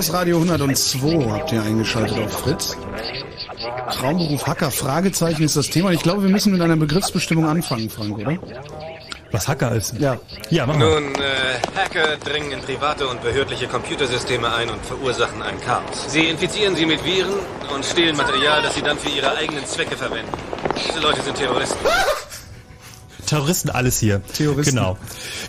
[0.00, 2.74] Chaos Radio 102 habt ihr eingeschaltet auf Fritz.
[3.92, 5.90] Traumberuf Hacker, Fragezeichen ist das Thema.
[5.90, 8.38] Ich glaube, wir müssen mit einer Begriffsbestimmung anfangen, Frank, oder?
[9.30, 9.92] Was Hacker ist?
[9.98, 10.18] Ja.
[10.48, 11.00] Ja, machen wir.
[11.00, 16.06] Nun, äh, Hacker dringen in private und behördliche Computersysteme ein und verursachen ein Chaos.
[16.08, 17.34] Sie infizieren sie mit Viren
[17.74, 20.32] und stehlen Material, das sie dann für ihre eigenen Zwecke verwenden.
[20.88, 21.78] Diese Leute sind Terroristen.
[23.26, 24.22] Terroristen alles hier.
[24.32, 24.76] Terroristen.
[24.76, 24.96] Genau.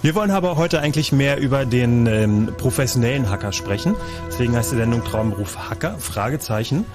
[0.01, 3.95] Wir wollen aber heute eigentlich mehr über den ähm, professionellen Hacker sprechen.
[4.27, 6.85] Deswegen heißt die Sendung Traumberuf Hacker, Fragezeichen.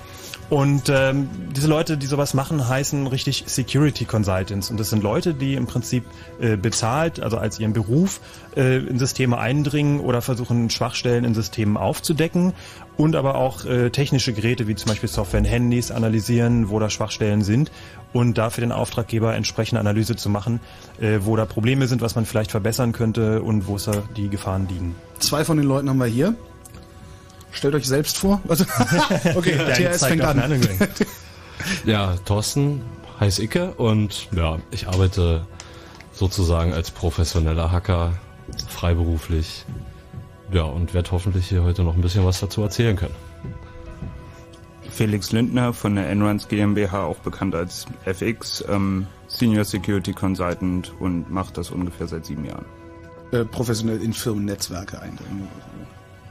[0.48, 4.70] Und ähm, diese Leute, die sowas machen, heißen richtig Security Consultants.
[4.70, 6.04] Und das sind Leute, die im Prinzip
[6.40, 8.20] äh, bezahlt, also als ihren Beruf,
[8.56, 12.54] äh, in Systeme eindringen oder versuchen, Schwachstellen in Systemen aufzudecken
[12.96, 16.90] und aber auch äh, technische Geräte wie zum Beispiel Software in Handys analysieren, wo da
[16.90, 17.72] Schwachstellen sind
[18.16, 20.60] und dafür den Auftraggeber entsprechende Analyse zu machen,
[21.00, 24.28] äh, wo da Probleme sind, was man vielleicht verbessern könnte und wo es da die
[24.28, 24.94] Gefahren liegen.
[25.18, 26.34] Zwei von den Leuten haben wir hier.
[27.52, 28.40] Stellt euch selbst vor.
[28.48, 28.64] Also,
[29.34, 30.42] okay, Der zeigt fängt an.
[31.84, 32.82] Ja, Thorsten
[33.18, 35.46] heißt Icke und ja, ich arbeite
[36.12, 38.12] sozusagen als professioneller Hacker
[38.68, 39.64] freiberuflich.
[40.52, 43.14] Ja, und werde hoffentlich hier heute noch ein bisschen was dazu erzählen können.
[44.96, 51.30] Felix Lindner von der Enrans GmbH, auch bekannt als FX, ähm, Senior Security Consultant und
[51.30, 52.64] macht das ungefähr seit sieben Jahren.
[53.30, 55.48] Äh, professionell in Firmennetzwerke eindringen.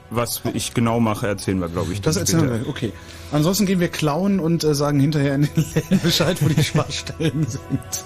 [0.09, 2.01] Was ich genau mache, erzählen wir, glaube ich.
[2.01, 2.62] Das erzählen später.
[2.62, 2.91] wir, okay.
[3.31, 7.45] Ansonsten gehen wir klauen und äh, sagen hinterher in den Läden Bescheid, wo die Schwachstellen
[7.47, 8.06] sind.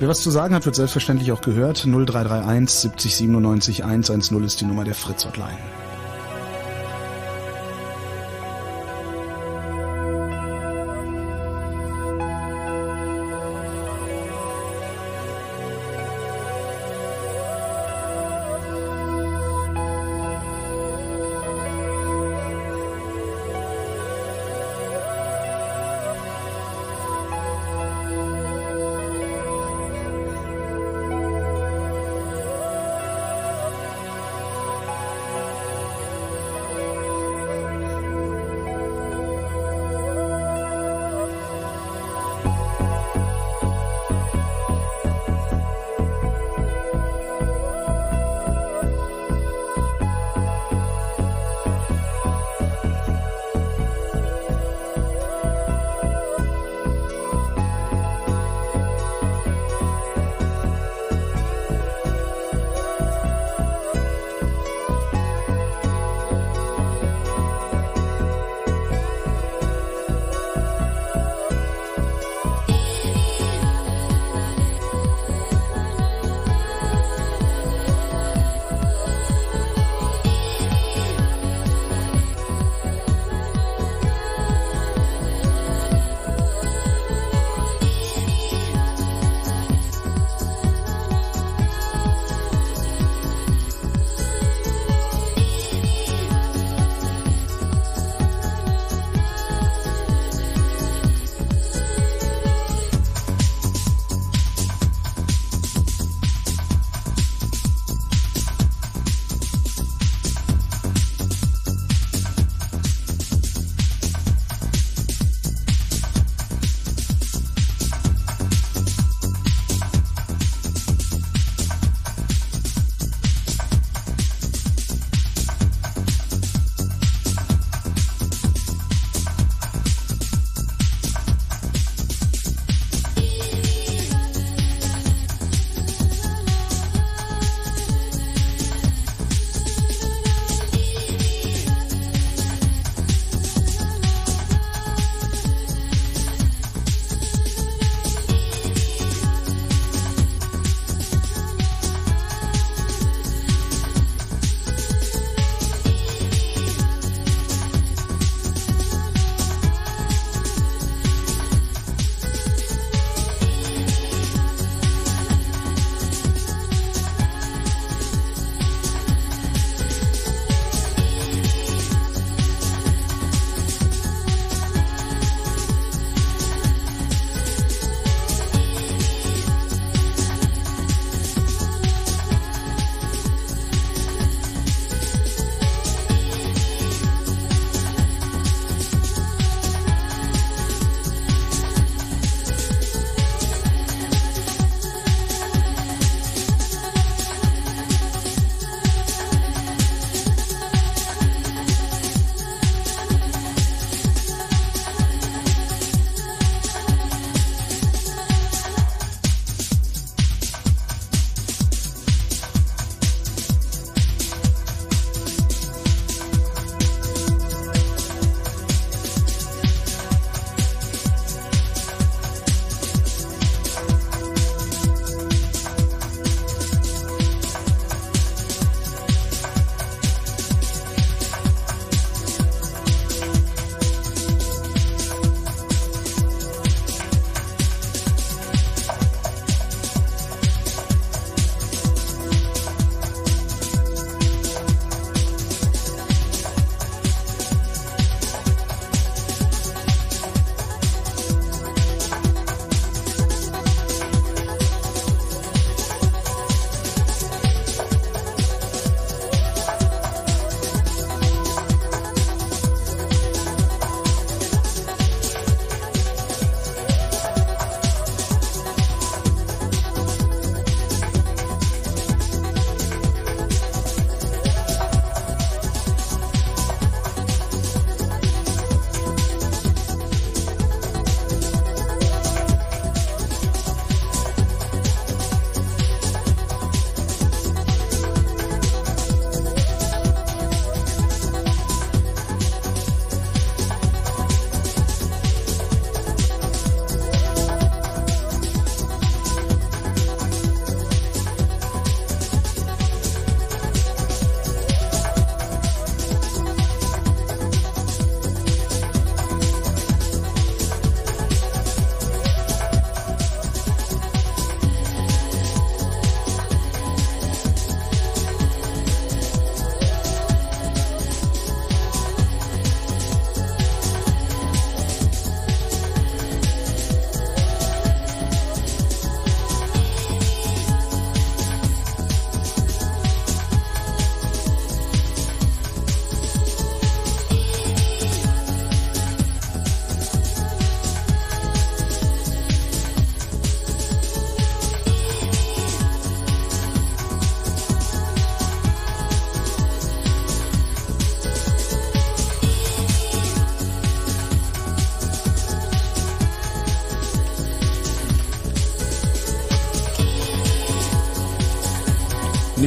[0.00, 1.86] Wer was zu sagen hat, wird selbstverständlich auch gehört.
[1.86, 5.56] 0331 70 97 110 ist die Nummer der Fritz Hotline.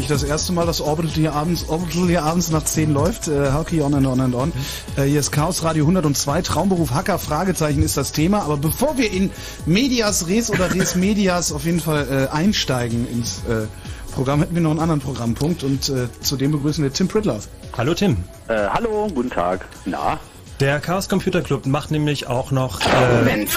[0.07, 3.27] Das erste Mal, dass Orbital hier abends, Orbital hier abends nach 10 läuft.
[3.27, 4.51] Äh, Hockey on and on and on.
[4.97, 6.41] Äh, hier ist Chaos Radio 102.
[6.41, 8.43] Traumberuf Hacker, Fragezeichen ist das Thema.
[8.43, 9.31] Aber bevor wir in
[9.65, 13.67] Medias Res oder Res Medias auf jeden Fall äh, einsteigen ins äh,
[14.13, 17.47] Programm, hätten wir noch einen anderen Programmpunkt und äh, zudem begrüßen wir Tim Pritloff.
[17.77, 18.17] Hallo Tim.
[18.47, 19.65] Äh, hallo, guten Tag.
[19.85, 20.19] Na?
[20.59, 22.81] Der Chaos Computer Club macht nämlich auch noch.
[22.81, 23.47] Äh,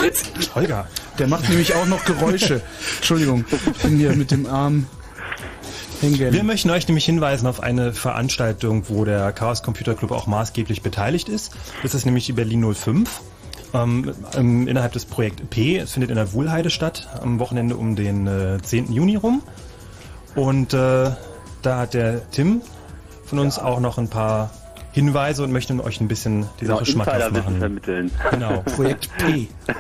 [0.55, 0.87] Holger.
[1.19, 2.63] Der macht nämlich auch noch Geräusche.
[2.97, 4.87] Entschuldigung, ich bin hier mit dem Arm
[6.03, 6.33] hängen.
[6.33, 10.83] Wir möchten euch nämlich hinweisen auf eine Veranstaltung, wo der Chaos Computer Club auch maßgeblich
[10.83, 11.53] beteiligt ist.
[11.83, 13.21] Das ist nämlich die Berlin 05.
[13.75, 15.79] Ähm, ähm, innerhalb des Projekt P.
[15.79, 18.93] Es findet in der Wuhlheide statt, am Wochenende um den äh, 10.
[18.93, 19.43] Juni rum.
[20.35, 21.11] Und äh,
[21.63, 22.61] da hat der Tim
[23.25, 24.51] von uns auch noch ein paar
[24.93, 27.59] Hinweise und möchte euch ein bisschen die Genau, Sache schmackhaft machen.
[27.59, 28.11] vermitteln.
[28.31, 28.63] Genau.
[28.77, 29.49] Projekt P.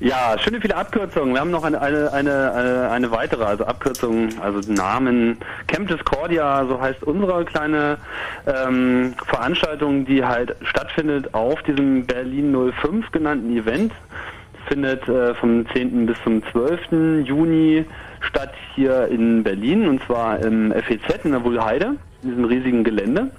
[0.00, 1.32] Ja, schöne viele Abkürzungen.
[1.32, 5.36] Wir haben noch eine, eine, eine, eine, weitere, also Abkürzung, also Namen.
[5.68, 7.98] Camp Discordia, so heißt unsere kleine
[8.46, 13.92] ähm, Veranstaltung, die halt stattfindet auf diesem Berlin 05 genannten Event.
[14.66, 16.06] Findet äh, vom 10.
[16.06, 17.24] bis zum 12.
[17.24, 17.84] Juni
[18.22, 21.94] statt hier in Berlin und zwar im FEZ in der Wuhlheide,
[22.24, 23.30] in diesem riesigen Gelände.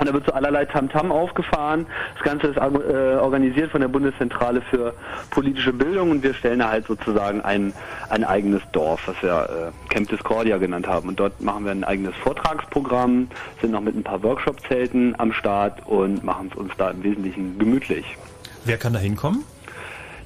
[0.00, 1.86] Und da wird so allerlei Tamtam aufgefahren.
[2.14, 4.94] Das Ganze ist äh, organisiert von der Bundeszentrale für
[5.28, 7.74] politische Bildung und wir stellen da halt sozusagen ein,
[8.08, 11.08] ein eigenes Dorf, was wir äh, Camp Discordia genannt haben.
[11.08, 13.28] Und dort machen wir ein eigenes Vortragsprogramm,
[13.60, 17.58] sind noch mit ein paar Workshop-Zelten am Start und machen es uns da im Wesentlichen
[17.58, 18.16] gemütlich.
[18.64, 19.44] Wer kann da hinkommen?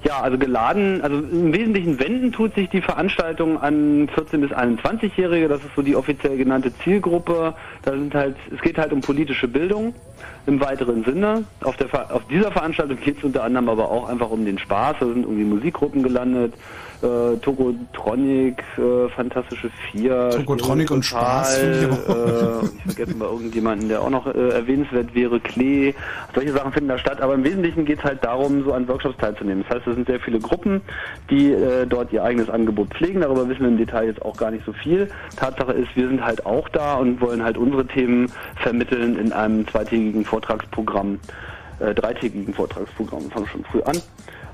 [0.04, 5.48] Ja, also geladen, also im Wesentlichen wenden tut sich die Veranstaltung an 14 bis 21-Jährige,
[5.48, 7.54] das ist so die offiziell genannte Zielgruppe.
[7.82, 9.94] Da sind halt, es geht halt um politische Bildung
[10.46, 11.44] im weiteren Sinne.
[11.62, 14.96] Auf, der, auf dieser Veranstaltung geht es unter anderem aber auch einfach um den Spaß.
[15.00, 16.52] Da sind irgendwie Musikgruppen gelandet,
[17.04, 21.88] äh, Tokotronic, äh, Fantastische Vier, Tokotronic und Spaß äh,
[22.74, 25.94] ich vergesse mal irgendjemanden, der auch noch äh, erwähnenswert wäre, Klee.
[26.34, 29.16] Solche Sachen finden da statt, aber im Wesentlichen geht es halt darum, so an Workshops
[29.18, 29.64] teilzunehmen.
[29.68, 30.80] Das heißt, es sind sehr viele Gruppen,
[31.30, 33.20] die äh, dort ihr eigenes Angebot pflegen.
[33.20, 35.08] Darüber wissen wir im Detail jetzt auch gar nicht so viel.
[35.36, 39.66] Tatsache ist, wir sind halt auch da und wollen halt unsere Themen vermitteln in einem
[39.68, 41.18] zweitägigen Vortragsprogramm,
[41.80, 43.98] äh, dreitägigen Vortragsprogramm, fangen schon früh an,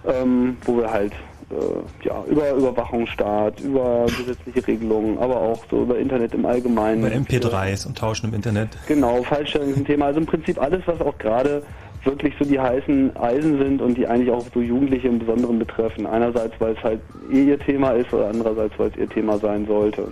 [0.06, 1.12] ähm, wo wir halt
[1.50, 7.02] äh, ja, über Überwachungsstaat, über gesetzliche Regelungen, aber auch so über Internet im Allgemeinen.
[7.02, 8.76] Bei MP3s und Tauschen im Internet.
[8.86, 10.06] Genau, Falschstellung ist ein Thema.
[10.06, 11.62] Also im Prinzip alles, was auch gerade
[12.04, 16.06] wirklich so die heißen Eisen sind und die eigentlich auch so Jugendliche im Besonderen betreffen.
[16.06, 19.66] Einerseits, weil es halt eh ihr Thema ist oder andererseits, weil es ihr Thema sein
[19.66, 20.08] sollte.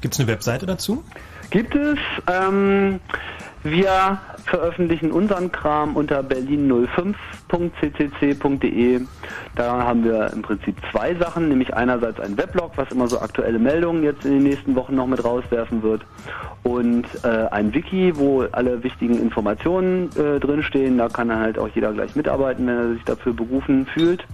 [0.00, 1.02] Gibt es eine Webseite dazu?
[1.50, 1.98] Gibt es,
[2.30, 3.00] ähm,
[3.70, 9.00] wir veröffentlichen unseren Kram unter berlin05.ccc.de.
[9.54, 13.58] Da haben wir im Prinzip zwei Sachen, nämlich einerseits ein Weblog, was immer so aktuelle
[13.58, 16.02] Meldungen jetzt in den nächsten Wochen noch mit rauswerfen wird
[16.62, 20.96] und äh, ein Wiki, wo alle wichtigen Informationen äh, drinstehen.
[20.98, 24.26] Da kann dann halt auch jeder gleich mitarbeiten, wenn er sich dafür berufen fühlt.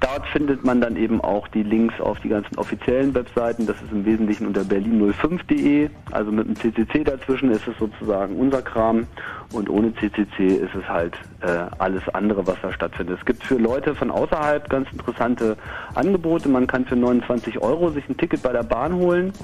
[0.00, 3.66] Dort findet man dann eben auch die Links auf die ganzen offiziellen Webseiten.
[3.66, 5.90] Das ist im Wesentlichen unter berlin05.de.
[6.10, 9.06] Also mit einem CCC dazwischen ist es sozusagen unser Kram.
[9.52, 13.18] Und ohne CCC ist es halt äh, alles andere, was da stattfindet.
[13.18, 15.58] Es gibt für Leute von außerhalb ganz interessante
[15.94, 16.48] Angebote.
[16.48, 19.34] Man kann für 29 Euro sich ein Ticket bei der Bahn holen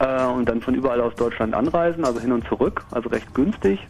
[0.00, 3.86] äh, und dann von überall aus Deutschland anreisen, also hin und zurück, also recht günstig.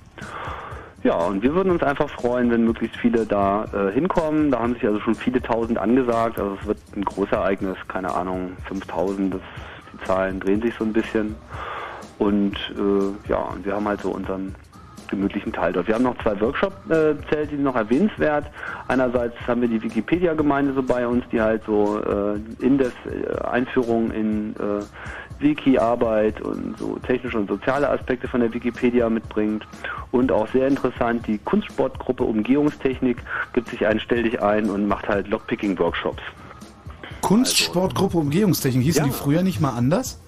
[1.06, 4.50] Ja, und wir würden uns einfach freuen, wenn möglichst viele da äh, hinkommen.
[4.50, 6.36] Da haben sich also schon viele tausend angesagt.
[6.36, 9.40] Also es wird ein Großereignis, keine Ahnung, 5000, das,
[9.92, 11.36] die Zahlen drehen sich so ein bisschen.
[12.18, 14.56] Und äh, ja, und wir haben halt so unseren
[15.08, 15.86] gemütlichen Teil dort.
[15.86, 18.46] Wir haben noch zwei Workshop-Zelte, die sind noch erwähnenswert.
[18.88, 23.44] Einerseits haben wir die Wikipedia-Gemeinde so bei uns, die halt so äh, in das äh,
[23.46, 24.82] Einführung in äh,
[25.40, 29.66] Wiki-Arbeit und so technische und soziale Aspekte von der Wikipedia mitbringt.
[30.12, 33.18] Und auch sehr interessant, die Kunstsportgruppe Umgehungstechnik
[33.52, 36.22] gibt sich ein Stell dich ein und macht halt Lockpicking-Workshops.
[37.22, 38.84] Kunstsportgruppe Umgehungstechnik.
[38.84, 39.08] Hießen Ja.
[39.10, 40.20] die früher nicht mal anders?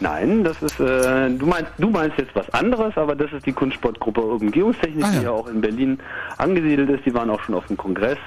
[0.00, 3.52] Nein, das ist, äh, du meinst, du meinst jetzt was anderes, aber das ist die
[3.52, 5.18] Kunstsportgruppe Umgehungstechnik, Ah, ja.
[5.20, 5.98] die ja auch in Berlin
[6.38, 7.06] angesiedelt ist.
[7.06, 8.18] Die waren auch schon auf dem Kongress.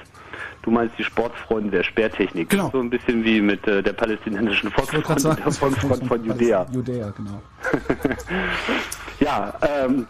[0.66, 2.50] Du meinst die Sportsfreunde der Speertechnik.
[2.50, 2.72] Genau.
[2.72, 6.66] So ein bisschen wie mit äh, der palästinensischen Volksfront sagen, der Volksfront von Judäa.
[6.72, 7.42] Judäa, genau.
[9.20, 10.08] Ja, ähm,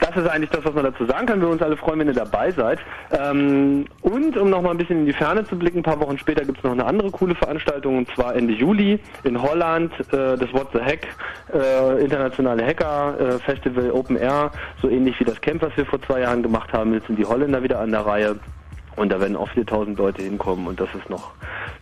[0.00, 1.40] das ist eigentlich das, was man dazu sagen kann.
[1.40, 2.78] Wir uns alle freuen, wenn ihr dabei seid.
[3.10, 6.16] Ähm, und um noch mal ein bisschen in die Ferne zu blicken, ein paar Wochen
[6.16, 10.36] später gibt es noch eine andere coole Veranstaltung, und zwar Ende Juli in Holland, äh,
[10.36, 11.08] das What the Hack,
[11.52, 16.00] äh, internationale Hacker äh, Festival Open Air, so ähnlich wie das Camp, was wir vor
[16.02, 16.94] zwei Jahren gemacht haben.
[16.94, 18.36] Jetzt sind die Holländer wieder an der Reihe.
[18.98, 21.32] Und da werden auch 4000 Leute hinkommen und das ist noch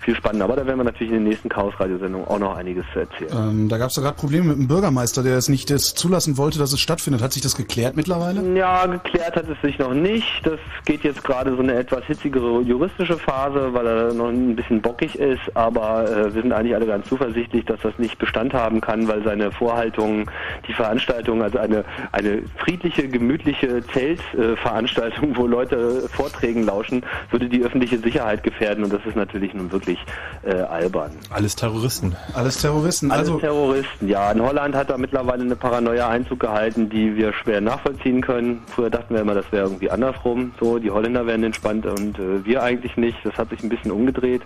[0.00, 0.44] viel spannender.
[0.44, 3.30] Aber da werden wir natürlich in den nächsten Chaos-Radiosendungen auch noch einiges zu erzählen.
[3.32, 6.58] Ähm, da gab es da gerade Probleme mit dem Bürgermeister, der es nicht zulassen wollte,
[6.58, 7.23] dass es stattfindet.
[7.23, 8.42] Hat sich das geklärt mittlerweile?
[8.56, 10.46] Ja, geklärt hat es sich noch nicht.
[10.46, 14.80] Das geht jetzt gerade so eine etwas hitzigere juristische Phase, weil er noch ein bisschen
[14.80, 15.40] bockig ist.
[15.54, 19.23] Aber äh, wir sind eigentlich alle ganz zuversichtlich, dass das nicht Bestand haben kann, weil
[19.25, 20.30] seine Vorhaltungen,
[20.68, 27.62] die Veranstaltung, also eine, eine friedliche, gemütliche Zeltveranstaltung, äh, wo Leute Vorträgen lauschen, würde die
[27.62, 29.98] öffentliche Sicherheit gefährden und das ist natürlich nun wirklich
[30.42, 31.12] äh, albern.
[31.30, 32.16] Alles Terroristen.
[32.34, 33.10] Alles Terroristen.
[33.10, 34.30] Alles Also Terroristen, ja.
[34.32, 38.62] In Holland hat da mittlerweile eine Paranoia Einzug gehalten, die wir schwer nachvollziehen können.
[38.66, 40.52] Früher dachten wir immer, das wäre irgendwie andersrum.
[40.60, 43.18] So, die Holländer wären entspannt und äh, wir eigentlich nicht.
[43.25, 44.42] Das hat sich ein bisschen umgedreht.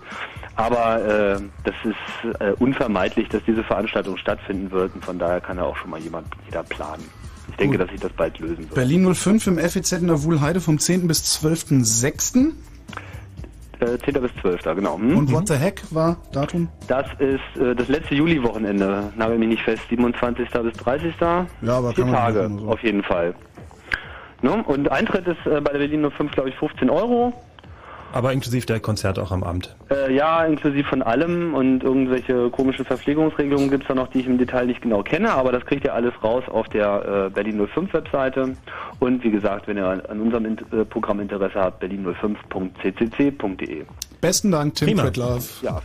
[0.56, 5.56] Aber äh, das ist äh, unvermeidlich, dass diese Veranstaltung stattfinden wird und von daher kann
[5.56, 7.04] ja auch schon mal jemand jeder planen.
[7.50, 7.84] Ich denke, Gut.
[7.86, 8.74] dass sich das bald lösen wird.
[8.74, 11.06] Berlin 05 im FEZ in der Wuhlheide vom 10.
[11.06, 12.52] bis 12.06.
[13.80, 14.20] Äh, 10.
[14.20, 14.62] bis 12.
[14.76, 14.98] genau.
[14.98, 15.16] Hm?
[15.18, 16.68] Und What the Heck war Datum?
[16.86, 19.12] Das ist äh, das letzte Juli-Wochenende.
[19.16, 19.82] Nagel mich nicht fest.
[19.88, 20.48] 27.
[20.50, 21.14] bis 30.
[21.20, 22.68] Ja, aber Vier kann man Tage, so.
[22.68, 23.34] auf jeden Fall.
[24.42, 24.62] Ne?
[24.66, 27.32] Und Eintritt ist äh, bei der Berlin 05, glaube ich, 15 Euro.
[28.12, 29.74] Aber inklusive der Konzerte auch am Abend.
[29.90, 34.38] Äh, ja, inklusive von allem und irgendwelche komischen Verpflegungsregelungen gibt's da noch, die ich im
[34.38, 37.92] Detail nicht genau kenne, aber das kriegt ihr alles raus auf der äh, Berlin 05
[37.92, 38.56] Webseite.
[38.98, 43.84] Und wie gesagt, wenn ihr an, an unserem Int äh, Programm Interesse habt, berlin05.ccc.de.
[44.20, 45.02] Besten Dank, Tim Prima.
[45.04, 45.62] Pritloff.
[45.62, 45.80] Ja,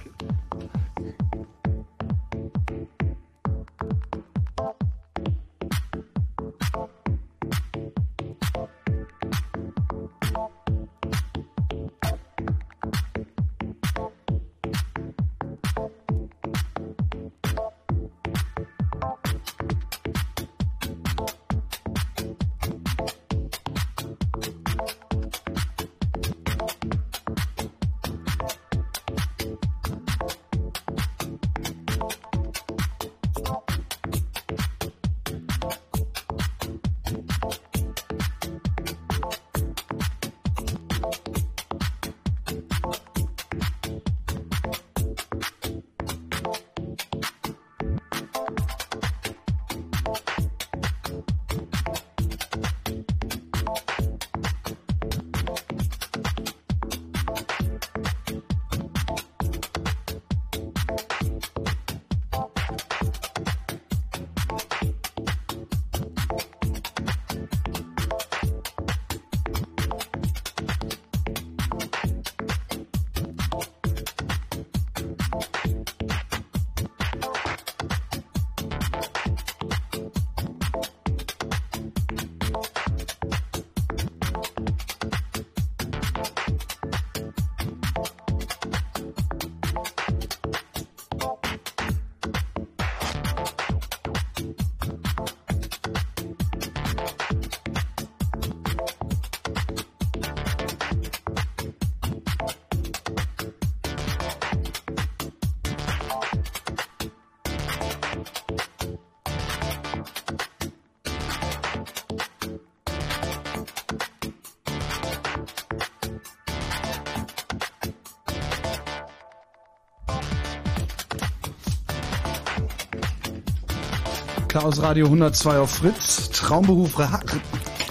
[124.66, 126.32] Chaos Radio 102 auf Fritz.
[126.32, 127.20] Traumberuf Ra-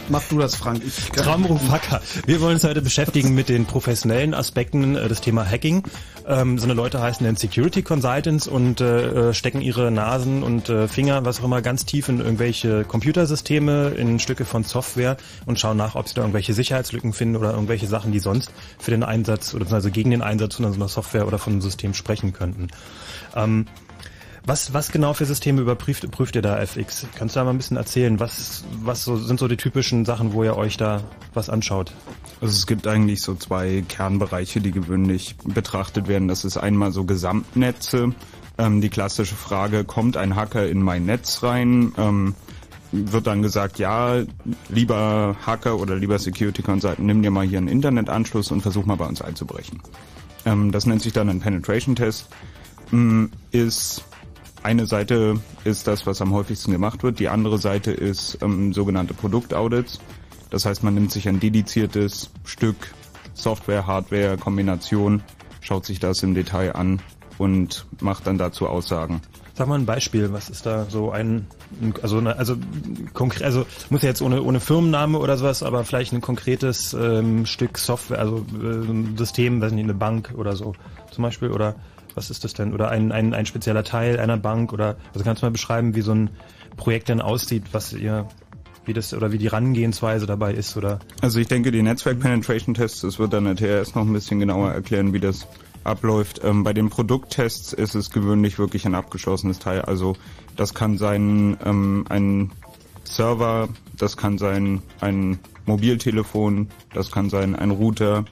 [0.08, 0.82] Mach du das, Frank.
[0.84, 2.02] Ich, Traumberuf Hacker.
[2.26, 5.84] Wir wollen uns heute beschäftigen mit den professionellen Aspekten äh, des Thema Hacking.
[6.26, 10.68] Ähm, so eine Leute heißen dann Security Consultants und äh, äh, stecken ihre Nasen und
[10.68, 15.60] äh, Finger, was auch immer, ganz tief in irgendwelche Computersysteme, in Stücke von Software und
[15.60, 19.04] schauen nach, ob sie da irgendwelche Sicherheitslücken finden oder irgendwelche Sachen, die sonst für den
[19.04, 22.32] Einsatz oder also gegen den Einsatz von so einer Software oder von einem System sprechen
[22.32, 22.66] könnten.
[23.36, 23.66] Ähm,
[24.46, 27.06] was, was genau für Systeme überprüft prüft ihr da FX?
[27.16, 28.20] Kannst du da mal ein bisschen erzählen?
[28.20, 31.02] Was, was so, sind so die typischen Sachen, wo ihr euch da
[31.32, 31.92] was anschaut?
[32.40, 36.28] Also es gibt eigentlich so zwei Kernbereiche, die gewöhnlich betrachtet werden.
[36.28, 38.14] Das ist einmal so Gesamtnetze.
[38.58, 41.92] Ähm, die klassische Frage, kommt ein Hacker in mein Netz rein?
[41.96, 42.34] Ähm,
[42.92, 44.22] wird dann gesagt, ja,
[44.68, 48.96] lieber Hacker oder lieber Security Consultant, nimm dir mal hier einen Internetanschluss und versuch mal
[48.96, 49.80] bei uns einzubrechen.
[50.44, 52.28] Ähm, das nennt sich dann ein Penetration Test.
[52.90, 54.04] Mm, Ist
[54.64, 57.18] eine Seite ist das, was am häufigsten gemacht wird.
[57.18, 60.00] Die andere Seite ist ähm, sogenannte Produktaudits.
[60.50, 62.94] Das heißt, man nimmt sich ein dediziertes Stück
[63.34, 65.22] Software, Hardware, Kombination,
[65.60, 67.02] schaut sich das im Detail an
[67.36, 69.20] und macht dann dazu Aussagen.
[69.54, 71.46] Sag mal ein Beispiel, was ist da so ein,
[72.02, 72.56] also eine, also
[73.12, 77.46] konkret, also muss ja jetzt ohne ohne Firmenname oder sowas, aber vielleicht ein konkretes ähm,
[77.46, 80.74] Stück Software, also äh, System, weiß nicht, eine Bank oder so
[81.10, 81.76] zum Beispiel oder
[82.14, 82.72] was ist das denn?
[82.72, 86.02] Oder ein, ein, ein spezieller Teil einer Bank oder also kannst du mal beschreiben, wie
[86.02, 86.30] so ein
[86.76, 88.28] Projekt denn aussieht, was ihr
[88.86, 92.74] wie das oder wie die Rangehensweise dabei ist oder Also ich denke, die Netzwerk Penetration
[92.74, 95.46] Tests, das wird dann der TRS noch ein bisschen genauer erklären, wie das
[95.84, 96.40] abläuft.
[96.44, 99.82] Ähm, bei den Produkttests ist es gewöhnlich wirklich ein abgeschlossenes Teil.
[99.82, 100.16] Also
[100.56, 102.52] das kann sein ähm, ein
[103.04, 108.24] Server, das kann sein ein Mobiltelefon, das kann sein ein Router,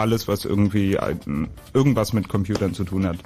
[0.00, 3.18] alles was irgendwie ein, irgendwas mit Computern zu tun hat.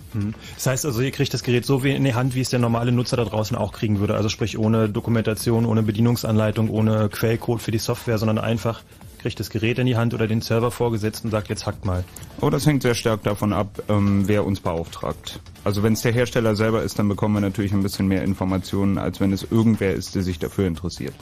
[0.54, 2.92] Das heißt also, ihr kriegt das Gerät so in die Hand, wie es der normale
[2.92, 4.14] Nutzer da draußen auch kriegen würde.
[4.14, 8.82] Also sprich ohne Dokumentation, ohne Bedienungsanleitung, ohne Quellcode für die Software, sondern einfach
[9.24, 12.04] kriegt das Gerät in die Hand oder den Server vorgesetzt und sagt, jetzt hackt mal.
[12.42, 15.40] Oh, das hängt sehr stark davon ab, ähm, wer uns beauftragt.
[15.64, 18.98] Also wenn es der Hersteller selber ist, dann bekommen wir natürlich ein bisschen mehr Informationen,
[18.98, 21.14] als wenn es irgendwer ist, der sich dafür interessiert.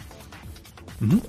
[1.01, 1.21] Jo.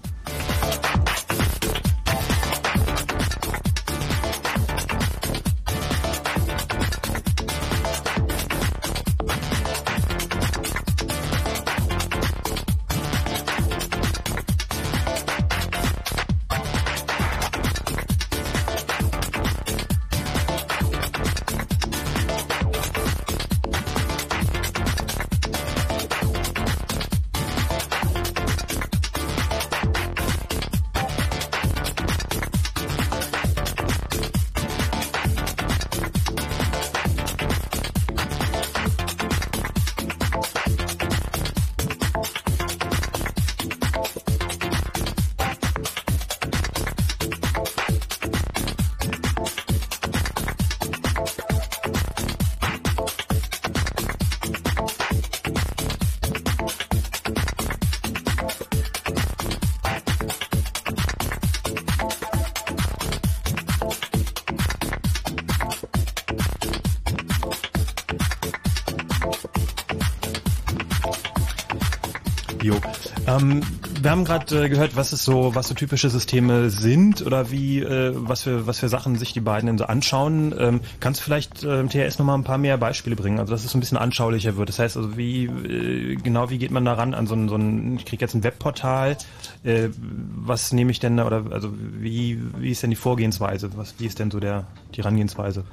[73.33, 73.61] Ähm,
[74.01, 77.79] wir haben gerade äh, gehört, was es so, was so typische Systeme sind oder wie,
[77.79, 80.53] äh, was für, was für Sachen sich die beiden denn so anschauen.
[80.57, 83.51] Ähm, kannst du vielleicht äh, im THS noch mal ein paar mehr Beispiele bringen, also
[83.51, 84.69] dass es so ein bisschen anschaulicher wird.
[84.69, 87.97] Das heißt also, wie äh, genau wie geht man daran an so ein, so ein
[87.97, 89.17] ich krieg jetzt ein Webportal,
[89.63, 89.89] äh,
[90.35, 93.69] was nehme ich denn da oder also wie wie ist denn die Vorgehensweise?
[93.75, 94.65] Was wie ist denn so der
[94.95, 95.63] die Herangehensweise?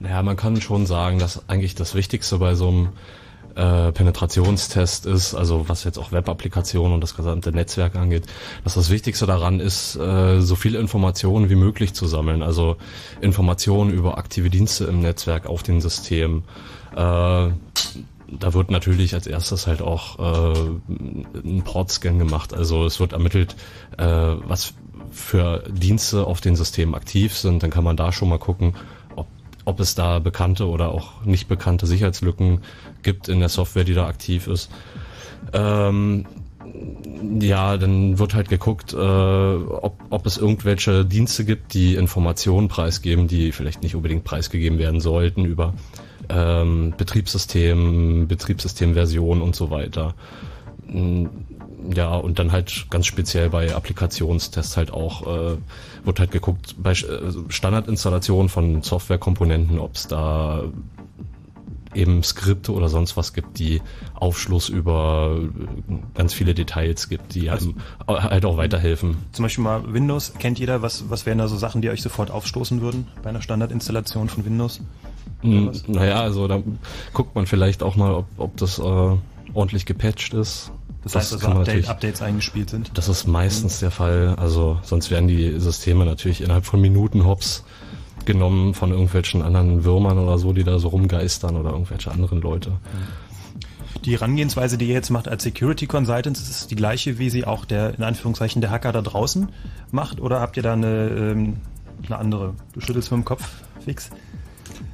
[0.00, 2.88] Naja, man kann schon sagen, dass eigentlich das Wichtigste bei so einem
[3.58, 8.24] äh, Penetrationstest ist, also was jetzt auch Web-Applikationen und das gesamte Netzwerk angeht,
[8.64, 12.42] dass das Wichtigste daran ist, äh, so viele Informationen wie möglich zu sammeln.
[12.42, 12.76] Also
[13.20, 16.44] Informationen über aktive Dienste im Netzwerk auf den Systemen.
[16.92, 16.96] Äh,
[18.30, 22.54] da wird natürlich als erstes halt auch äh, ein Portscan gemacht.
[22.54, 23.56] Also es wird ermittelt,
[23.96, 24.74] äh, was
[25.10, 27.62] für Dienste auf den Systemen aktiv sind.
[27.62, 28.74] Dann kann man da schon mal gucken,
[29.68, 32.60] ob, es da bekannte oder auch nicht bekannte Sicherheitslücken
[33.02, 34.70] gibt in der Software, die da aktiv ist.
[35.52, 36.26] Ähm,
[37.40, 43.28] ja, dann wird halt geguckt, äh, ob, ob es irgendwelche Dienste gibt, die Informationen preisgeben,
[43.28, 45.74] die vielleicht nicht unbedingt preisgegeben werden sollten über
[46.28, 50.14] ähm, Betriebssystem, Betriebssystemversion und so weiter.
[51.94, 55.56] Ja, und dann halt ganz speziell bei Applikationstests halt auch, äh,
[56.04, 56.94] wird halt geguckt, bei äh,
[57.48, 60.64] Standardinstallationen von Softwarekomponenten, ob es da
[61.94, 63.80] eben Skripte oder sonst was gibt, die
[64.14, 65.38] Aufschluss über
[66.14, 69.16] ganz viele Details gibt, die einem halt auch weiterhelfen.
[69.32, 72.30] Zum Beispiel mal Windows, kennt jeder, was, was wären da so Sachen, die euch sofort
[72.30, 74.80] aufstoßen würden bei einer Standardinstallation von Windows?
[75.42, 76.62] Mm, Naja, also da
[77.12, 79.16] guckt man vielleicht auch mal, ob, ob das äh,
[79.54, 80.70] ordentlich gepatcht ist.
[81.04, 82.90] Das heißt kann man Update, Updates eingespielt sind.
[82.94, 84.34] Das ist meistens der Fall.
[84.36, 87.64] Also sonst werden die Systeme natürlich innerhalb von Minuten hops
[88.24, 92.72] genommen von irgendwelchen anderen Würmern oder so, die da so rumgeistern oder irgendwelche anderen Leute.
[94.04, 97.44] Die Herangehensweise, die ihr jetzt macht als Security Consultants, ist es die gleiche, wie sie
[97.44, 99.48] auch der, in Anführungszeichen, der Hacker da draußen
[99.90, 100.20] macht?
[100.20, 101.56] Oder habt ihr da eine, ähm,
[102.06, 102.54] eine andere?
[102.72, 103.48] Du schüttelst mit dem Kopf,
[103.84, 104.10] fix?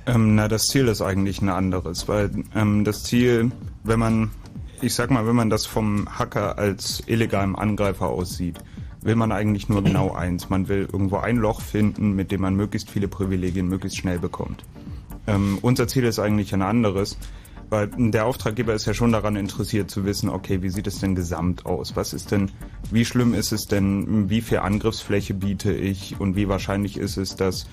[0.07, 3.51] Ähm, na, das Ziel ist eigentlich ein anderes, weil ähm, das Ziel,
[3.83, 4.31] wenn man,
[4.81, 8.59] ich sag mal, wenn man das vom Hacker als illegalen Angreifer aussieht,
[9.03, 10.49] will man eigentlich nur genau eins.
[10.49, 14.65] Man will irgendwo ein Loch finden, mit dem man möglichst viele Privilegien möglichst schnell bekommt.
[15.27, 17.19] Ähm, unser Ziel ist eigentlich ein anderes,
[17.71, 21.15] weil der Auftraggeber ist ja schon daran interessiert zu wissen, okay, wie sieht es denn
[21.15, 21.97] gesamt aus?
[21.97, 22.51] Was ist denn,
[22.91, 27.37] wie schlimm ist es denn, wie viel Angriffsfläche biete ich und wie wahrscheinlich ist es,
[27.37, 27.67] dass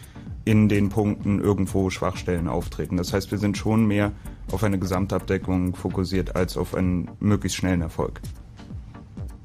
[0.45, 2.97] in den Punkten irgendwo Schwachstellen auftreten.
[2.97, 4.11] Das heißt, wir sind schon mehr
[4.51, 8.21] auf eine Gesamtabdeckung fokussiert als auf einen möglichst schnellen Erfolg.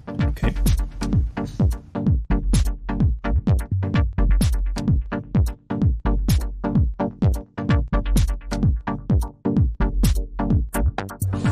[0.06, 0.54] Okay.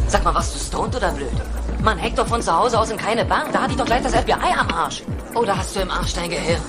[0.09, 1.29] Sag mal, warst du stoned oder blöd?
[1.83, 3.53] Man hackt doch von zu Hause aus in keine Bank.
[3.53, 5.03] Da hat dich doch gleich das FBI am Arsch.
[5.35, 6.61] Oder hast du im Arsch dein Gehirn?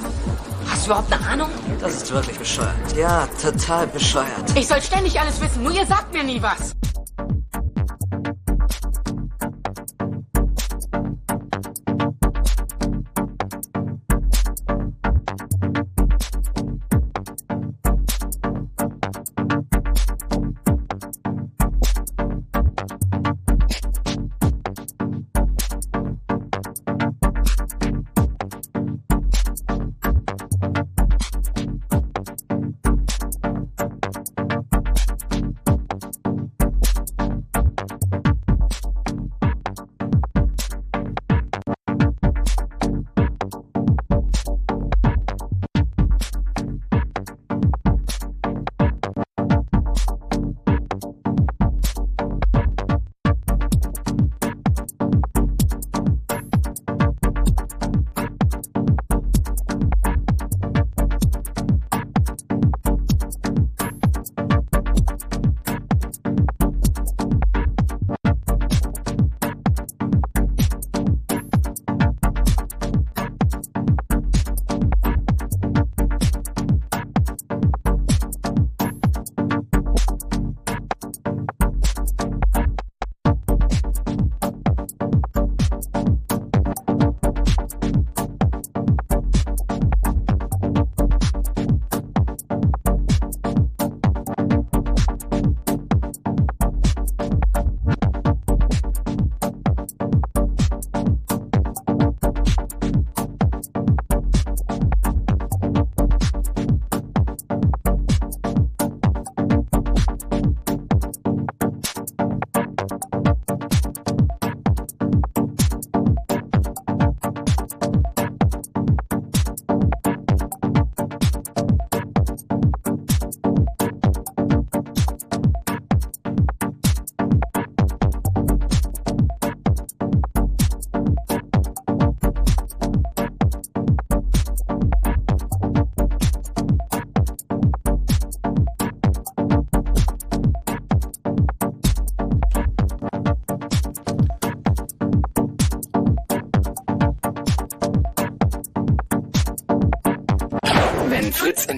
[0.68, 1.50] Hast du überhaupt eine Ahnung?
[1.80, 2.76] Das ist wirklich bescheuert.
[2.96, 4.56] Ja, total bescheuert.
[4.56, 6.74] Ich soll ständig alles wissen, nur ihr sagt mir nie was.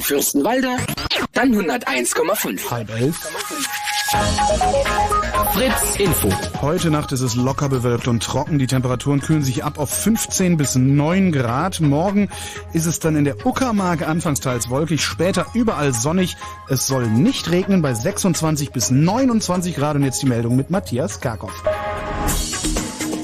[0.08, 0.70] Fürstenwalde,
[1.34, 2.72] dann 101,5.
[2.72, 3.20] Halb elf.
[5.52, 6.30] Fritz Info.
[6.62, 8.58] Heute Nacht ist es locker bewölkt und trocken.
[8.58, 11.82] Die Temperaturen kühlen sich ab auf 15 bis 9 Grad.
[11.82, 12.30] Morgen
[12.72, 16.38] ist es dann in der Uckermark anfangs teils wolkig, später überall sonnig.
[16.70, 19.98] Es soll nicht regnen bei 26 bis 29 Grad.
[19.98, 21.52] Und jetzt die Meldung mit Matthias Karkow.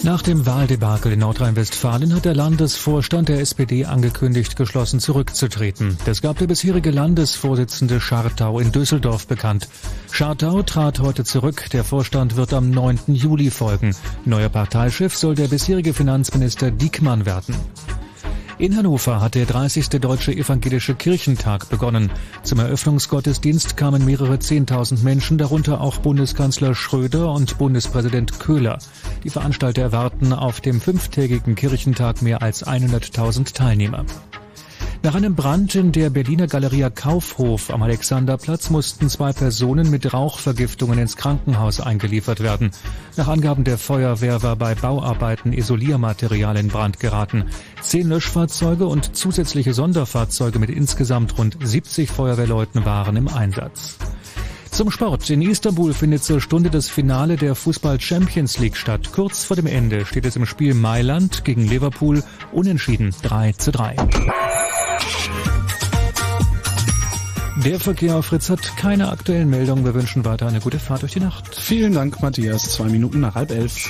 [0.03, 5.97] Nach dem Wahldebakel in Nordrhein-Westfalen hat der Landesvorstand der SPD angekündigt, geschlossen zurückzutreten.
[6.03, 9.69] Das gab der bisherige Landesvorsitzende Schartau in Düsseldorf bekannt.
[10.11, 11.69] Schartau trat heute zurück.
[11.71, 12.99] Der Vorstand wird am 9.
[13.07, 13.95] Juli folgen.
[14.25, 17.55] Neuer Parteichef soll der bisherige Finanzminister Diekmann werden.
[18.63, 19.89] In Hannover hat der 30.
[19.89, 22.09] Deutsche Evangelische Kirchentag begonnen.
[22.43, 28.79] Zum Eröffnungsgottesdienst kamen mehrere Zehntausend Menschen, darunter auch Bundeskanzler Schröder und Bundespräsident Köhler.
[29.25, 34.05] Die Veranstalter erwarten auf dem fünftägigen Kirchentag mehr als 100.000 Teilnehmer.
[35.05, 40.97] Nach einem Brand in der Berliner Galeria Kaufhof am Alexanderplatz mussten zwei Personen mit Rauchvergiftungen
[40.97, 42.71] ins Krankenhaus eingeliefert werden.
[43.17, 47.49] Nach Angaben der Feuerwehr war bei Bauarbeiten Isoliermaterial in Brand geraten.
[47.81, 53.97] Zehn Löschfahrzeuge und zusätzliche Sonderfahrzeuge mit insgesamt rund 70 Feuerwehrleuten waren im Einsatz.
[54.71, 55.29] Zum Sport.
[55.29, 59.09] In Istanbul findet zur Stunde das Finale der Fußball Champions League statt.
[59.11, 63.97] Kurz vor dem Ende steht es im Spiel Mailand gegen Liverpool unentschieden 3 zu 3.
[67.65, 69.85] Der Verkehr auf Fritz hat keine aktuellen Meldungen.
[69.85, 71.55] Wir wünschen weiter eine gute Fahrt durch die Nacht.
[71.55, 72.73] Vielen Dank, Matthias.
[72.73, 73.89] Zwei Minuten nach halb elf.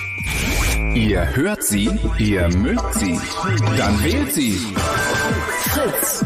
[0.95, 3.19] Ihr hört sie, ihr mögt sie,
[3.77, 4.59] dann wählt sie.
[5.69, 6.23] Fritz.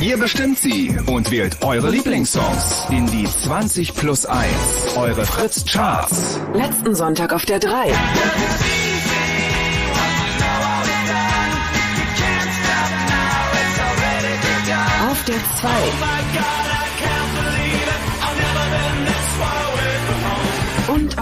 [0.00, 4.48] Ihr bestimmt sie und wählt eure Lieblingssongs in die 20 plus 1,
[4.96, 6.40] eure Fritz Charts.
[6.54, 7.92] Letzten Sonntag auf der 3.
[15.22, 15.68] Auf der 2.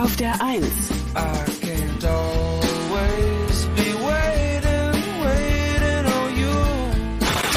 [0.00, 0.64] auf der 1.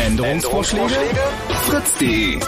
[0.06, 0.94] Änderungsvorschläge?
[1.68, 2.40] Fritz.de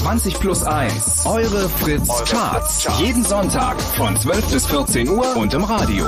[0.00, 1.26] 20 plus 1.
[1.26, 2.88] Eure Fritz Charts.
[2.98, 6.06] Jeden Sonntag von 12 bis 14 Uhr und im Radio.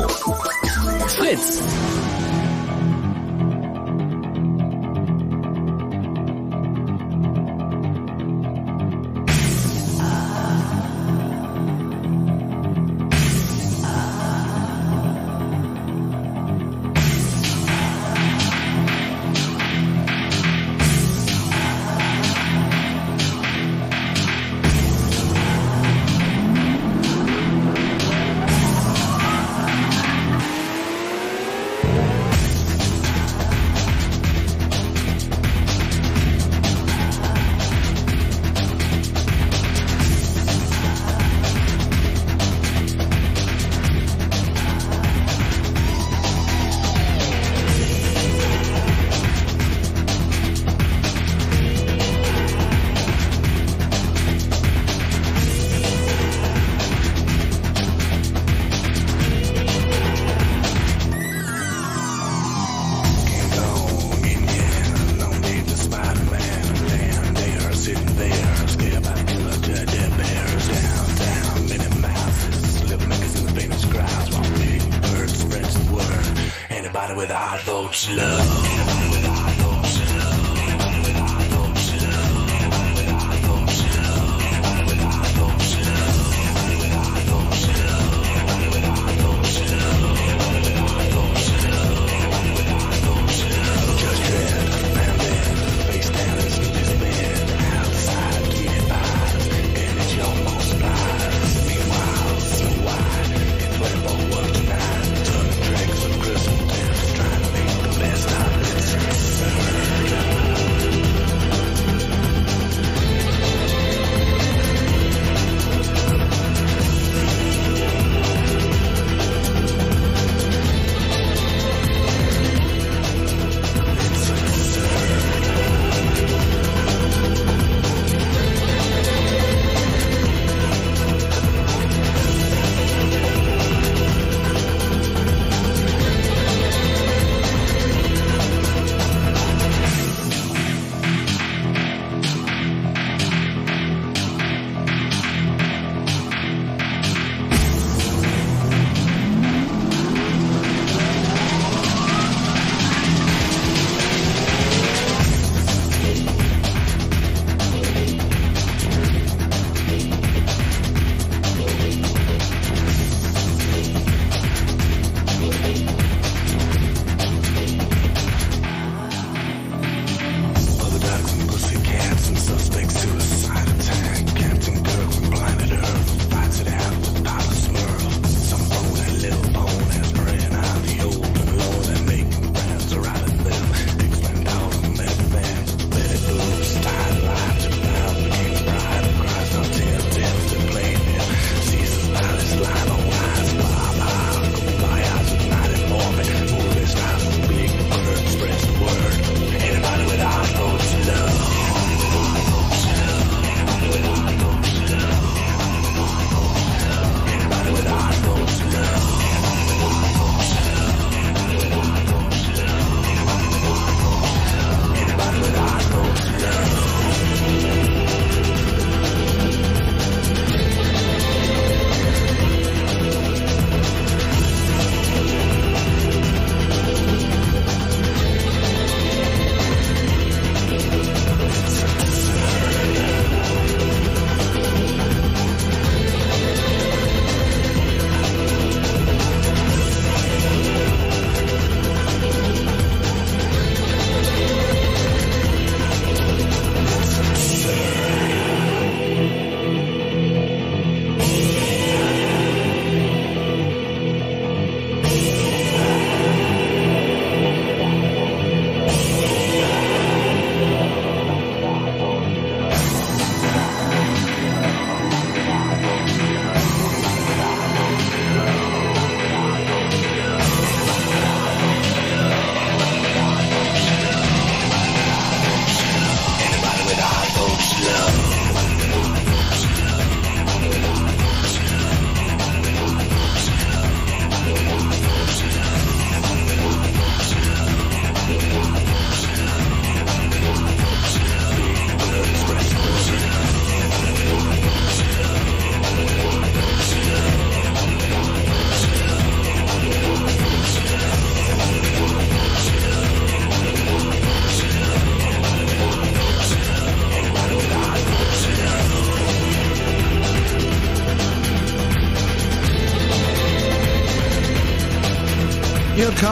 [1.06, 1.62] Fritz.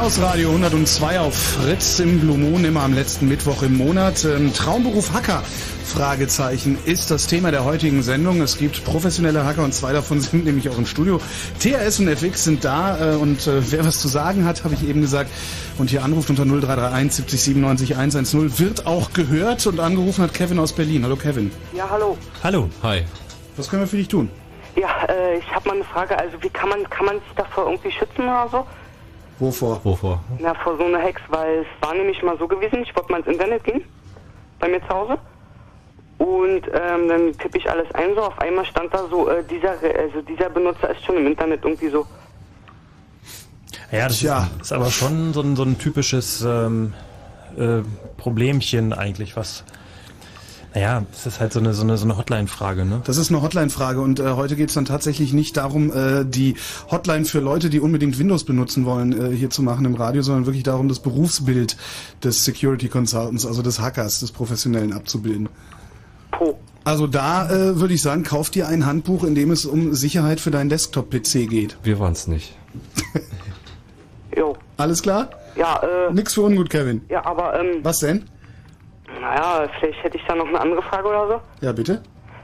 [0.07, 4.25] Chaos Radio 102 auf Fritz im Blue Moon, immer am letzten Mittwoch im Monat.
[4.25, 5.43] Ähm, Traumberuf Hacker,
[5.85, 8.41] Fragezeichen, ist das Thema der heutigen Sendung.
[8.41, 11.21] Es gibt professionelle Hacker und zwei davon sind nämlich auch im Studio.
[11.59, 14.89] THS und FX sind da äh, und äh, wer was zu sagen hat, habe ich
[14.89, 15.29] eben gesagt,
[15.77, 20.61] und hier anruft unter 0331 70 97 110, wird auch gehört und angerufen hat Kevin
[20.61, 21.03] aus Berlin.
[21.03, 21.51] Hallo Kevin.
[21.75, 22.17] Ja, hallo.
[22.45, 22.71] Hallo.
[22.85, 23.03] Hi.
[23.57, 24.31] Was können wir für dich tun?
[24.77, 26.17] Ja, äh, ich habe mal eine Frage.
[26.17, 28.67] Also, wie kann man kann man sich davor irgendwie schützen oder so?
[29.39, 29.85] Wovor?
[29.85, 30.23] Wovor?
[30.39, 33.19] Na, vor so einer Hex, weil es war nämlich mal so gewesen, ich wollte mal
[33.19, 33.83] ins Internet gehen,
[34.59, 35.19] bei mir zu Hause.
[36.19, 39.73] Und ähm, dann tippe ich alles ein, so auf einmal stand da so, äh, dieser,
[39.73, 42.07] also dieser Benutzer ist schon im Internet irgendwie so.
[43.93, 44.49] Ja, das Ja.
[44.57, 46.95] Ist, ist aber schon so ein, so ein typisches ähm,
[47.59, 47.83] äh,
[48.17, 49.65] Problemchen eigentlich, was.
[50.77, 53.01] Naja, es ist halt so eine, so eine, so eine Hotline-Frage, ne?
[53.05, 56.57] Das ist eine Hotline-Frage und äh, heute geht es dann tatsächlich nicht darum, äh, die
[56.91, 60.45] Hotline für Leute, die unbedingt Windows benutzen wollen, äh, hier zu machen im Radio, sondern
[60.45, 61.79] wirklich darum, das Berufsbild
[62.23, 65.49] des Security Consultants, also des Hackers, des Professionellen abzubilden.
[66.85, 70.41] Also da äh, würde ich sagen, kauf dir ein Handbuch, in dem es um Sicherheit
[70.41, 71.79] für deinen Desktop-PC geht.
[71.85, 72.55] Wir waren's nicht.
[74.37, 74.55] Jo.
[74.77, 75.31] Alles klar?
[75.57, 76.13] Ja, äh.
[76.13, 77.01] Nix für ungut, Kevin.
[77.09, 77.79] Ja, aber, ähm.
[77.83, 78.27] Was denn?
[79.21, 81.65] Naja, vielleicht hätte ich da noch eine andere Frage oder so.
[81.67, 82.03] Ja, bitte?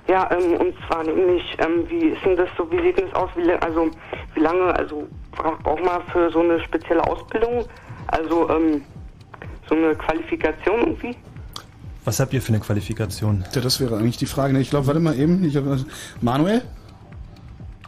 [0.08, 3.14] Ja, ähm, und zwar nämlich, ähm, wie ist denn das so, wie sieht denn das
[3.14, 3.88] aus, wie, also,
[4.34, 7.64] wie lange, also, bra- braucht man für so eine spezielle Ausbildung,
[8.08, 8.82] also, ähm,
[9.68, 11.16] so eine Qualifikation irgendwie?
[12.04, 13.44] Was habt ihr für eine Qualifikation?
[13.54, 14.52] Ja, das wäre eigentlich die Frage.
[14.52, 15.44] Ne, Ich glaube, warte mal eben.
[15.44, 15.62] Ich hab,
[16.20, 16.62] Manuel?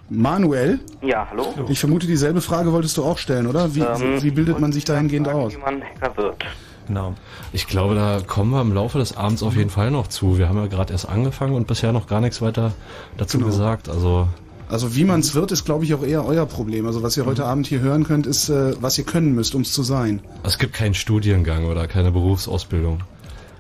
[0.09, 0.79] Manuel?
[1.03, 1.47] Ja, hallo?
[1.69, 3.75] Ich vermute, dieselbe Frage wolltest du auch stellen, oder?
[3.75, 5.55] Wie, Ähm, wie bildet man sich dahingehend aus?
[5.55, 6.45] Wie man Hacker wird.
[6.87, 7.15] Genau.
[7.53, 10.39] Ich glaube, da kommen wir im Laufe des Abends auf jeden Fall noch zu.
[10.39, 12.73] Wir haben ja gerade erst angefangen und bisher noch gar nichts weiter
[13.17, 13.51] dazu Genau.
[13.51, 13.89] gesagt.
[13.89, 14.29] Also
[14.69, 16.87] Also wie man es wird, ist, glaube ich, auch eher euer Problem.
[16.87, 19.63] Also was ihr heute Abend hier hören könnt, ist, äh, was ihr können müsst, um
[19.63, 20.21] es zu sein.
[20.43, 23.01] es gibt keinen Studiengang oder keine Berufsausbildung.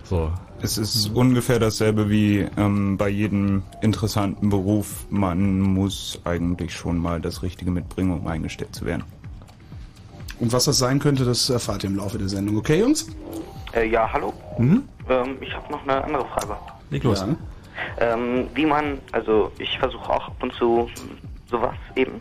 [0.04, 0.30] So.
[0.60, 5.06] Es ist ungefähr dasselbe wie ähm, bei jedem interessanten Beruf.
[5.10, 9.04] Man muss eigentlich schon mal das Richtige mitbringen, um eingestellt zu werden.
[10.40, 12.56] Und was das sein könnte, das erfahrt ihr im Laufe der Sendung.
[12.56, 13.06] Okay, Jungs?
[13.74, 14.32] Äh, ja, hallo?
[14.58, 14.88] Mhm.
[15.08, 16.56] Ähm, ich habe noch eine andere Frage.
[16.90, 17.20] Leg los.
[17.20, 17.36] Ja.
[17.98, 20.88] Ähm, wie man, also ich versuche auch ab und zu
[21.50, 22.20] sowas eben.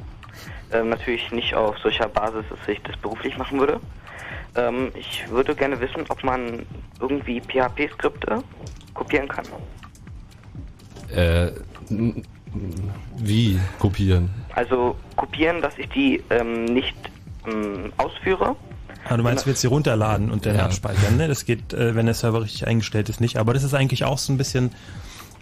[0.72, 3.80] Ähm, natürlich nicht auf solcher Basis, dass ich das beruflich machen würde.
[4.56, 6.66] Ähm, ich würde gerne wissen, ob man
[7.00, 8.44] irgendwie PHP-Skripte
[8.94, 9.46] kopieren kann.
[11.16, 11.52] Äh,
[13.18, 14.30] wie kopieren?
[14.56, 16.96] Also kopieren, dass ich die ähm, nicht
[17.98, 18.56] ausführe.
[19.10, 20.66] Ah, du meinst, du willst sie runterladen und dann Ja.
[20.66, 21.28] abspeichern, ne?
[21.28, 23.38] Das geht, äh, wenn der Server richtig eingestellt ist, nicht.
[23.38, 24.72] Aber das ist eigentlich auch so ein bisschen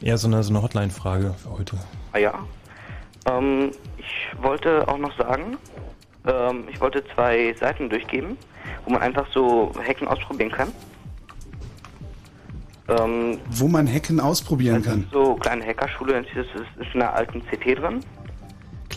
[0.01, 1.77] eher so eine, so eine Hotline-Frage für heute.
[2.13, 2.33] Ah ja.
[3.29, 5.57] Ähm, ich wollte auch noch sagen,
[6.25, 8.35] ähm, ich wollte zwei Seiten durchgeben,
[8.85, 10.69] wo man einfach so Hacken ausprobieren kann.
[12.89, 15.07] Ähm, Wo man Hacken ausprobieren kann.
[15.13, 17.99] so kleine Hackerschule, das ist, ist in einer alten CT drin.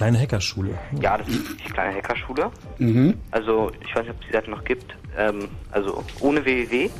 [0.04, 0.78] Kleine Hackerschule.
[1.00, 2.50] Ja, das ist die kleine Hackerschule.
[2.76, 3.14] Mhm.
[3.30, 4.94] Also ich weiß nicht, ob es die Seite noch gibt.
[5.16, 6.90] Ähm, also ohne www.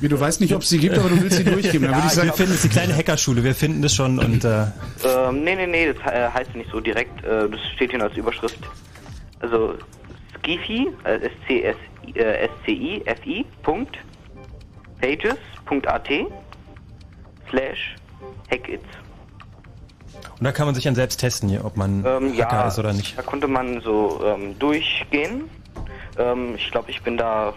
[0.00, 1.82] Wie, du weißt nicht, ob es sie gibt, aber du willst sie durchgeben.
[1.82, 4.42] Dann würde ich sagen, wir finden es die kleine Hackerschule, wir finden das schon und
[4.44, 4.68] äh,
[5.04, 7.22] Ähm, nee, nee, nee, das äh, heißt nicht so direkt.
[7.24, 8.60] Äh, das steht hier als Überschrift.
[9.40, 9.74] Also
[10.38, 13.98] Skifi, äh, S-C-S-I, äh, S-C-I-F-I, Punkt,
[15.02, 16.08] pages.at
[17.50, 17.96] slash
[18.50, 18.80] hackit.
[20.38, 22.78] Und da kann man sich dann selbst testen hier, ob man Ähm, Hacker ja, ist
[22.78, 23.16] oder nicht.
[23.18, 25.44] da konnte man so ähm, durchgehen.
[26.18, 27.52] Ähm, ich glaube, ich bin da,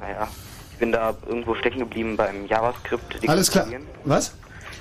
[0.00, 0.28] naja,
[0.72, 3.66] ich bin da irgendwo stecken geblieben beim JavaScript alles klar.
[4.04, 4.34] Was?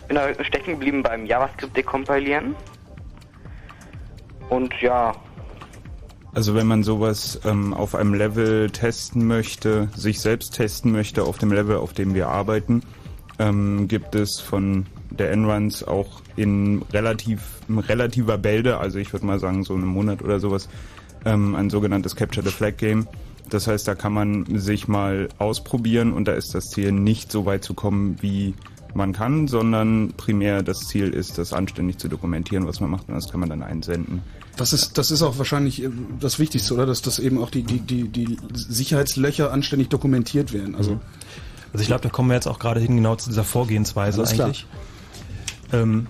[0.08, 2.56] bin da stecken geblieben beim JavaScript dekompilieren.
[4.50, 5.14] Und ja,
[6.34, 11.38] Also wenn man sowas ähm, auf einem Level testen möchte, sich selbst testen möchte, auf
[11.38, 12.84] dem Level, auf dem wir arbeiten,
[13.40, 19.26] ähm, gibt es von der Enruns auch in relativ in relativer Bälde, also ich würde
[19.26, 20.70] mal sagen so einen Monat oder sowas,
[21.26, 23.08] ähm, ein sogenanntes Capture the Flag Game.
[23.50, 27.46] Das heißt, da kann man sich mal ausprobieren und da ist das Ziel nicht so
[27.46, 28.54] weit zu kommen, wie
[28.94, 33.16] man kann, sondern primär das Ziel ist, das anständig zu dokumentieren, was man macht und
[33.16, 34.22] das kann man dann einsenden.
[34.58, 36.86] Das ist, das ist auch wahrscheinlich äh, das Wichtigste, oder?
[36.86, 40.76] Dass das eben auch die, die, die, die Sicherheitslöcher anständig dokumentiert werden.
[40.76, 41.00] Also,
[41.74, 44.34] Also ich glaube, da kommen wir jetzt auch gerade hin genau zu dieser Vorgehensweise Alles
[44.34, 44.48] klar.
[44.48, 44.66] eigentlich.
[45.72, 46.08] Ähm,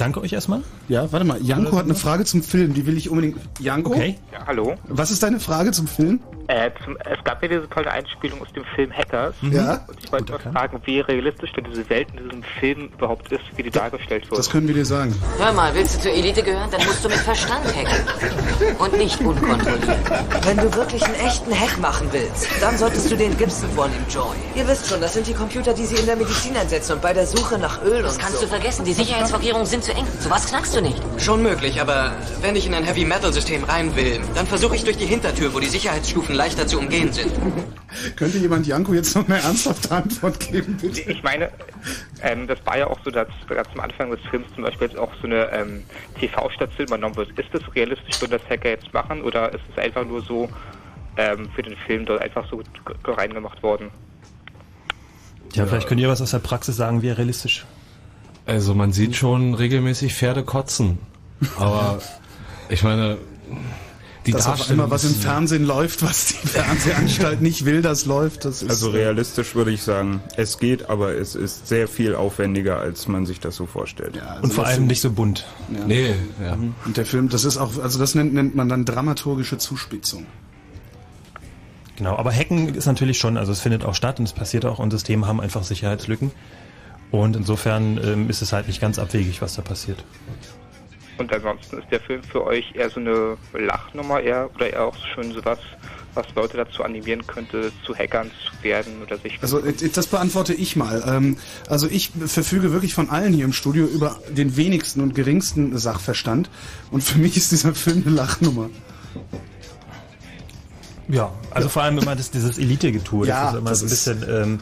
[0.00, 0.62] danke euch erstmal.
[0.90, 1.40] Ja, warte mal.
[1.40, 3.38] Janko hat eine Frage zum Film, die will ich unbedingt.
[3.60, 3.92] Janko?
[3.92, 4.18] Okay.
[4.32, 4.74] Ja, hallo.
[4.88, 6.18] Was ist deine Frage zum Film?
[6.48, 9.36] Äh, zum, es gab ja diese tolle Einspielung aus dem Film Hackers.
[9.40, 9.52] Mhm.
[9.52, 9.84] Ja.
[9.86, 13.40] Und ich wollte mal fragen, wie realistisch denn diese Welt in diesem Film überhaupt ist,
[13.54, 14.36] wie die dargestellt wird.
[14.36, 15.14] Das können wir dir sagen.
[15.38, 16.68] Hör mal, willst du zur Elite gehören?
[16.72, 18.76] Dann musst du mit Verstand hacken.
[18.80, 20.44] Und nicht unkontrolliert.
[20.44, 24.34] Wenn du wirklich einen echten Hack machen willst, dann solltest du den Gibson vornehmen, Joy.
[24.56, 27.12] Ihr wisst schon, das sind die Computer, die sie in der Medizin einsetzen und bei
[27.12, 28.46] der Suche nach Öl Das und kannst so.
[28.46, 28.84] du vergessen.
[28.84, 30.04] Die Sicherheitsvorkehrungen sind zu eng.
[30.18, 31.02] Sowas knackst du nicht.
[31.18, 34.84] Schon möglich, aber wenn ich in ein Heavy Metal System rein will, dann versuche ich
[34.84, 37.32] durch die Hintertür, wo die Sicherheitsstufen leichter zu umgehen sind.
[38.16, 41.10] Könnte jemand Janko jetzt noch eine ernsthafte Antwort geben, bitte?
[41.10, 41.50] Ich meine,
[42.22, 44.98] ähm, das war ja auch so, dass ganz am Anfang des Films zum Beispiel jetzt
[44.98, 45.82] auch so eine ähm,
[46.18, 47.38] TV-Station übernommen wird.
[47.38, 50.48] Ist das realistisch, wenn das Hacker jetzt machen, oder ist es einfach nur so
[51.16, 52.62] ähm, für den Film dort einfach so
[53.04, 53.90] reingemacht worden?
[55.54, 57.66] Ja, vielleicht könnt ihr was aus der Praxis sagen, wie realistisch.
[58.50, 60.98] Also man sieht schon regelmäßig Pferde kotzen.
[61.56, 62.00] Aber
[62.68, 63.16] ich meine,
[64.26, 68.06] die Dass auf Darstellung einmal was im Fernsehen läuft, was die Fernsehanstalt nicht will, das
[68.06, 68.44] läuft.
[68.44, 72.80] Das ist Also realistisch würde ich sagen, es geht, aber es ist sehr viel aufwendiger,
[72.80, 74.20] als man sich das so vorstellt.
[74.42, 75.46] Und vor allem nicht so bunt.
[75.72, 75.84] Ja.
[75.86, 76.56] Nee, ja.
[76.56, 76.74] Mhm.
[76.84, 80.26] Und der Film, das ist auch, also das nennt, nennt man dann dramaturgische Zuspitzung.
[81.96, 84.80] Genau, aber Hacken ist natürlich schon, also es findet auch statt und es passiert auch
[84.80, 86.32] und Systeme haben einfach Sicherheitslücken.
[87.10, 90.04] Und insofern ähm, ist es halt nicht ganz abwegig, was da passiert.
[91.18, 94.96] Und ansonsten ist der Film für euch eher so eine Lachnummer eher oder eher auch
[95.14, 95.58] schon sowas,
[96.14, 100.76] was Leute dazu animieren könnte, zu Hackern zu werden oder sich Also das beantworte ich
[100.76, 101.04] mal.
[101.06, 101.36] Ähm,
[101.68, 106.48] Also ich verfüge wirklich von allen hier im Studio über den wenigsten und geringsten Sachverstand.
[106.90, 108.70] Und für mich ist dieser Film eine Lachnummer.
[111.10, 114.20] Ja, also vor allem immer das, dieses Elite-Getue, Ja, das ist immer das so ein
[114.20, 114.60] bisschen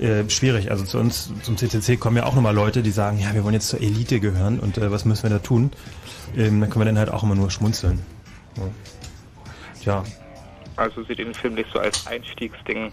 [0.00, 0.70] ähm, äh, schwierig.
[0.70, 3.54] Also zu uns, zum CCC kommen ja auch nochmal Leute, die sagen, ja, wir wollen
[3.54, 5.70] jetzt zur Elite gehören und äh, was müssen wir da tun?
[6.36, 7.98] Ähm, dann können wir dann halt auch immer nur schmunzeln.
[8.56, 8.64] Ja.
[9.84, 10.04] ja.
[10.76, 12.92] Also ihr den Film nicht so als Einstiegsding?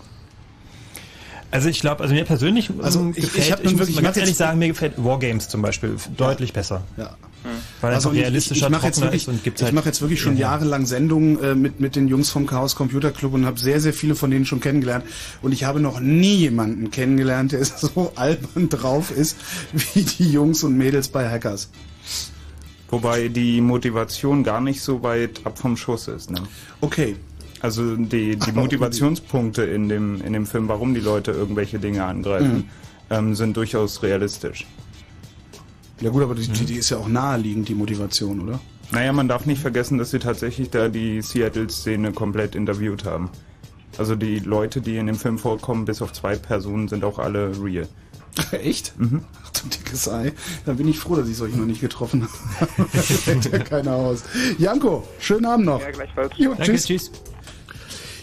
[1.51, 3.95] Also ich glaube, also mir persönlich Also ähm, ich- gefällt, ich ich, nun muss wirklich-
[3.95, 6.83] mal ganz ehrlich sagen, mir gefällt Wargames zum Beispiel deutlich besser.
[6.97, 7.15] Ja.
[7.81, 9.85] Weil Also ich- realistischer, ich, ich mache jetzt wirklich, ist und gibt ich halt mache
[9.85, 10.51] jetzt wirklich schon Ja.
[10.51, 13.93] jahrelang Sendungen äh, mit mit den Jungs vom Chaos Computer Club und habe sehr sehr
[13.93, 15.05] viele von denen schon kennengelernt
[15.41, 19.37] und ich habe noch nie jemanden kennengelernt, der so albern drauf ist
[19.93, 21.69] wie die Jungs und Mädels bei Hackers.
[22.89, 26.31] Wobei die Motivation gar nicht so weit ab vom Schuss ist.
[26.31, 26.41] Ne?
[26.81, 27.15] Okay.
[27.61, 32.55] Also die, die Motivationspunkte in dem, in dem Film, warum die Leute irgendwelche Dinge angreifen,
[32.57, 32.63] Mhm.
[33.11, 34.65] ähm, sind durchaus realistisch.
[36.01, 38.59] Ja gut, aber die, die, die ist ja auch naheliegend, die Motivation, oder?
[38.91, 43.29] Naja, man darf nicht vergessen, dass sie tatsächlich da die Seattle-Szene komplett interviewt haben.
[43.97, 47.51] Also die Leute, die in dem Film vorkommen, bis auf zwei Personen, sind auch alle
[47.61, 47.87] real.
[48.51, 48.93] Echt?
[48.97, 49.21] Mhm.
[49.43, 50.31] Ach du dickes Ei.
[50.65, 52.27] Dann bin ich froh, dass ich euch noch nicht getroffen
[52.59, 52.67] habe.
[52.77, 54.23] da fällt ja keiner aus.
[54.57, 55.81] Janko, schönen Abend noch.
[55.81, 56.31] Ja, gleichfalls.
[56.37, 56.85] Jo, Danke, tschüss.
[56.85, 57.11] tschüss.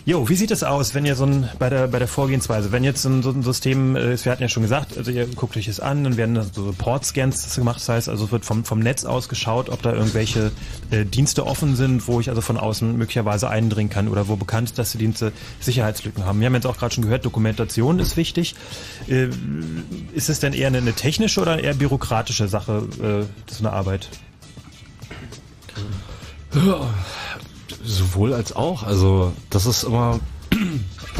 [0.08, 2.84] Jo, wie sieht es aus, wenn ihr so ein, bei der, bei der Vorgehensweise, wenn
[2.84, 5.80] jetzt so ein, System, äh, wir hatten ja schon gesagt, also ihr guckt euch das
[5.80, 9.28] an, dann werden so Port-Scans gemacht, das heißt, also es wird vom, vom Netz aus
[9.28, 10.52] geschaut, ob da irgendwelche
[10.92, 14.68] äh, Dienste offen sind, wo ich also von außen möglicherweise eindringen kann oder wo bekannt
[14.68, 16.38] ist, dass die Dienste Sicherheitslücken haben.
[16.38, 18.54] Wir haben jetzt auch gerade schon gehört, Dokumentation ist wichtig.
[19.08, 19.30] Äh,
[20.14, 24.08] ist es denn eher eine, eine technische oder eher bürokratische Sache, äh, so eine Arbeit?
[27.84, 28.82] Sowohl als auch.
[28.82, 30.20] Also das ist immer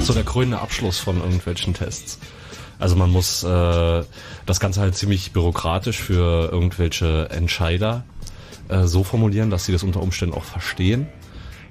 [0.01, 2.19] so der krönende Abschluss von irgendwelchen Tests.
[2.79, 4.05] Also man muss äh,
[4.45, 8.05] das Ganze halt ziemlich bürokratisch für irgendwelche Entscheider
[8.69, 11.07] äh, so formulieren, dass sie das unter Umständen auch verstehen.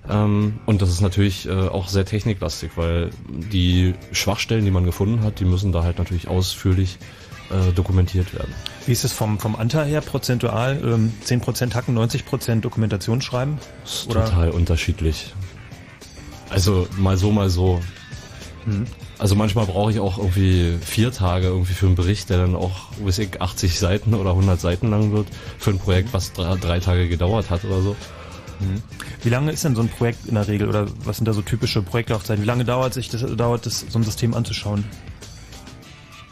[0.10, 5.24] Ähm, und das ist natürlich äh, auch sehr techniklastig, weil die Schwachstellen, die man gefunden
[5.24, 6.98] hat, die müssen da halt natürlich ausführlich
[7.50, 8.54] äh, dokumentiert werden.
[8.86, 10.80] Wie ist es vom, vom Anteil her prozentual?
[10.84, 13.58] Ähm, 10% Hacken, 90% Dokumentation schreiben?
[13.84, 15.34] ist total unterschiedlich.
[16.50, 17.82] Also mal so, mal so.
[18.66, 18.86] Mhm.
[19.18, 22.90] Also manchmal brauche ich auch irgendwie vier Tage irgendwie für einen Bericht, der dann auch,
[23.00, 25.28] weiß ich, 80 Seiten oder 100 Seiten lang wird,
[25.58, 27.96] für ein Projekt, was drei, drei Tage gedauert hat oder so.
[29.24, 31.42] Wie lange ist denn so ein Projekt in der Regel oder was sind da so
[31.42, 32.42] typische Projektlaufzeiten?
[32.44, 34.86] Wie lange dauert sich das, dauert es, so ein System anzuschauen?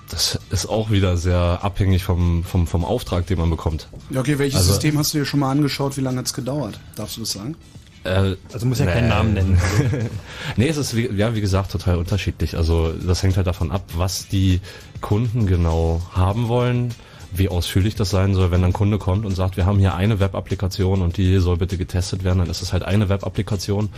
[0.09, 3.87] Das ist auch wieder sehr abhängig vom, vom, vom Auftrag, den man bekommt.
[4.11, 5.97] Ja, okay, welches Also- System hast du dir schon mal angeschaut?
[5.97, 6.79] Wie lange hat's gedauert?
[6.95, 7.55] Darfst du das sagen?
[8.03, 9.59] Äh, Also muss ja keinen Namen nennen.
[10.57, 12.55] nee, es ist wie, ja wie gesagt total unterschiedlich.
[12.57, 14.59] Also das hängt halt davon ab, was die
[15.01, 16.93] Kunden genau haben wollen,
[17.35, 20.19] wie ausführlich das sein soll, wenn ein Kunde kommt und sagt, wir haben hier eine
[20.19, 23.89] Web-Applikation und die soll bitte getestet werden, dann ist es halt eine Web-Applikation.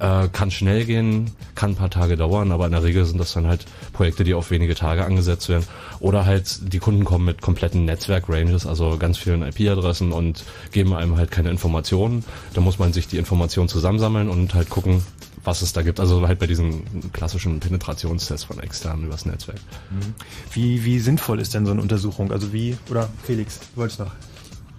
[0.00, 3.32] Äh, kann schnell gehen, kann ein paar Tage dauern, aber in der Regel sind das
[3.32, 5.64] dann halt Projekte, die auf wenige Tage angesetzt werden.
[6.00, 11.16] Oder halt die Kunden kommen mit kompletten Netzwerk-Ranges, also ganz vielen IP-Adressen und geben einem
[11.16, 12.24] halt keine Informationen.
[12.54, 15.02] Da muss man sich die Informationen zusammensammeln und halt gucken,
[15.44, 16.00] was es da gibt.
[16.00, 19.60] Also halt bei diesen klassischen Penetrationstests von externen übers Netzwerk.
[19.90, 20.14] Mhm.
[20.52, 22.32] Wie, wie sinnvoll ist denn so eine Untersuchung?
[22.32, 24.12] Also wie, oder Felix, du wolltest noch?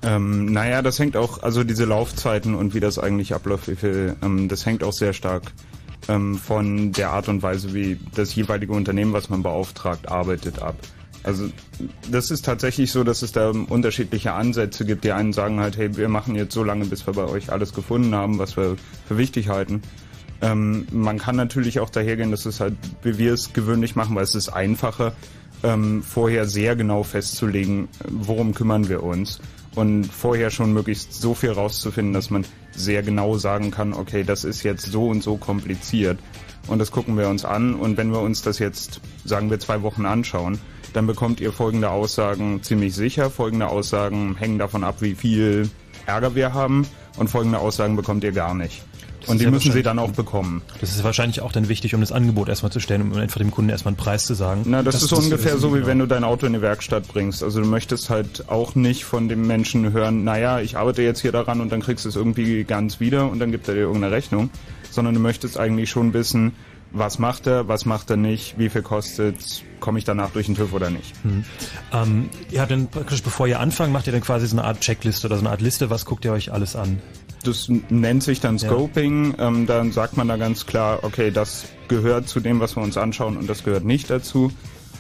[0.02, 4.16] Ähm, naja, das hängt auch, also diese Laufzeiten und wie das eigentlich abläuft, wie viel,
[4.22, 5.54] ähm, das hängt auch sehr stark
[6.08, 10.76] ähm, von der Art und Weise, wie das jeweilige Unternehmen, was man beauftragt, arbeitet ab.
[11.24, 11.50] Also
[12.12, 15.04] das ist tatsächlich so, dass es da unterschiedliche Ansätze gibt.
[15.04, 17.74] Die einen sagen halt, hey, wir machen jetzt so lange, bis wir bei euch alles
[17.74, 18.76] gefunden haben, was wir
[19.08, 19.82] für wichtig halten.
[20.46, 24.24] Ähm, man kann natürlich auch dahergehen, dass es halt, wie wir es gewöhnlich machen, weil
[24.24, 25.14] es ist einfacher,
[25.64, 29.40] ähm, vorher sehr genau festzulegen, worum kümmern wir uns
[29.74, 34.44] und vorher schon möglichst so viel rauszufinden, dass man sehr genau sagen kann, okay, das
[34.44, 36.20] ist jetzt so und so kompliziert
[36.68, 39.82] und das gucken wir uns an und wenn wir uns das jetzt, sagen wir, zwei
[39.82, 40.60] Wochen anschauen,
[40.94, 43.30] dann bekommt ihr folgende Aussagen ziemlich sicher.
[43.30, 45.70] Folgende Aussagen hängen davon ab, wie viel
[46.06, 46.88] Ärger wir haben
[47.18, 48.84] und folgende Aussagen bekommt ihr gar nicht.
[49.26, 50.62] Das und ist die ja müssen sie dann auch bekommen.
[50.80, 53.50] Das ist wahrscheinlich auch dann wichtig, um das Angebot erstmal zu stellen, um einfach dem
[53.50, 54.62] Kunden erstmal einen Preis zu sagen.
[54.66, 55.88] Na, das, ist ungefähr wissen, so, wie genau.
[55.88, 57.42] wenn du dein Auto in die Werkstatt bringst.
[57.42, 61.32] Also du möchtest halt auch nicht von dem Menschen hören, naja, ich arbeite jetzt hier
[61.32, 64.14] daran und dann kriegst du es irgendwie ganz wieder und dann gibt er dir irgendeine
[64.14, 64.52] Rechnung.
[64.92, 66.54] Sondern du möchtest eigentlich schon wissen,
[66.92, 70.56] was macht er, was macht er nicht, wie viel kostet, komme ich danach durch den
[70.56, 71.14] TÜV oder nicht.
[71.26, 71.44] Mhm.
[71.92, 74.80] Ähm, ihr habt dann praktisch, bevor ihr anfangt, macht ihr dann quasi so eine Art
[74.80, 77.02] Checkliste oder so eine Art Liste, was guckt ihr euch alles an?
[77.46, 78.70] Das nennt sich dann Ja.
[78.70, 79.36] Scoping.
[79.40, 82.98] Ähm, dann sagt man da ganz klar, okay, das gehört zu dem, was wir uns
[82.98, 84.52] anschauen und das gehört nicht dazu.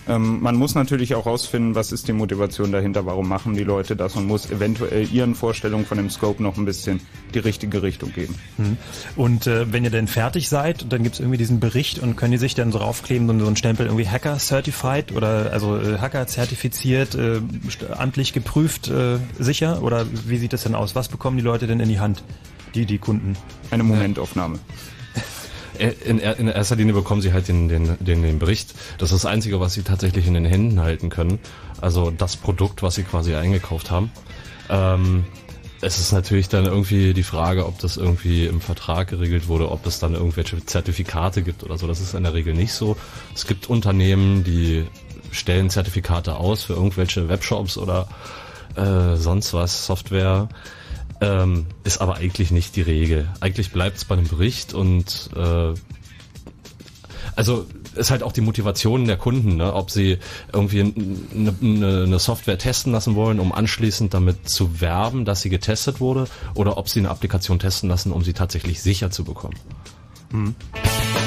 [0.07, 3.95] Ähm, man muss natürlich auch rausfinden, was ist die Motivation dahinter, warum machen die Leute
[3.95, 7.01] das und muss eventuell ihren Vorstellungen von dem Scope noch ein bisschen
[7.33, 8.35] die richtige Richtung geben.
[8.57, 8.77] Mhm.
[9.15, 12.37] Und äh, wenn ihr dann fertig seid, dann gibt's irgendwie diesen Bericht und können die
[12.37, 16.27] sich dann so raufkleben, so so einen Stempel irgendwie Hacker Certified oder also äh, Hacker
[16.27, 17.41] zertifiziert, äh,
[17.97, 19.81] amtlich geprüft, äh, sicher?
[19.81, 20.95] Oder wie sieht das denn aus?
[20.95, 22.23] Was bekommen die Leute denn in die Hand,
[22.73, 23.35] die, die Kunden?
[23.71, 24.59] Eine Momentaufnahme.
[25.79, 28.73] Äh, In, in erster Linie bekommen sie halt den, den, den, den Bericht.
[28.97, 31.39] Das ist das Einzige, was sie tatsächlich in den Händen halten können.
[31.81, 34.11] Also das Produkt, was sie quasi eingekauft haben.
[34.69, 35.25] Ähm,
[35.81, 39.85] es ist natürlich dann irgendwie die Frage, ob das irgendwie im Vertrag geregelt wurde, ob
[39.85, 41.85] es dann irgendwelche Zertifikate gibt oder so.
[41.85, 42.97] Das ist in der Regel nicht so.
[43.33, 44.85] Es gibt Unternehmen, die
[45.31, 48.07] stellen Zertifikate aus für irgendwelche Webshops oder
[48.75, 50.47] äh, sonst was, Software.
[51.21, 53.27] Ähm, ist aber eigentlich nicht die Regel.
[53.39, 55.73] Eigentlich bleibt es bei einem Bericht und äh,
[57.35, 59.73] also ist halt auch die Motivation der Kunden, ne?
[59.73, 60.17] ob sie
[60.51, 65.49] irgendwie eine, eine, eine Software testen lassen wollen, um anschließend damit zu werben, dass sie
[65.49, 69.55] getestet wurde, oder ob sie eine Applikation testen lassen, um sie tatsächlich sicher zu bekommen.
[70.31, 71.24] China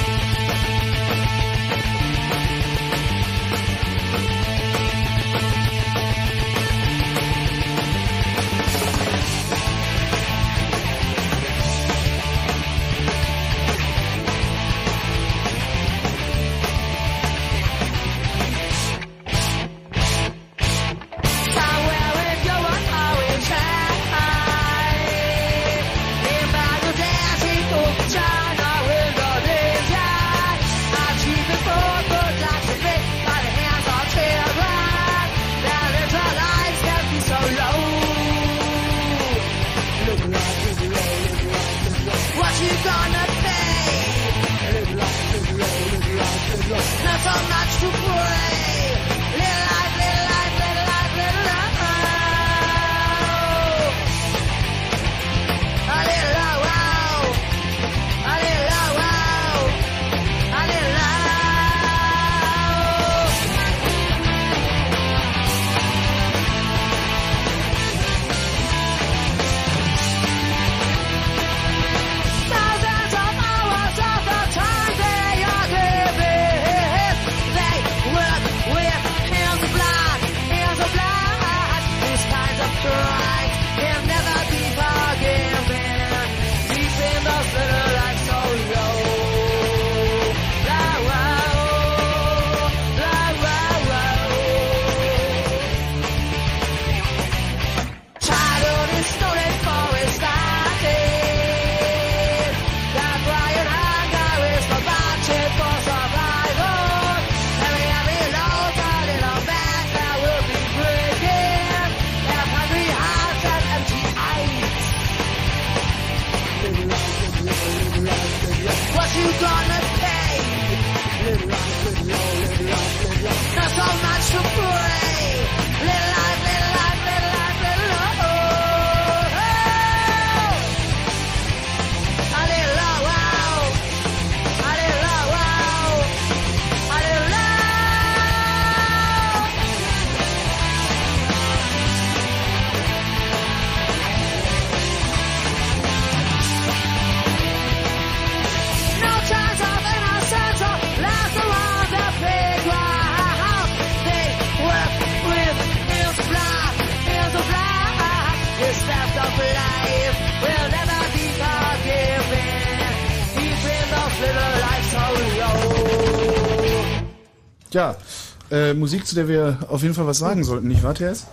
[168.78, 171.26] Musik, zu der wir auf jeden Fall was sagen sollten, nicht wahr, Tess?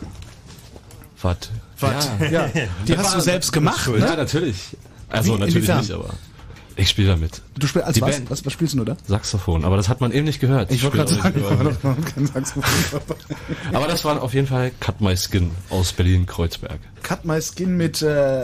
[1.22, 1.38] Was?
[1.80, 2.10] Was?
[2.32, 2.50] Ja.
[2.88, 4.00] Die hast du selbst gemacht, ne?
[4.00, 4.78] Ja, natürlich.
[5.10, 5.40] Also Wie?
[5.40, 5.80] natürlich Inwiefern?
[5.80, 6.10] nicht, aber
[6.78, 7.42] ich spiele damit.
[7.58, 8.22] Du spielst, als was?
[8.30, 8.46] Was?
[8.46, 8.98] Was spielst du da?
[9.08, 10.72] Saxophon, aber das hat man eben nicht gehört.
[10.72, 13.78] Ich wollte spiele gerade sagen, ich doch kein Saxophon dabei.
[13.78, 16.80] Aber das war auf jeden Fall Cut My Skin aus Berlin-Kreuzberg.
[17.02, 18.44] Cut My Skin mit äh,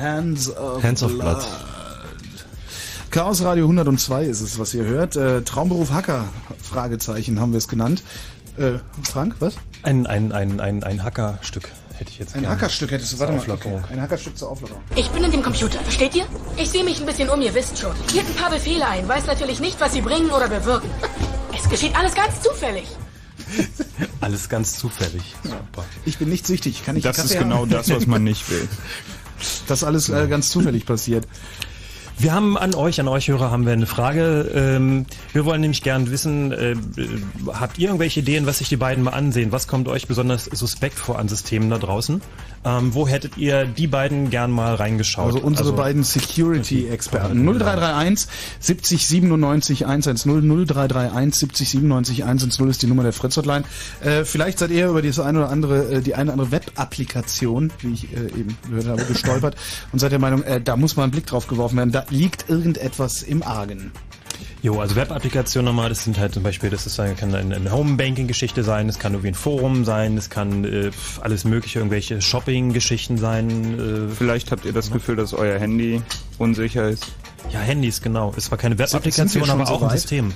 [0.00, 1.44] Hands of Hands of Blood.
[3.12, 5.16] Chaos Radio 102 ist es, was ihr hört.
[5.16, 6.24] Äh, Traumberuf Hacker,
[6.62, 8.02] Fragezeichen haben wir es genannt.
[8.56, 9.56] Äh, Frank, was?
[9.82, 12.56] Ein, ein, ein, ein, ein Hackerstück hätte ich jetzt Ein gerne.
[12.56, 13.50] Hackerstück hättest du, warte mal.
[13.50, 13.78] Okay.
[13.90, 14.80] Ein Hackerstück zur Auflockerung.
[14.96, 16.24] Ich bin in dem Computer, versteht ihr?
[16.56, 17.92] Ich sehe mich ein bisschen um, ihr wisst schon.
[18.10, 20.88] Gebt ein paar Befehle ein, weiß natürlich nicht, was sie bringen oder bewirken.
[21.54, 22.86] Es geschieht alles ganz zufällig.
[24.22, 25.22] Alles ganz zufällig.
[25.44, 25.84] Super.
[26.06, 27.70] Ich bin nicht süchtig, kann ich Das Kaffee ist genau haben?
[27.70, 28.66] das, was man nicht will.
[29.66, 31.26] Das alles äh, ganz zufällig passiert.
[32.18, 34.50] Wir haben an euch, an euch Hörer, haben wir eine Frage.
[34.54, 36.76] Ähm, wir wollen nämlich gern wissen, äh,
[37.52, 39.50] habt ihr irgendwelche Ideen, was sich die beiden mal ansehen?
[39.50, 42.20] Was kommt euch besonders suspekt vor an Systemen da draußen?
[42.64, 45.26] Ähm, wo hättet ihr die beiden gern mal reingeschaut?
[45.26, 47.44] Also unsere beiden Security-Experten.
[47.44, 48.28] 0331
[48.60, 53.64] 70 97 110 0331 70 97 110 ist die Nummer der Fritz Hotline.
[54.00, 57.72] Äh, vielleicht seid ihr über das eine oder andere, äh, die eine oder andere Web-Applikation,
[57.80, 59.56] wie ich äh, eben gehört habe, gestolpert
[59.92, 61.90] und seid der Meinung, äh, da muss mal ein Blick drauf geworfen werden.
[61.90, 63.90] Da liegt irgendetwas im Argen.
[64.62, 68.62] Jo, also Web-Applikationen nochmal, das sind halt zum Beispiel, das ist, kann eine, eine Home-Banking-Geschichte
[68.62, 70.90] sein, das kann irgendwie ein Forum sein, das kann äh,
[71.20, 74.08] alles mögliche, irgendwelche Shopping-Geschichten sein.
[74.08, 76.00] Äh, Vielleicht habt ihr das Gefühl, dass euer Handy
[76.38, 77.06] unsicher ist.
[77.50, 78.32] ja, Handys, genau.
[78.36, 79.98] Es war keine Web-Applikation, aber auch so ein weit?
[79.98, 80.32] System.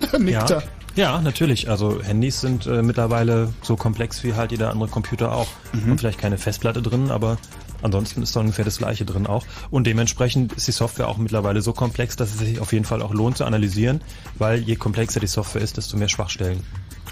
[0.18, 0.62] Nickt Ja.
[0.96, 1.68] ja, natürlich.
[1.68, 5.48] Also Handys sind äh, mittlerweile so komplex wie halt jeder andere Computer auch.
[5.72, 5.92] Mhm.
[5.92, 7.38] Und vielleicht keine Festplatte drin, aber
[7.84, 9.44] ansonsten ist da ungefähr das gleiche drin auch.
[9.70, 13.02] Und dementsprechend ist die Software auch mittlerweile so komplex, dass es sich auf jeden Fall
[13.02, 14.00] auch lohnt zu analysieren,
[14.38, 16.62] weil je komplexer die Software ist, desto mehr Schwachstellen.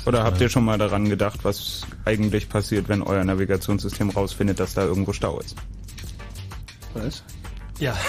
[0.06, 4.74] Oder habt ihr schon mal daran gedacht, was eigentlich passiert, wenn euer Navigationssystem rausfindet, dass
[4.74, 5.54] da irgendwo Stau ist?
[6.94, 7.22] Was?
[7.78, 7.96] Ja.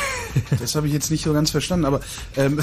[0.59, 1.99] Das habe ich jetzt nicht so ganz verstanden, aber
[2.37, 2.59] ähm,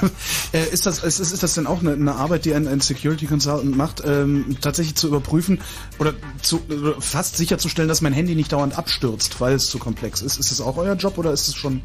[0.54, 3.26] äh, ist, das, ist, ist das denn auch eine, eine Arbeit, die ein, ein Security
[3.26, 5.60] Consultant macht, ähm, tatsächlich zu überprüfen
[5.98, 10.22] oder zu, oder fast sicherzustellen, dass mein Handy nicht dauernd abstürzt, weil es zu komplex
[10.22, 10.38] ist?
[10.38, 11.82] Ist es auch euer Job oder ist es schon...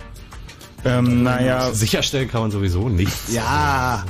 [0.86, 3.34] Ähm, naja, Sicherstellen kann man sowieso nichts.
[3.34, 4.05] Ja,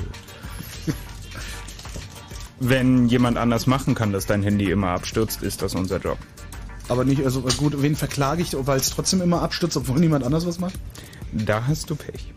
[2.60, 6.18] wenn jemand anders machen kann, dass dein Handy immer abstürzt, ist das unser Job.
[6.88, 10.46] Aber nicht, also gut, wen verklage ich, weil es trotzdem immer abstürzt, obwohl niemand anders
[10.46, 10.76] was macht?
[11.32, 12.34] Da hast du Pech.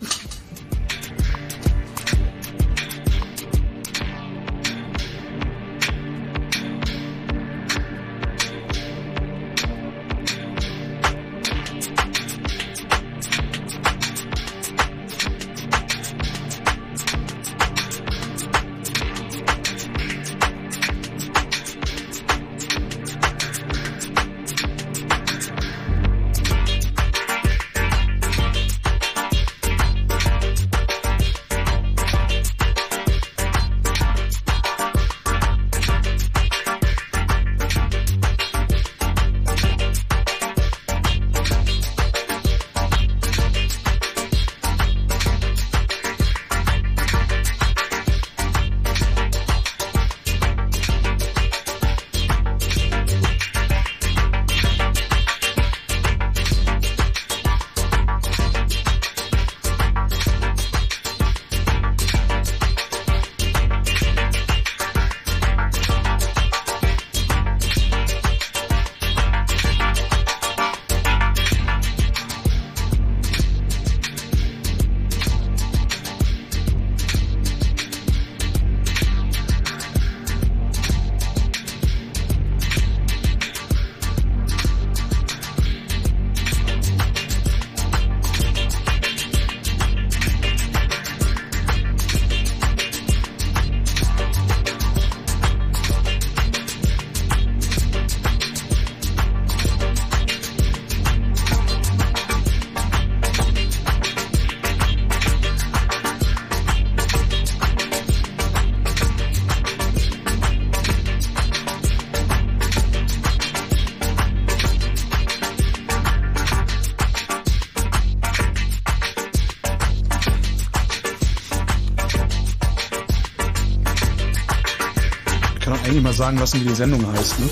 [125.88, 127.48] Eigentlich mal sagen lassen, wie die Sendung heißt, ne?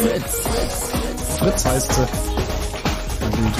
[0.00, 0.42] Fritz.
[1.38, 2.06] Fritz heißt sie.
[3.20, 3.54] Na gut.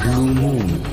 [0.00, 0.86] Blue Moon.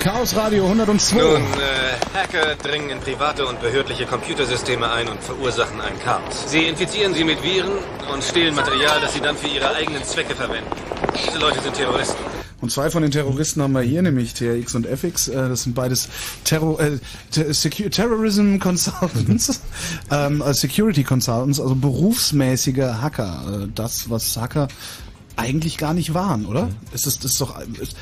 [0.00, 1.16] Chaos Radio 102.
[1.16, 6.50] Nun, äh, Hacker dringen in private und behördliche Computersysteme ein und verursachen ein Chaos.
[6.50, 7.78] Sie infizieren sie mit Viren
[8.12, 10.70] und stehlen Material, das sie dann für ihre eigenen Zwecke verwenden.
[11.24, 12.31] Diese Leute sind Terroristen.
[12.62, 15.26] Und zwei von den Terroristen haben wir hier, nämlich TRX und FX.
[15.26, 16.08] Äh, das sind beides
[16.44, 16.98] Terror, äh,
[17.32, 19.60] Ter Secu Terrorism Consultants,
[20.12, 23.64] ähm, äh, Security Consultants, also berufsmäßige Hacker.
[23.64, 24.68] Äh, das, was Hacker
[25.34, 26.66] eigentlich gar nicht waren, oder?
[26.66, 26.76] Mhm.
[26.94, 27.58] Es ist, ist doch.
[27.80, 27.96] Ist,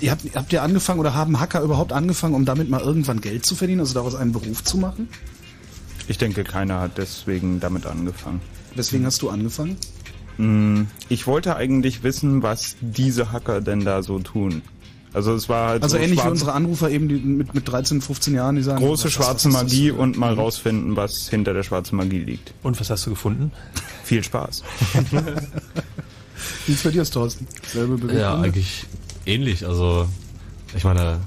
[0.00, 3.44] ihr habt, habt ihr angefangen oder haben Hacker überhaupt angefangen, um damit mal irgendwann Geld
[3.44, 5.10] zu verdienen, also daraus einen Beruf zu machen?
[6.06, 8.40] Ich denke, keiner hat deswegen damit angefangen.
[8.74, 9.76] Weswegen hast du angefangen?
[10.38, 14.62] Mm, ich wollte eigentlich wissen, was diese Hacker denn da so tun.
[15.12, 18.00] Also es war halt also so ähnlich wie unsere Anrufer eben die mit, mit 13,
[18.00, 22.18] 15 Jahren, die sagen große schwarze Magie und mal rausfinden, was hinter der schwarzen Magie
[22.18, 22.52] liegt.
[22.62, 23.50] Und was hast du gefunden?
[24.04, 24.62] Viel Spaß.
[26.66, 27.46] wie ist bei dir, Thorsten?
[27.66, 28.20] Selbe Bewegung?
[28.20, 28.84] Ja, eigentlich
[29.24, 29.66] ähnlich.
[29.66, 30.06] Also
[30.76, 31.20] ich meine,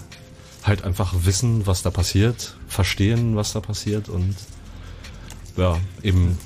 [0.63, 4.35] halt einfach wissen, was da passiert, verstehen, was da passiert und
[5.57, 6.37] ja, eben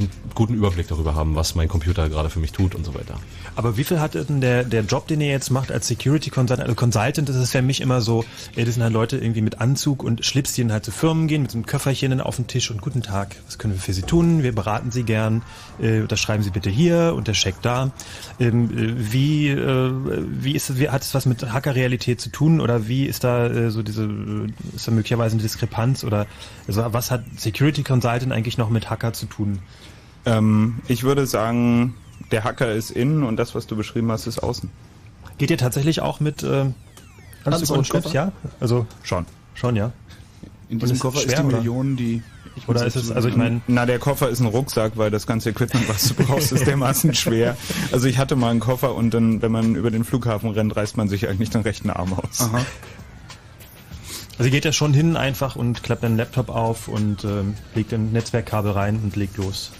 [0.00, 3.14] einen guten Überblick darüber haben, was mein Computer gerade für mich tut und so weiter.
[3.56, 6.62] Aber wie viel hat denn der, der Job, den ihr jetzt macht als Security Consultant,
[6.62, 8.24] also Consultant, das ist für mich immer so,
[8.56, 11.28] ey, das sind halt Leute irgendwie mit Anzug und Schlips, die dann halt zu Firmen
[11.28, 13.92] gehen, mit so einem Köfferchen auf den Tisch und guten Tag, was können wir für
[13.92, 14.42] Sie tun?
[14.42, 15.42] Wir beraten Sie gern,
[15.80, 17.90] äh, das schreiben Sie bitte hier und der Scheck da.
[18.38, 22.88] Ähm, äh, wie, äh, wie ist wie, hat es was mit Hackerrealität zu tun oder
[22.88, 24.08] wie ist da äh, so diese,
[24.74, 26.26] ist da möglicherweise eine Diskrepanz oder
[26.66, 29.60] also was hat Security Consultant eigentlich noch mit Hacker zu tun?
[30.26, 31.94] Ähm, ich würde sagen,
[32.30, 34.70] der Hacker ist innen und das, was du beschrieben hast, ist außen.
[35.38, 36.66] Geht ihr tatsächlich auch mit äh,
[37.44, 38.12] Anzug und Schlips?
[38.12, 39.26] Ja, also schon.
[39.54, 39.92] Schon, ja.
[40.68, 42.22] In diesem ist Koffer schwer, ist die Million, die
[42.66, 43.60] oder ist es, also ich meine.
[43.66, 47.14] Na, der Koffer ist ein Rucksack, weil das ganze Equipment, was du brauchst, ist dermaßen
[47.14, 47.56] schwer.
[47.92, 50.96] Also ich hatte mal einen Koffer und dann, wenn man über den Flughafen rennt, reißt
[50.96, 52.40] man sich eigentlich den rechten Arm aus.
[52.40, 52.64] Aha.
[54.38, 58.12] Also geht ja schon hin einfach und klappt den Laptop auf und ähm, legt ein
[58.12, 59.72] Netzwerkkabel rein und legt los.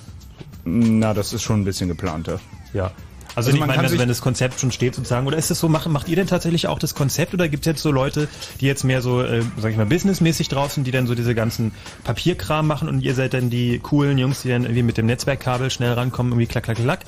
[0.65, 2.41] Na, das ist schon ein bisschen geplanter.
[2.73, 2.93] Ja.
[3.35, 5.69] Also, also ich meine, also wenn das Konzept schon steht sozusagen, oder ist es so,
[5.69, 8.29] macht, macht ihr denn tatsächlich auch das Konzept oder gibt es jetzt so Leute,
[8.61, 11.35] die jetzt mehr so, äh, sag ich mal, businessmäßig drauf sind, die dann so diese
[11.37, 11.71] ganzen
[12.03, 15.71] Papierkram machen und ihr seid dann die coolen Jungs, die dann irgendwie mit dem Netzwerkkabel
[15.71, 17.01] schnell rankommen, irgendwie klack, klack, klack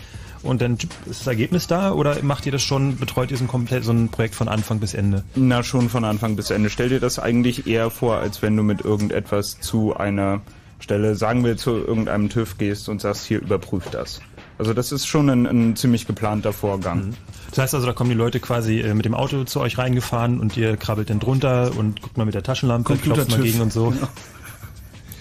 [0.43, 3.49] und dann ist das Ergebnis da oder macht ihr das schon, betreut ihr so ein,
[3.49, 5.25] komplett, so ein Projekt von Anfang bis Ende?
[5.35, 6.71] Na, schon von Anfang bis Ende.
[6.71, 10.41] Stell dir das eigentlich eher vor, als wenn du mit irgendetwas zu einer
[10.83, 14.21] Stelle, sagen wir, zu irgendeinem TÜV gehst und sagst, hier überprüft das.
[14.59, 17.07] Also das ist schon ein, ein ziemlich geplanter Vorgang.
[17.07, 17.15] Mhm.
[17.51, 20.41] Das heißt also, da kommen die Leute quasi äh, mit dem Auto zu euch reingefahren
[20.41, 23.73] und ihr krabbelt dann drunter und guckt mal mit der Taschenlampe, klopft mal gegen und
[23.73, 23.93] so.
[24.01, 24.09] Ja.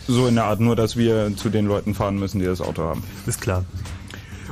[0.07, 2.84] So in der Art, nur dass wir zu den Leuten fahren müssen, die das Auto
[2.84, 3.03] haben.
[3.28, 3.64] Ist klar.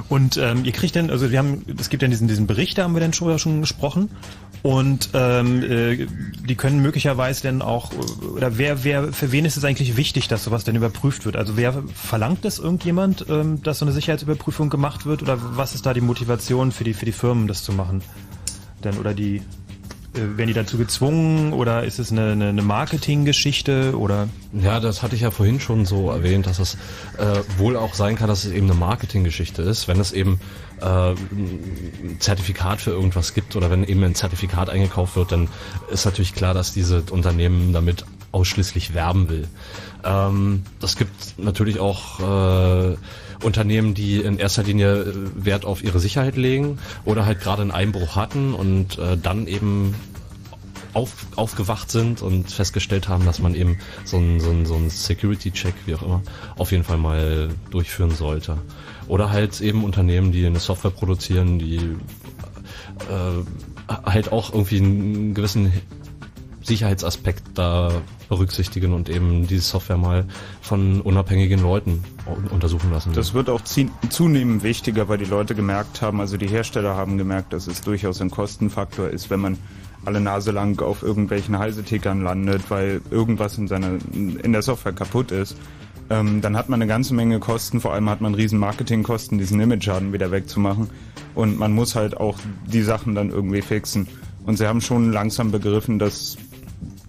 [0.08, 2.84] Und ähm, ihr kriegt dann, also wir haben, es gibt ja diesen, diesen Bericht, da
[2.84, 4.10] haben wir dann schon, schon gesprochen.
[4.62, 6.08] Und ähm, äh,
[6.48, 7.92] die können möglicherweise dann auch,
[8.36, 11.38] oder wer, wer, für wen ist es eigentlich wichtig, dass sowas denn überprüft wird?
[11.38, 15.22] Also wer verlangt das irgendjemand, ähm, dass so eine Sicherheitsüberprüfung gemacht wird?
[15.22, 18.02] Oder was ist da die Motivation für die, für die Firmen, das zu machen?
[18.84, 19.42] Denn, oder die,
[20.14, 24.28] äh, werden die dazu gezwungen oder ist es eine, eine, eine Marketinggeschichte oder?
[24.54, 26.76] Ja, das hatte ich ja vorhin schon so erwähnt, dass es
[27.18, 30.40] äh, wohl auch sein kann, dass es eben eine Marketinggeschichte ist, wenn es eben
[30.82, 35.48] äh, ein Zertifikat für irgendwas gibt oder wenn eben ein Zertifikat eingekauft wird, dann
[35.92, 39.48] ist natürlich klar, dass diese Unternehmen damit ausschließlich werben will.
[40.04, 42.98] Ähm, das gibt natürlich auch äh,
[43.44, 47.72] Unternehmen, die in erster Linie äh, Wert auf ihre Sicherheit legen oder halt gerade einen
[47.72, 49.96] Einbruch hatten und äh, dann eben
[50.94, 55.76] auf, aufgewacht sind und festgestellt haben, dass man eben so einen so so ein Security-Check,
[55.86, 56.22] wie auch immer,
[56.58, 58.58] auf jeden Fall mal durchführen sollte.
[59.10, 61.78] Oder halt eben Unternehmen, die eine Software produzieren, die
[63.10, 65.74] äh, halt auch irgendwie einen gewissen
[66.62, 67.92] Sicherheitsaspekt da
[68.30, 70.26] berücksichtigen und eben diese Software mal
[70.62, 72.04] von unabhängigen Leuten
[72.52, 73.12] untersuchen lassen.
[73.14, 77.54] Das wird auch zunehmend wichtiger, weil die Leute gemerkt haben, also die Hersteller haben gemerkt,
[77.54, 79.58] dass es durchaus ein Kostenfaktor ist, wenn man
[80.06, 85.32] alle Nase lang auf irgendwelchen Heisetickern landet, weil irgendwas in seiner in der Software kaputt
[85.32, 85.58] ist.
[86.10, 89.60] Ähm, dann hat man eine ganze Menge Kosten, vor allem hat man riesen Marketingkosten, diesen
[89.60, 90.90] Image-Schaden wieder wegzumachen.
[91.36, 94.08] Und man muss halt auch die Sachen dann irgendwie fixen.
[94.46, 96.38] Und sie haben schon langsam begriffen, dass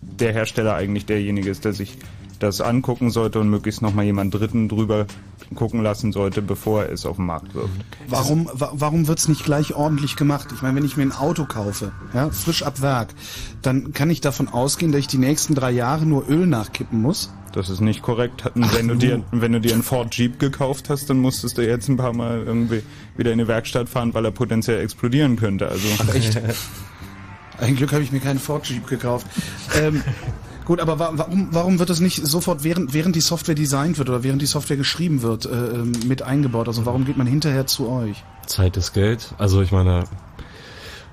[0.02, 1.96] der Hersteller eigentlich derjenige ist, der sich
[2.38, 5.06] das angucken sollte und möglichst nochmal jemand Dritten drüber
[5.54, 7.70] gucken lassen sollte, bevor er es auf den Markt wirft.
[8.08, 10.48] Warum, wa warum wird's nicht gleich ordentlich gemacht?
[10.54, 13.14] Ich meine, wenn ich mir ein Auto kaufe, ja, frisch ab Werk,
[13.62, 17.30] dann kann ich davon ausgehen, dass ich die nächsten drei Jahre nur Öl nachkippen muss.
[17.52, 18.44] Das ist nicht korrekt.
[18.54, 21.88] Wenn, du dir, wenn du dir einen Ford Jeep gekauft hast, dann musstest du jetzt
[21.88, 22.82] ein paar Mal irgendwie
[23.16, 25.68] wieder in die Werkstatt fahren, weil er potenziell explodieren könnte.
[25.68, 26.40] Also Ach, echt?
[27.58, 29.26] Ein Glück habe ich mir keinen Ford Jeep gekauft.
[29.78, 30.02] Ähm,
[30.70, 34.22] Gut, aber warum, warum wird das nicht sofort, während, während die Software designt wird oder
[34.22, 36.68] während die Software geschrieben wird, äh, ähm, mit eingebaut?
[36.68, 38.22] Also warum geht man hinterher zu euch?
[38.46, 39.34] Zeit ist Geld.
[39.36, 40.04] Also ich meine,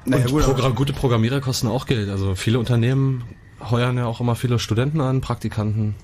[0.06, 2.10] naja, gut, Program, gute Programmierer kosten auch Geld.
[2.10, 3.24] Also viele Unternehmen
[3.70, 5.96] heuern ja auch immer viele Studenten an, Praktikanten,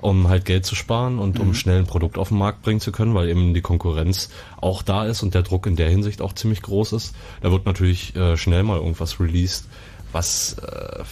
[0.00, 1.54] um halt Geld zu sparen und um Mhm.
[1.54, 4.30] schnell ein Produkt auf den Markt bringen zu können, weil eben die Konkurrenz
[4.60, 7.14] auch da ist und der Druck in der Hinsicht auch ziemlich groß ist.
[7.40, 9.66] Da wird natürlich äh, schnell mal irgendwas released,
[10.12, 11.02] was äh,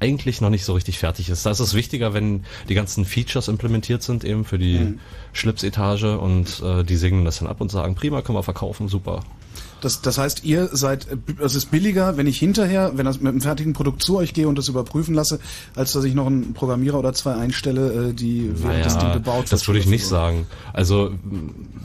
[0.00, 1.46] eigentlich noch nicht so richtig fertig ist.
[1.46, 4.98] Da ist es wichtiger, wenn die ganzen Features implementiert sind, eben für die Mhm.
[5.32, 9.20] Schlipsetage und äh, die segnen das dann ab und sagen, prima, können wir verkaufen, super.
[9.80, 11.08] Das, das heißt, ihr seid,
[11.42, 14.46] es ist billiger, wenn ich hinterher, wenn das mit einem fertigen Produkt zu euch gehe
[14.46, 15.40] und das überprüfen lasse,
[15.74, 19.14] als dass ich noch einen Programmierer oder zwei einstelle, äh, die während das Ding Naja,
[19.14, 20.46] gebaut das würde ich nicht oder sagen.
[20.72, 21.10] Also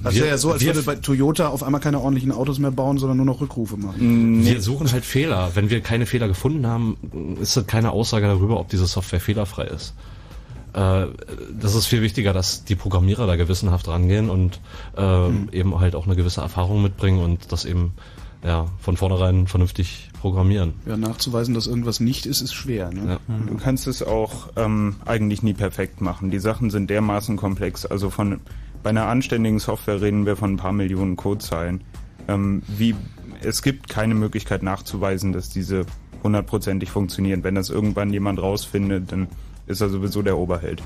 [0.03, 2.59] Das wir- wäre ja so, als wir- würde bei Toyota auf einmal keine ordentlichen Autos
[2.59, 4.45] mehr bauen, sondern nur noch Rückrufe machen.
[4.45, 5.51] Wir suchen halt Fehler.
[5.55, 6.97] Wenn wir keine Fehler gefunden haben,
[7.41, 9.93] ist das keine Aussage darüber, ob diese Software fehlerfrei ist.
[10.77, 11.07] Äh,
[11.59, 14.61] Das ist viel wichtiger, dass die Programmierer da gewissenhaft rangehen und
[14.95, 17.93] äh, eben halt auch eine gewisse Erfahrung mitbringen und das eben
[18.43, 20.73] ja von vornherein vernünftig programmieren.
[20.85, 22.91] Ja, nachzuweisen, dass irgendwas nicht ist, ist schwer.
[22.91, 23.19] Ne?
[23.47, 26.29] Du kannst es auch ähm, eigentlich nie perfekt machen.
[26.29, 27.87] Die Sachen sind dermaßen komplex.
[27.87, 28.39] Also von
[28.83, 31.81] bei einer anständigen Software reden wir von ein paar Millionen Codezeilen.
[32.27, 32.93] Ähm, wie
[33.41, 35.85] es gibt keine Möglichkeit nachzuweisen, dass diese
[36.23, 37.43] hundertprozentig funktionieren.
[37.43, 39.27] Wenn das irgendwann jemand rausfindet, dann
[39.67, 40.81] ist er sowieso der Oberheld.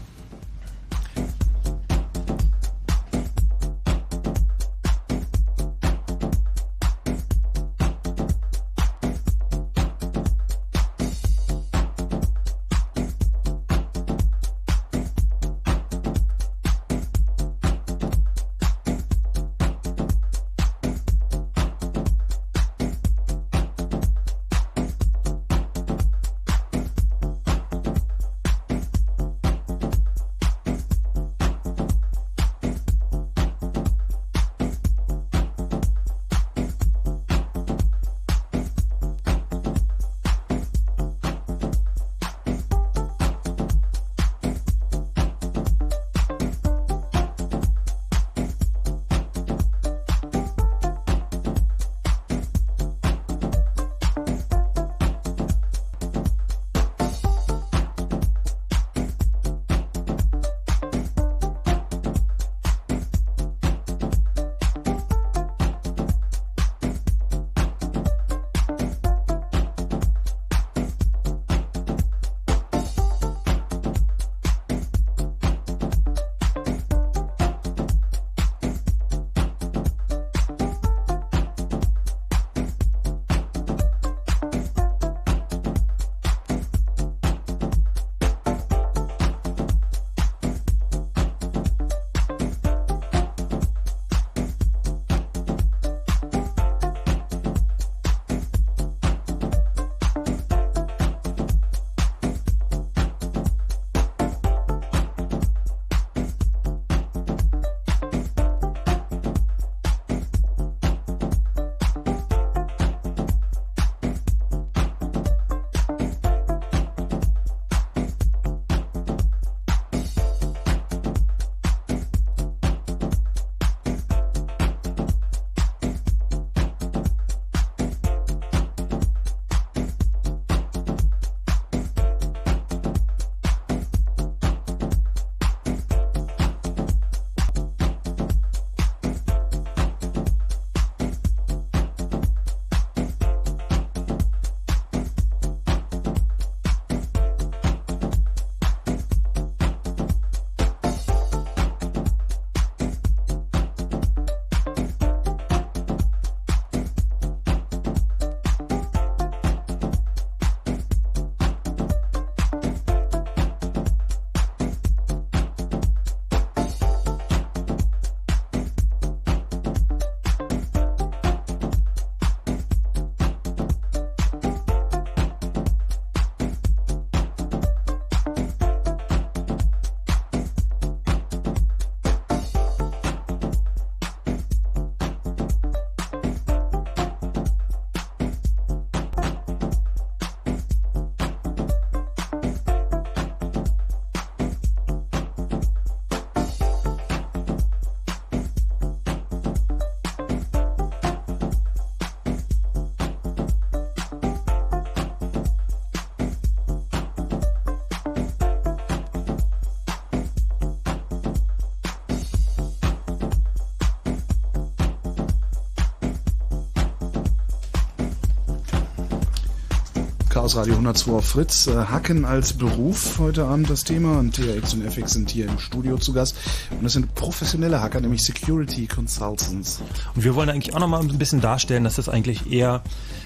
[220.52, 221.68] Chaos Radio 102 auf Fritz.
[221.68, 225.58] Äh, Hacken als Beruf heute Abend das Thema und TRX und FX sind hier im
[225.60, 226.36] Studio zu Gast.
[226.72, 229.82] Und das sind professionelle Hacker, nämlich Security Consultants.
[230.14, 232.82] Und wir wollen eigentlich auch nochmal ein bisschen darstellen, dass das eigentlich eher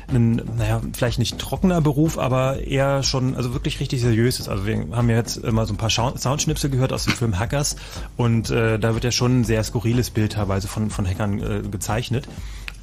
[0.07, 4.47] ein, naja, vielleicht nicht trockener Beruf, aber eher schon, also wirklich richtig seriös ist.
[4.47, 7.75] Also wir haben ja jetzt immer so ein paar Soundschnipsel gehört aus dem Film Hackers
[8.17, 11.67] und äh, da wird ja schon ein sehr skurriles Bild teilweise von, von Hackern äh,
[11.67, 12.27] gezeichnet.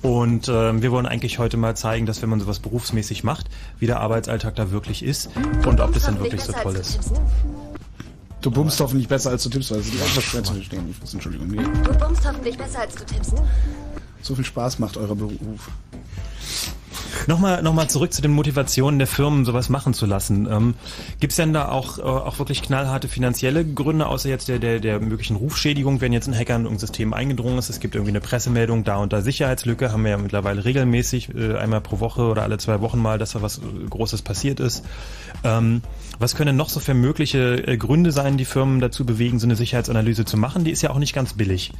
[0.02, 3.41] Und äh, wir wollen eigentlich heute mal zeigen, dass wenn man sowas berufsmäßig macht,
[3.82, 5.28] wie der Arbeitsalltag da wirklich ist
[5.66, 7.00] und ob das dann wirklich so toll ist.
[8.40, 10.88] Du bummst hoffentlich besser als du tippst, weil es ist einfach schwer zu verstehen.
[10.88, 11.48] Ich muss, Entschuldigung.
[11.48, 11.64] Nee.
[11.82, 13.34] Du bummst hoffentlich besser als du tippst.
[14.20, 15.68] So viel Spaß macht eurer Beruf.
[17.26, 20.48] Nochmal, nochmal zurück zu den Motivationen der Firmen, sowas machen zu lassen.
[20.50, 20.74] Ähm,
[21.20, 24.80] Gibt es denn da auch, äh, auch wirklich knallharte finanzielle Gründe, außer jetzt der, der,
[24.80, 27.70] der möglichen Rufschädigung, wenn jetzt ein Hacker in ein System eingedrungen ist?
[27.70, 31.56] Es gibt irgendwie eine Pressemeldung, da und da Sicherheitslücke, haben wir ja mittlerweile regelmäßig, äh,
[31.56, 34.84] einmal pro Woche oder alle zwei Wochen mal, dass da was äh, Großes passiert ist.
[35.44, 35.82] Ähm,
[36.18, 39.56] was können noch so für mögliche äh, Gründe sein, die Firmen dazu bewegen, so eine
[39.56, 40.64] Sicherheitsanalyse zu machen?
[40.64, 41.72] Die ist ja auch nicht ganz billig.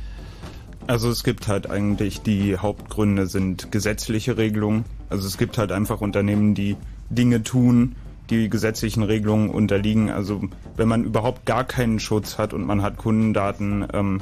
[0.87, 4.85] Also es gibt halt eigentlich die Hauptgründe sind gesetzliche Regelungen.
[5.09, 6.77] Also es gibt halt einfach Unternehmen, die
[7.09, 7.95] Dinge tun,
[8.31, 10.11] die gesetzlichen Regelungen unterliegen.
[10.11, 10.43] Also
[10.77, 14.21] wenn man überhaupt gar keinen Schutz hat und man hat Kundendaten ähm,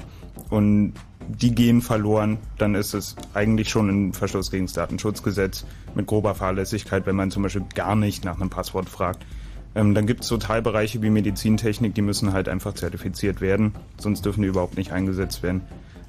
[0.51, 0.95] und
[1.29, 5.65] die gehen verloren, dann ist es eigentlich schon ein Verstoß gegen das Datenschutzgesetz
[5.95, 9.25] mit grober Fahrlässigkeit, wenn man zum Beispiel gar nicht nach einem Passwort fragt.
[9.75, 14.25] Ähm, dann gibt es so Teilbereiche wie Medizintechnik, die müssen halt einfach zertifiziert werden, sonst
[14.25, 15.63] dürfen die überhaupt nicht eingesetzt werden.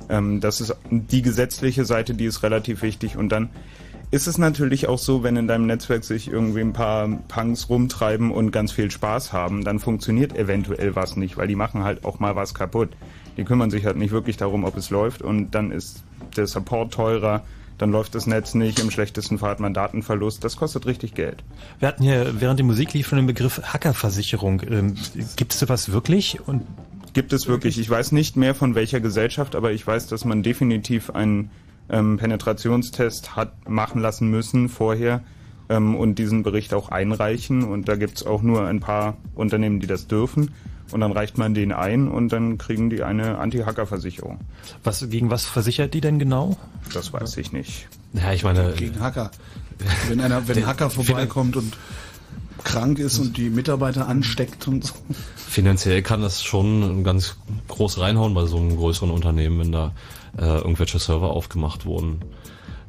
[0.10, 3.18] Ähm, das ist die gesetzliche Seite, die ist relativ wichtig.
[3.18, 3.50] Und dann
[4.12, 8.32] ist es natürlich auch so, wenn in deinem Netzwerk sich irgendwie ein paar Punks rumtreiben
[8.32, 12.20] und ganz viel Spaß haben, dann funktioniert eventuell was nicht, weil die machen halt auch
[12.20, 12.90] mal was kaputt.
[13.38, 16.04] Die kümmern sich halt nicht wirklich darum, ob es läuft und dann ist
[16.36, 17.46] der Support teurer,
[17.78, 21.42] dann läuft das Netz nicht, im schlechtesten Fall hat man Datenverlust, das kostet richtig Geld.
[21.80, 24.62] Wir hatten hier während der Musik lief schon den Begriff Hackerversicherung.
[24.70, 24.96] Ähm,
[25.38, 26.46] Gibt es sowas wirklich?
[26.46, 26.64] Und
[27.14, 27.80] gibt es wirklich.
[27.80, 31.52] Ich weiß nicht mehr von welcher Gesellschaft, aber ich weiß, dass man definitiv einen
[31.90, 35.22] ähm, Penetrationstest hat machen lassen müssen vorher
[35.70, 37.64] ähm, und diesen Bericht auch einreichen.
[37.64, 40.52] Und da gibt es auch nur ein paar Unternehmen, die das dürfen.
[40.92, 44.40] Und dann reicht man den ein und dann kriegen die eine Anti-Hacker-Versicherung.
[44.84, 46.58] Was, gegen was versichert die denn genau?
[46.94, 47.88] Das weiß ich nicht.
[48.14, 48.74] Ja, ich meine.
[48.76, 49.32] Gegen Hacker.
[50.10, 51.78] Wenn einer, wenn ein Hacker vorbeikommt und
[52.64, 54.94] krank ist und die Mitarbeiter ansteckt und so.
[55.36, 59.94] Finanziell kann das schon ganz groß reinhauen bei so einem größeren Unternehmen, wenn da
[60.38, 62.22] äh, irgendwelche Server aufgemacht wurden.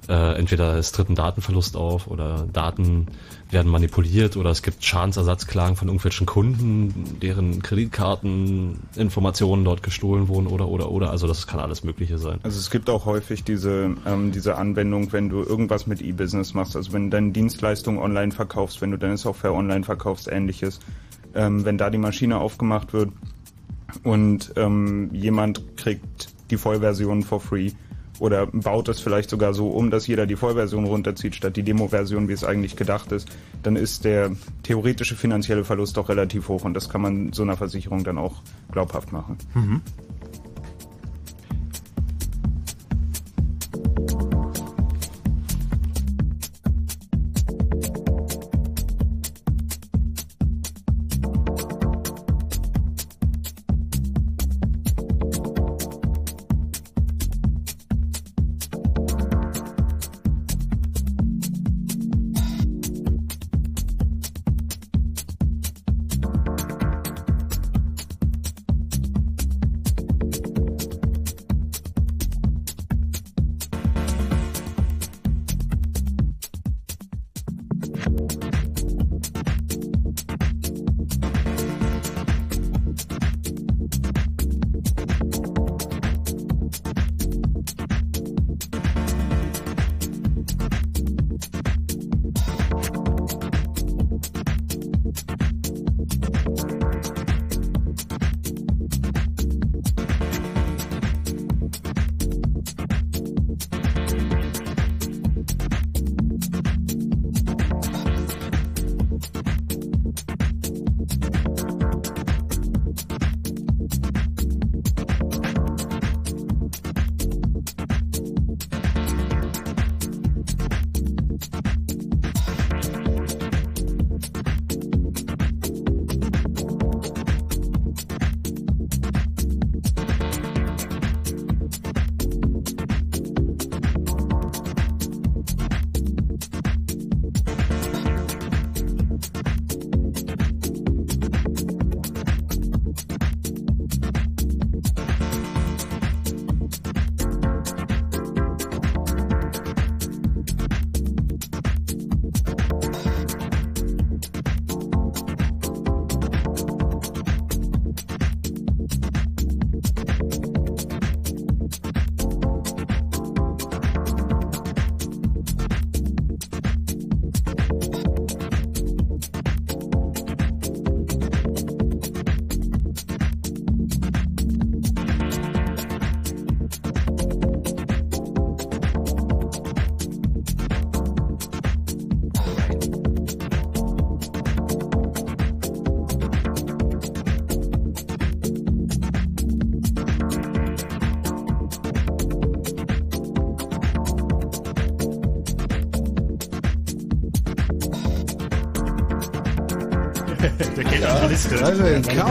[0.08, 3.06] Äh, entweder es tritt ein Datenverlust auf oder Daten
[3.52, 10.68] werden manipuliert oder es gibt Schadensersatzklagen von irgendwelchen Kunden, deren Kreditkarteninformationen dort gestohlen wurden oder
[10.68, 11.10] oder oder.
[11.10, 12.38] Also das kann alles Mögliche sein.
[12.42, 16.76] Also es gibt auch häufig diese ähm, diese Anwendung, wenn du irgendwas mit E-Business machst,
[16.76, 20.80] also wenn du deine Dienstleistung online verkaufst, wenn du deine Software online verkaufst, ähnliches,
[21.34, 23.10] ähm, wenn da die Maschine aufgemacht wird
[24.02, 27.72] und ähm, jemand kriegt die Vollversion for free
[28.22, 32.28] oder baut es vielleicht sogar so um, dass jeder die Vollversion runterzieht statt die Demo-Version,
[32.28, 33.28] wie es eigentlich gedacht ist,
[33.64, 34.30] dann ist der
[34.62, 38.42] theoretische finanzielle Verlust doch relativ hoch und das kann man so einer Versicherung dann auch
[38.70, 39.38] glaubhaft machen.
[39.54, 39.80] Mhm.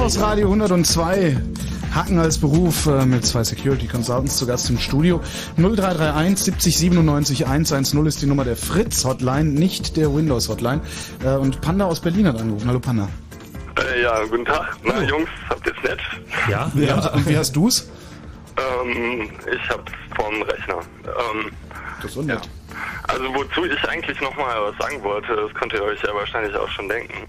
[0.02, 1.38] Chaos Radio 102.
[1.94, 5.22] Hacken als Beruf äh, mit zwei Security Consultants zu Gast im Studio.
[5.58, 10.82] 0331 70 97 110 ist die Nummer der Fritz Hotline, nicht der Windows Hotline.
[11.24, 12.68] Äh, und Panda aus Berlin hat angerufen.
[12.68, 13.10] Hallo Panda.
[13.78, 14.76] Äh, ja, guten Tag.
[14.84, 16.00] Na, Jungs, habt ihr's nett?
[16.50, 16.72] Ja?
[16.76, 17.10] ja.
[17.12, 17.88] Und wie hast du's?
[18.58, 20.80] Ähm, ich hab's vom Rechner.
[21.06, 21.52] Ähm,
[21.98, 22.50] das ist so nett.
[23.04, 26.70] Also wozu ich eigentlich nochmal was sagen wollte, das könnt ihr euch ja wahrscheinlich auch
[26.70, 27.28] schon denken,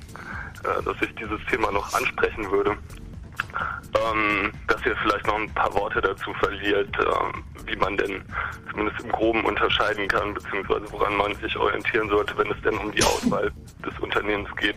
[0.63, 2.77] dass ich dieses Thema noch ansprechen würde.
[3.95, 8.23] Ähm, dass ihr vielleicht noch ein paar Worte dazu verliert, äh, wie man denn
[8.71, 12.91] zumindest im Groben unterscheiden kann, beziehungsweise woran man sich orientieren sollte, wenn es denn um
[12.93, 13.51] die Auswahl
[13.85, 14.77] des Unternehmens geht,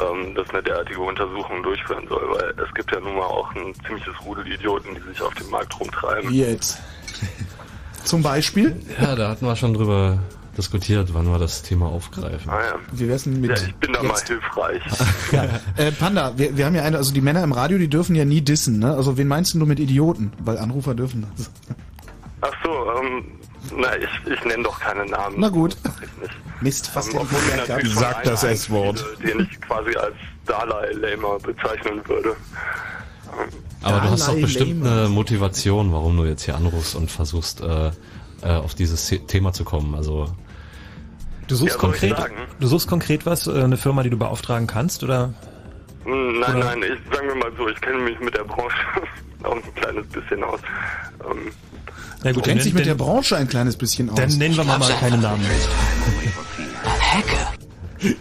[0.00, 3.74] ähm, das eine derartige Untersuchung durchführen soll, weil es gibt ja nun mal auch ein
[3.86, 6.30] ziemliches Rudel Idioten, die sich auf dem Markt rumtreiben.
[6.30, 6.78] Jetzt.
[8.04, 8.76] Zum Beispiel?
[9.00, 10.18] Ja, da hatten wir schon drüber
[10.56, 12.50] diskutiert, wann wir das Thema aufgreifen.
[12.50, 12.74] Ah, ja.
[12.92, 14.08] Wie wär's denn mit Ja, ich bin da jetzt?
[14.12, 14.82] mal hilfreich.
[15.32, 15.44] Ja,
[15.76, 18.24] äh, Panda, wir, wir haben ja eine, also die Männer im Radio, die dürfen ja
[18.24, 18.94] nie dissen, ne?
[18.94, 20.32] Also wen meinst du mit Idioten?
[20.40, 21.50] Weil Anrufer dürfen das.
[22.40, 22.70] Ach so,
[23.00, 23.24] ähm,
[23.76, 25.36] na, ich, ich nenne doch keine Namen.
[25.38, 25.76] Na gut.
[26.60, 27.68] Mist, fast Ähm, hätte ich obwohl nicht mir gehabt.
[27.68, 29.04] natürlich schon Sag das S-Wort.
[29.24, 30.14] Den ich quasi als
[30.46, 32.36] Dalai Lama bezeichnen würde.
[33.82, 35.00] Aber du hast doch bestimmt Lama.
[35.00, 37.90] eine Motivation, warum du jetzt hier anrufst und versuchst, äh,
[38.42, 39.94] äh, auf dieses The- Thema zu kommen.
[39.94, 40.28] Also
[41.48, 42.16] Du suchst Ja, konkret,
[42.58, 45.32] du suchst konkret was, äh, eine Firma, die du beauftragen kannst, oder?
[46.04, 48.76] Hm, Nein, Oder- nein, ich sagen wir mal so, ich kenne mich mit der Branche
[49.44, 50.60] auch ein kleines bisschen aus.
[51.30, 51.52] Ähm,
[52.22, 54.16] Na Du gut, kennst dich mit der dann, Branche ein kleines bisschen aus.
[54.16, 55.44] dann nennen wir mal, mal keine Namen.
[57.00, 57.52] Hacker.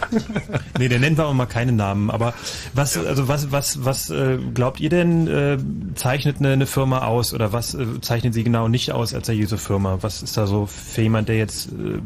[0.78, 2.10] Nee, dann nennen wir mal keine Namen.
[2.10, 2.34] Aber
[2.74, 5.58] was, also was, was, was äh, glaubt ihr denn, äh,
[5.94, 9.58] zeichnet eine, eine Firma aus oder was äh, zeichnet sie genau nicht aus als seriöse
[9.58, 9.98] Firma?
[10.00, 12.00] Was ist da so für jemand, der jetzt äh,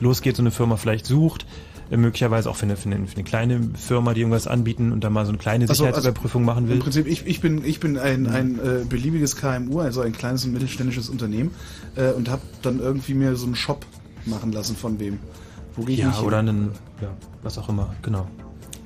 [0.00, 1.46] losgeht, so eine Firma vielleicht sucht?
[1.90, 5.02] Äh, möglicherweise auch für eine, für, eine, für eine kleine Firma, die irgendwas anbieten und
[5.04, 6.76] da mal so eine kleine Also- also Sicherheitsüberprüfung machen will.
[6.76, 10.44] Im Prinzip, ich, ich bin, ich bin ein, ein äh, beliebiges KMU, also ein kleines
[10.44, 11.50] und mittelständisches Unternehmen
[11.96, 13.84] äh, und habe dann irgendwie mir so einen Shop
[14.26, 15.18] machen lassen von wem.
[15.76, 16.26] Wo gehe ich Ja, nicht hin?
[16.26, 16.70] oder einen,
[17.00, 17.08] ja,
[17.42, 18.26] was auch immer, genau.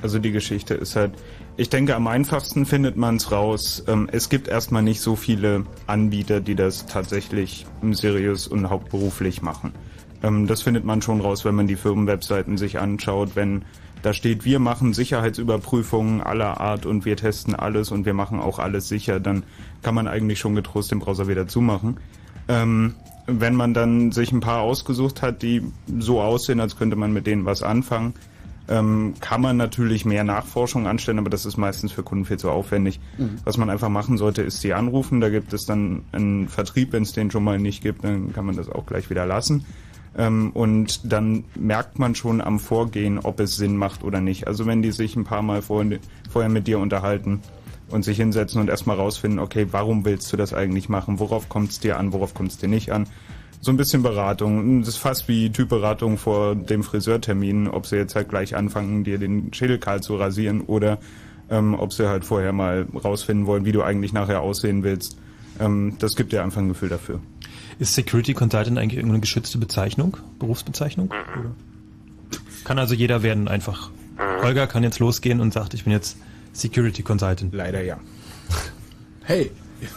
[0.03, 1.12] Also die Geschichte ist halt,
[1.57, 3.85] ich denke, am einfachsten findet man es raus.
[3.86, 9.73] Ähm, es gibt erstmal nicht so viele Anbieter, die das tatsächlich seriös und hauptberuflich machen.
[10.23, 13.65] Ähm, das findet man schon raus, wenn man die Firmenwebseiten sich anschaut, wenn
[14.03, 18.59] da steht, wir machen Sicherheitsüberprüfungen aller Art und wir testen alles und wir machen auch
[18.59, 19.45] alles sicher, dann
[19.81, 21.97] kann man eigentlich schon getrost den Browser wieder zumachen.
[22.49, 22.97] Ähm,
[23.27, 25.63] wenn man dann sich ein paar ausgesucht hat, die
[25.99, 28.15] so aussehen, als könnte man mit denen was anfangen,
[28.69, 32.51] ähm, kann man natürlich mehr Nachforschung anstellen, aber das ist meistens für Kunden viel zu
[32.51, 32.99] aufwendig.
[33.19, 33.37] Mhm.
[33.45, 35.21] Was man einfach machen sollte, ist sie anrufen.
[35.21, 38.47] Da gibt es dann einen Vertrieb, wenn es den schon mal nicht gibt, dann kann
[38.47, 39.67] man das auch gleich wieder lassen.
[40.17, 44.47] Ähm, und dann merkt man schon am Vorgehen, ob es Sinn macht oder nicht.
[44.47, 45.99] Also wenn die sich ein paar Mal vorher,
[46.31, 47.41] vorher mit dir unterhalten
[47.95, 51.21] und sich hinsetzen und erstmal rausfinden, okay, warum willst du das eigentlich machen?
[51.21, 52.12] Worauf kommt es dir an?
[52.12, 53.07] Worauf kommt es dir nicht an?
[53.61, 54.81] So ein bisschen Beratung.
[54.81, 59.19] Das ist fast wie Typberatung vor dem Friseurtermin, ob sie jetzt halt gleich anfangen, dir
[59.19, 60.99] den Schädel kahl zu rasieren oder
[61.49, 65.16] ähm, ob sie halt vorher mal rausfinden wollen, wie du eigentlich nachher aussehen willst.
[65.61, 67.21] Ähm, das gibt dir einfach ein Gefühl dafür.
[67.79, 71.09] Ist Security Consultant eigentlich irgendeine geschützte Bezeichnung, Berufsbezeichnung?
[71.09, 71.55] Oder?
[72.65, 73.91] Kann also jeder werden einfach.
[74.43, 76.16] Holger kann jetzt losgehen und sagt, ich bin jetzt
[76.55, 77.52] Security Consultant.
[77.55, 77.98] Leider ja.
[79.26, 79.51] Hey.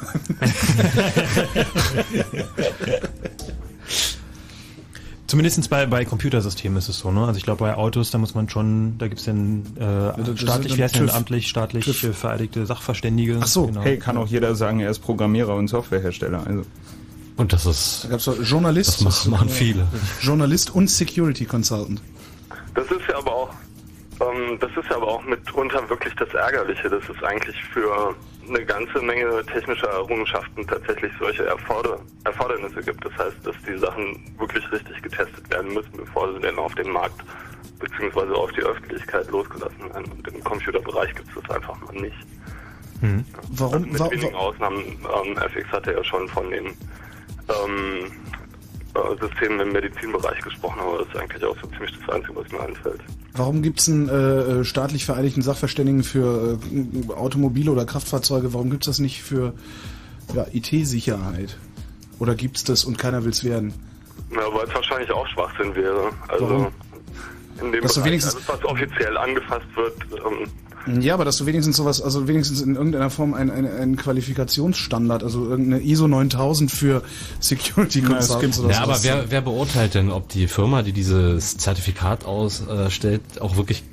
[5.28, 7.26] Zumindest bei, bei Computersystemen ist es so, ne?
[7.26, 9.34] Also ich glaube bei Autos, da muss man schon, da gibt's äh,
[9.76, 12.04] das staatlich, ist wie heißt denn, amtlich, staatlich TÜV.
[12.06, 13.38] äh, vereidigte Sachverständige.
[13.42, 13.82] Ach so, genau.
[13.82, 16.48] Hey, kann auch jeder sagen, er ist Programmierer und Softwarehersteller.
[16.48, 16.64] Also
[17.36, 19.02] und das ist Da gab's doch Journalist.
[19.06, 19.86] Das machen- machen viele.
[20.22, 22.02] Journalist und Security Consultant.
[22.74, 23.50] Das ist ja aber auch,
[24.22, 28.16] ähm, das ist ja aber auch mitunter wirklich das Ärgerliche, dass es eigentlich für
[28.48, 33.04] eine ganze Menge technischer Errungenschaften tatsächlich solche Erforder Erfordernisse gibt.
[33.04, 36.90] Das heißt, dass die Sachen wirklich richtig getestet werden müssen, bevor sie denn auf den
[36.90, 37.22] Markt
[37.80, 40.12] beziehungsweise auf die Öffentlichkeit losgelassen werden.
[40.12, 42.18] Und im Computerbereich gibt es das einfach mal nicht.
[43.50, 43.74] Warum?
[43.74, 48.12] Also mit wenigen Ausnahmen, ähm, FX hatte ja schon von den ähm,
[48.98, 52.52] äh, Systemen im Medizinbereich gesprochen, aber das ist eigentlich auch so ziemlich das Einzige, was
[52.52, 53.02] mir einfällt.
[53.34, 58.54] Warum gibt's einen äh, staatlich vereidigten Sachverständigen für äh, Automobile oder Kraftfahrzeuge?
[58.54, 59.54] Warum gibt's das nicht für
[60.34, 61.58] ja, IT-Sicherheit?
[62.20, 63.74] Oder gibt's das und keiner will's werden?
[64.32, 66.12] Ja, weil es wahrscheinlich auch Schwachsinn wäre.
[66.28, 66.68] Also Warum?
[67.62, 69.96] in dem Bereich, wenigstens- alles, was offiziell angefasst wird,
[70.26, 70.48] ähm,
[71.02, 75.46] Ja, aber dass du wenigstens sowas, also wenigstens in irgendeiner Form ein, ein, Qualifikationsstandard, also
[75.48, 77.04] irgendeine ISO 9000 für
[77.40, 82.26] Security Consultants oder Ja, aber wer, wer beurteilt denn, ob die Firma, die dieses Zertifikat
[82.26, 83.84] ausstellt, auch wirklich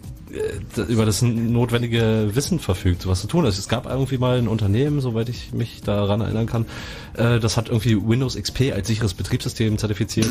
[0.88, 3.44] über das notwendige Wissen verfügt, sowas zu tun.
[3.44, 6.66] Also es gab irgendwie mal ein Unternehmen, soweit ich mich daran erinnern kann,
[7.14, 10.28] äh, das hat irgendwie Windows XP als sicheres Betriebssystem zertifiziert.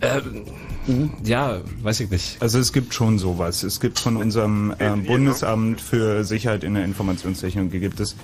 [0.00, 0.20] Äh,
[1.24, 2.36] Ja, weiß ich nicht.
[2.40, 3.62] Also es gibt schon sowas.
[3.62, 8.16] Es gibt von unserem äh, Bundesamt für Sicherheit in der Informationstechnologie gibt es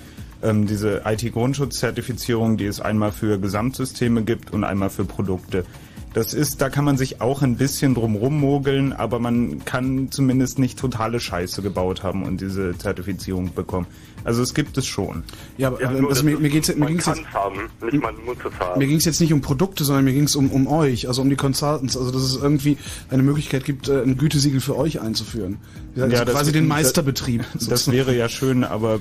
[0.43, 5.65] ähm, diese IT-Grundschutzzertifizierung, die es einmal für Gesamtsysteme gibt und einmal für Produkte.
[6.14, 10.59] Das ist, da kann man sich auch ein bisschen drum rummogeln, aber man kann zumindest
[10.59, 13.86] nicht totale Scheiße gebaut haben und diese Zertifizierung bekommen.
[14.24, 15.22] Also es gibt es schon.
[15.59, 18.78] Ja, aber Ja, also, mir, mir jetzt, es haben, es haben.
[18.78, 21.36] mir ging's jetzt nicht um Produkte, sondern mir ging's um, um euch, also um die
[21.36, 22.78] Consultants, also dass es irgendwie
[23.10, 25.59] eine Möglichkeit gibt, äh, ein Gütesiegel für euch einzuführen.
[25.97, 27.44] Also Ja, das- quasi den das- Meisterbetrieb.
[27.68, 29.01] Das wäre ja schön, aber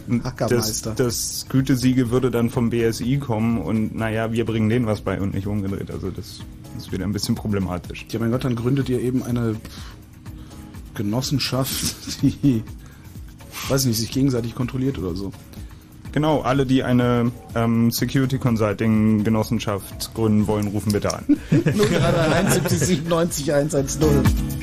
[0.49, 5.19] das, das Gütesiegel würde dann vom BSI kommen und naja, wir bringen denen was bei
[5.19, 5.89] und nicht umgedreht.
[5.91, 6.39] Also das
[6.77, 8.05] ist wieder ein bisschen problematisch.
[8.09, 9.55] Ja, mein Gott, dann gründet ihr eben eine
[10.95, 12.63] Genossenschaft, die,
[13.69, 15.31] weiß ich nicht, sich gegenseitig kontrolliert oder so.
[16.11, 21.37] Genau, alle, die eine ähm, Security Consulting Genossenschaft gründen wollen, rufen bitte an.
[21.51, 24.56] 031 70 97 110.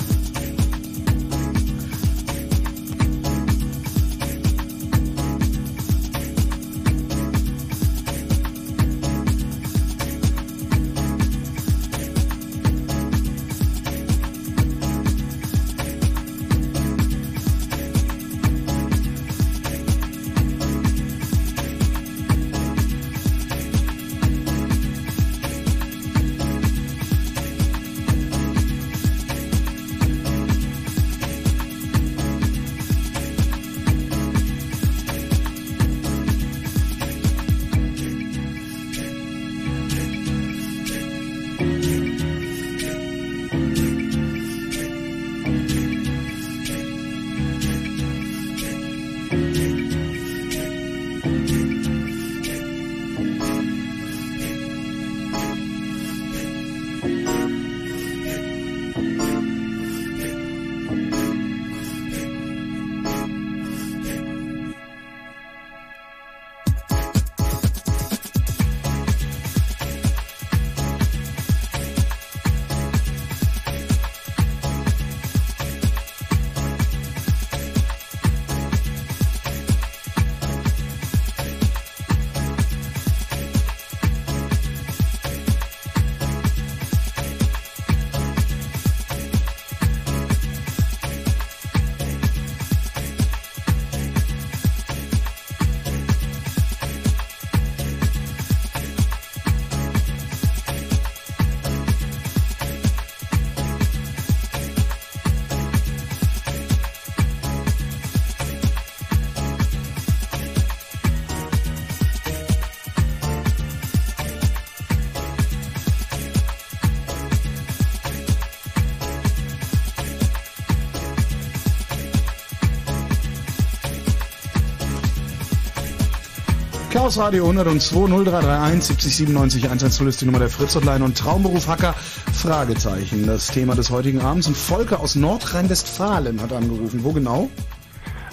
[127.15, 131.69] Chaos Radio 102 0331 70 97 110 ist die Nummer der Fritz Hotline und Traumberuf
[131.69, 133.24] Hacker Fragezeichen.
[133.24, 137.05] Das Thema des heutigen Abends und Volker aus Nordrhein-Westfalen hat angerufen.
[137.05, 137.51] Wo genau?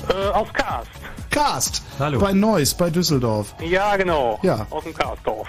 [0.10, 0.90] Äh, aus Karst.
[1.30, 1.84] Karst.
[2.00, 2.20] Hallo.
[2.20, 3.54] Bei Neuss, bei Düsseldorf.
[3.64, 4.40] Ja, genau.
[4.42, 4.66] Ja.
[4.72, 5.48] Aus dem Karstdorf.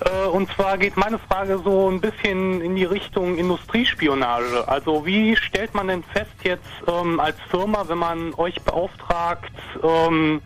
[0.00, 4.68] Äh, und zwar geht meine Frage so ein bisschen in die Richtung Industriespionage.
[4.68, 9.52] Also wie stellt man denn fest jetzt ähm, als Firma, wenn man euch beauftragt,
[9.82, 10.42] ähm,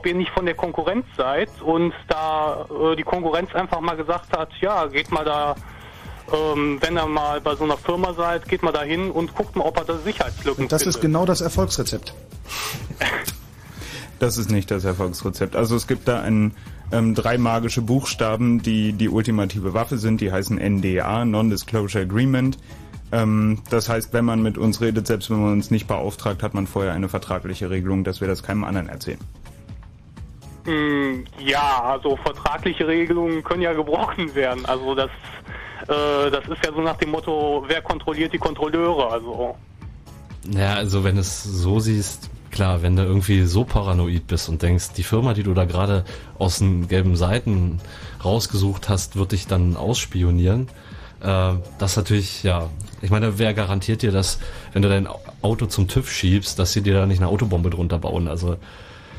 [0.00, 4.34] ob ihr nicht von der Konkurrenz seid und da äh, die Konkurrenz einfach mal gesagt
[4.34, 5.54] hat, ja, geht mal da,
[6.32, 9.56] ähm, wenn ihr mal bei so einer Firma seid, geht mal da hin und guckt
[9.56, 10.96] mal, ob er da Sicherheitslücken Und das findet.
[10.96, 12.14] ist genau das Erfolgsrezept.
[14.18, 15.56] Das ist nicht das Erfolgsrezept.
[15.56, 16.52] Also es gibt da ein,
[16.92, 20.20] ähm, drei magische Buchstaben, die die ultimative Waffe sind.
[20.20, 22.58] Die heißen NDA, Non-Disclosure Agreement.
[23.12, 26.52] Ähm, das heißt, wenn man mit uns redet, selbst wenn man uns nicht beauftragt, hat
[26.52, 29.20] man vorher eine vertragliche Regelung, dass wir das keinem anderen erzählen.
[30.64, 34.64] Mm, Ja, also vertragliche Regelungen können ja gebrochen werden.
[34.66, 35.10] Also das,
[35.88, 39.10] äh, das ist ja so nach dem Motto, wer kontrolliert die Kontrolleure?
[39.10, 39.56] Also
[40.54, 44.92] Ja, also wenn es so siehst, klar, wenn du irgendwie so paranoid bist und denkst,
[44.96, 46.04] die Firma, die du da gerade
[46.38, 47.80] aus den gelben Seiten
[48.24, 50.68] rausgesucht hast, wird dich dann ausspionieren.
[51.22, 52.68] Äh, das natürlich, ja,
[53.02, 54.38] ich meine, wer garantiert dir, dass,
[54.72, 55.08] wenn du dein
[55.42, 58.28] Auto zum TÜV schiebst, dass sie dir da nicht eine Autobombe drunter bauen?
[58.28, 58.56] Also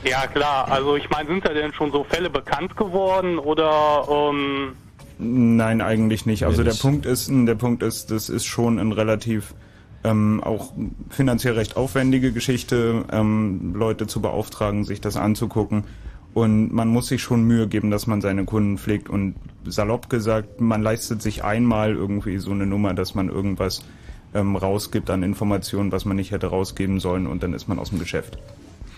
[0.04, 0.72] ja klar.
[0.72, 4.08] Also ich meine, sind da denn schon so Fälle bekannt geworden oder?
[4.10, 4.74] Ähm,
[5.18, 6.46] Nein, eigentlich nicht.
[6.46, 6.74] Also der.
[6.74, 9.54] Punkt ist, der Punkt ist, das ist schon ein relativ
[10.04, 10.74] ähm, auch
[11.10, 15.84] finanziell recht aufwendige Geschichte, ähm, Leute zu beauftragen, sich das anzugucken.
[16.34, 19.10] Und man muss sich schon Mühe geben, dass man seine Kunden pflegt.
[19.10, 23.84] Und salopp gesagt, man leistet sich einmal irgendwie so eine Nummer, dass man irgendwas
[24.34, 27.90] ähm, rausgibt an Informationen, was man nicht hätte rausgeben sollen und dann ist man aus
[27.90, 28.38] dem Geschäft.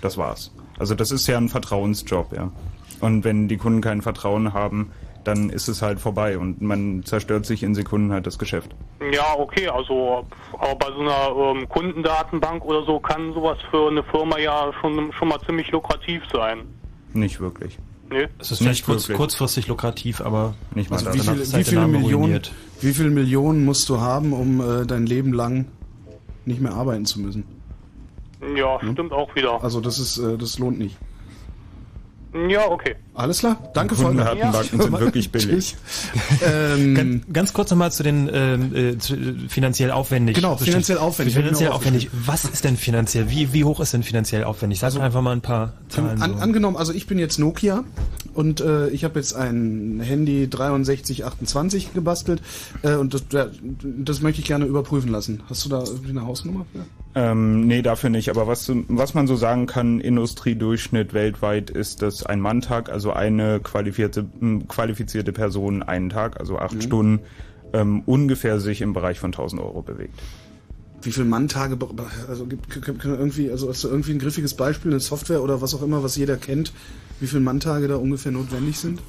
[0.02, 0.52] Das war's.
[0.80, 2.52] Also das ist ja ein Vertrauensjob, ja.
[3.00, 4.92] Und wenn die Kunden kein Vertrauen haben,
[5.24, 8.76] dann ist es halt vorbei und man zerstört sich in Sekunden halt das Geschäft.
[9.14, 10.26] Ja, okay, also
[10.58, 15.12] aber bei so einer ähm, Kundendatenbank oder so kann sowas für eine Firma ja schon,
[15.14, 16.60] schon mal ziemlich lukrativ sein.
[17.14, 17.78] Nicht wirklich.
[18.10, 18.28] Nee.
[18.40, 21.66] Es ist vielleicht kurz, kurzfristig lukrativ, aber nicht mal Also wie, viel, ist wie, der
[21.66, 22.52] viele Millionen, ruiniert.
[22.82, 25.66] wie viele Millionen musst du haben, um äh, dein Leben lang
[26.46, 27.46] nicht mehr arbeiten zu müssen?
[28.56, 29.64] Ja, stimmt auch wieder.
[29.64, 30.98] Also das ist, äh, das lohnt nicht.
[32.50, 32.96] Ja, okay.
[33.16, 34.10] Alles klar, danke Volker.
[34.26, 35.76] Kundendatenbanken sind wirklich billig.
[36.44, 40.36] Ähm, ganz, ganz kurz nochmal zu den ähm, äh, zu, äh, finanziell aufwendig.
[40.36, 42.10] Genau, So finanziell steht- aufwendig, Finanziell aufwendig.
[42.26, 43.30] Was ist denn finanziell?
[43.30, 44.80] Wie, wie hoch ist denn finanziell aufwendig?
[44.80, 46.22] Sag einfach mal ein paar Zahlen.
[46.22, 46.40] An, so.
[46.40, 47.84] angenommen, also ich bin jetzt Nokia
[48.34, 52.42] und äh, ich habe jetzt ein Handy 6328 gebastelt
[52.82, 53.48] äh, und das, ja,
[53.84, 55.44] das möchte ich gerne überprüfen lassen.
[55.50, 56.80] Hast du da irgendwie eine Hausnummer für?
[57.16, 58.30] Ähm, nee, dafür nicht.
[58.30, 63.60] Aber was, was man so sagen kann, Industriedurchschnitt weltweit ist, dass ein Manntag, also eine
[63.60, 64.26] qualifizierte,
[64.68, 66.82] qualifizierte Person einen Tag, also acht Mhm.
[66.82, 67.20] Stunden,
[67.74, 70.20] ähm, ungefähr sich im Bereich von 1000 Euro bewegt.
[71.02, 71.78] Wie viel Manntage,
[72.30, 75.82] also gibt irgendwie, also hast du irgendwie ein griffiges Beispiel, eine Software oder was auch
[75.82, 76.72] immer, was jeder kennt,
[77.20, 79.02] wie viele Manntage da ungefähr notwendig sind?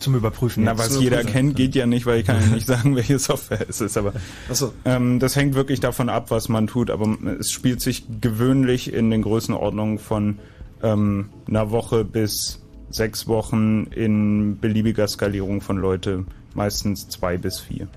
[0.00, 0.64] Zum Überprüfen.
[0.64, 3.66] Na, was jeder kennt, geht ja nicht, weil ich kann ja nicht sagen, welche Software
[3.68, 3.98] es ist.
[3.98, 4.14] Aber
[4.50, 4.72] so.
[4.86, 6.90] ähm, das hängt wirklich davon ab, was man tut.
[6.90, 10.38] Aber es spielt sich gewöhnlich in den Größenordnungen von
[10.82, 12.60] ähm, einer Woche bis
[12.90, 17.88] sechs Wochen in beliebiger Skalierung von Leute, meistens zwei bis vier.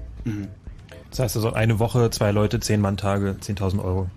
[1.10, 4.10] Das heißt also eine Woche, zwei Leute, zehn Mann-Tage, 10.000 Euro.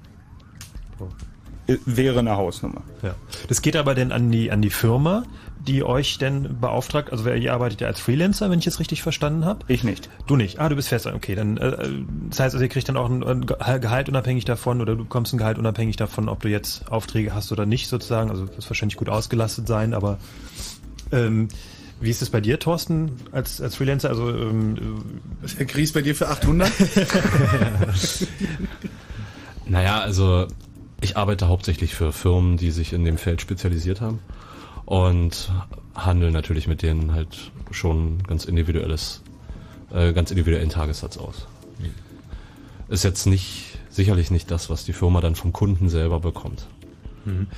[1.67, 2.83] Äh, Wäre eine Hausnummer.
[3.03, 3.15] Ja.
[3.49, 5.25] Das geht aber denn an die, an die Firma,
[5.67, 9.03] die euch denn beauftragt, also wer- ihr arbeitet ja als Freelancer, wenn ich es richtig
[9.03, 9.61] verstanden habe?
[9.69, 10.09] Ich nicht.
[10.27, 10.59] Du nicht.
[10.59, 11.07] Ah, du bist fest.
[11.07, 11.89] Okay, dann äh,
[12.31, 15.03] das heißt also, ihr kriegt dann auch ein, ein Ge- Gehalt unabhängig davon oder du
[15.05, 18.31] bekommst ein Gehalt unabhängig davon, ob du jetzt Aufträge hast oder nicht sozusagen.
[18.31, 20.19] Also das wird wahrscheinlich gut ausgelastet sein, aber
[21.13, 21.49] ähm,
[22.01, 24.09] wie ist es bei dir, Thorsten, als, als Freelancer?
[24.11, 24.77] Also ähm,
[25.59, 26.71] Der Gries bei dir für 800?
[29.69, 30.47] Naja, also
[31.01, 34.21] ich arbeite hauptsächlich für Firmen, die sich in dem Feld spezialisiert haben
[34.87, 35.53] und
[35.95, 39.21] handle natürlich mit denen halt schon ganz individuelles,
[39.93, 41.47] äh, ganz individuellen Tagessatz aus.
[42.89, 46.67] Ist jetzt nicht, sicherlich nicht das, was die Firma dann vom Kunden selber bekommt.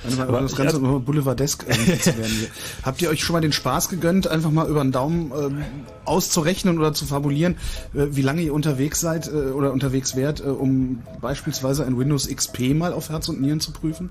[0.03, 0.97] Einfach Aber- um das Ganze ja.
[0.97, 2.31] boulevardesk irgendwie zu werden.
[2.39, 2.47] hier.
[2.81, 5.63] Habt ihr euch schon mal den Spaß gegönnt, einfach mal über den Daumen ähm,
[6.05, 7.57] auszurechnen oder zu fabulieren,
[7.93, 12.27] äh, wie lange ihr unterwegs seid äh, oder unterwegs wärt, äh, um beispielsweise ein Windows
[12.27, 14.09] XP mal auf Herz und Nieren zu prüfen?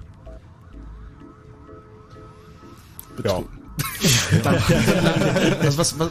[3.24, 3.42] Ja.
[4.42, 4.54] Dann,
[5.62, 6.10] was, was, was,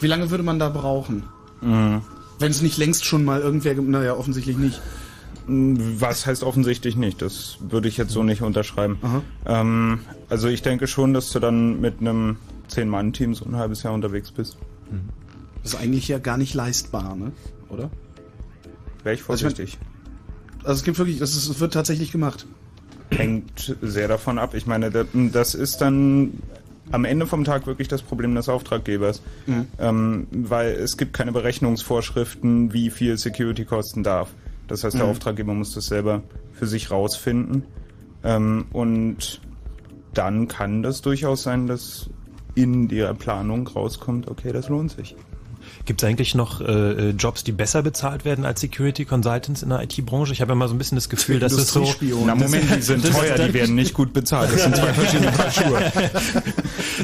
[0.00, 1.24] wie lange würde man da brauchen?
[1.60, 2.02] Mhm.
[2.38, 4.80] Wenn es nicht längst schon mal irgendwer, ge- naja, offensichtlich nicht.
[5.46, 7.20] Was heißt offensichtlich nicht?
[7.20, 8.98] Das würde ich jetzt so nicht unterschreiben.
[9.44, 12.36] Ähm, also ich denke schon, dass du dann mit einem
[12.68, 14.56] Zehn-Mann-Team so ein halbes Jahr unterwegs bist.
[15.62, 17.32] Das ist eigentlich ja gar nicht leistbar, ne?
[17.68, 17.90] Oder?
[19.02, 19.78] Wäre ich Also ich mein- vorsichtig.
[20.64, 22.46] Also es gibt wirklich, das, ist, das wird tatsächlich gemacht.
[23.16, 24.54] Hängt sehr davon ab.
[24.54, 26.32] Ich meine, da- das ist dann
[26.90, 29.22] am Ende vom Tag wirklich das Problem des Auftraggebers.
[29.46, 29.66] Mhm.
[29.78, 34.30] Ähm, weil es gibt keine Berechnungsvorschriften, wie viel Security kosten darf.
[34.68, 35.10] Das heißt, der Mhm.
[35.10, 36.22] Auftraggeber muss das selber
[36.52, 37.64] für sich rausfinden.
[38.24, 39.40] Ähm, und
[40.14, 42.10] dann kann das durchaus sein, dass
[42.54, 45.16] in der Planung rauskommt, okay, das lohnt sich.
[45.84, 49.68] Gibt es eigentlich noch äh, äh, Jobs, die besser bezahlt werden als Security Consultants in
[49.70, 50.32] der IT-Branche?
[50.32, 51.86] Ich habe immer so ein bisschen das Gefühl, dass es so...
[52.24, 54.52] Na Moment, die sind das- teuer, die werden nicht gut bezahlt.
[54.52, 55.92] Das sind zwei verschiedene Paar Schuhe.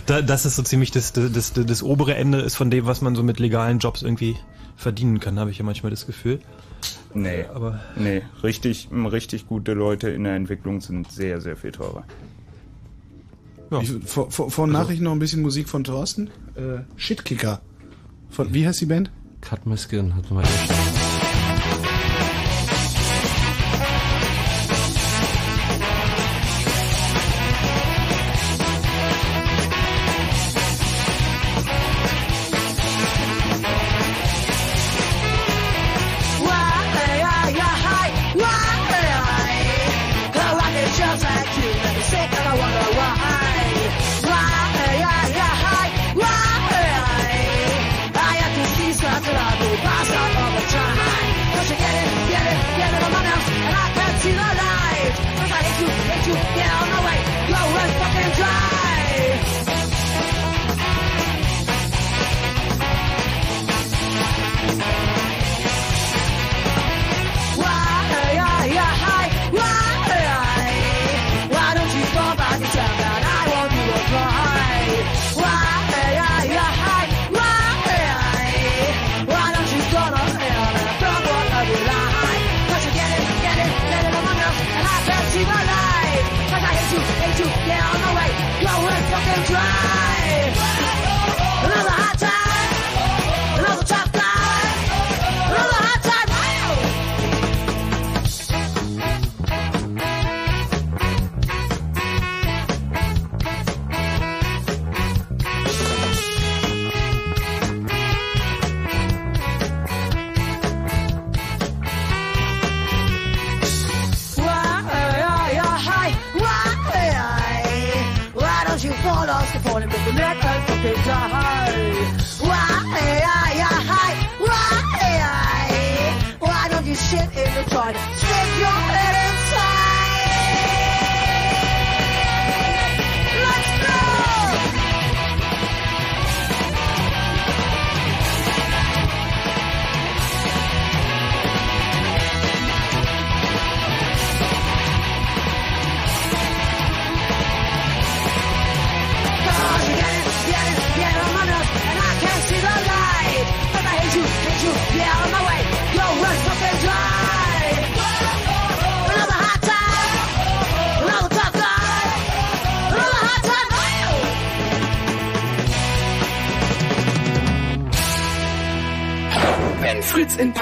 [0.06, 3.01] da, das ist so ziemlich das, das, das, das obere Ende ist von dem, was
[3.01, 4.36] man so mit legalen Jobs irgendwie
[4.76, 6.40] verdienen kann, habe ich ja manchmal das Gefühl.
[7.14, 12.05] Nee, aber nee, richtig, richtig gute Leute in der Entwicklung sind sehr, sehr viel teurer.
[13.70, 13.80] Ja.
[13.80, 16.28] Ich, vor, vor, vor Nachrichten noch ein bisschen Musik von Thorsten.
[16.55, 17.60] Äh, Shitkicker.
[18.30, 19.10] Von, wie heißt die Band?
[19.40, 20.98] Cut My Skin hat mal echt.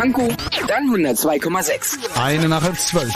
[0.06, 0.28] Pankow,
[0.68, 2.20] dann 102,6.
[2.22, 3.12] Eine nach halb zwölf.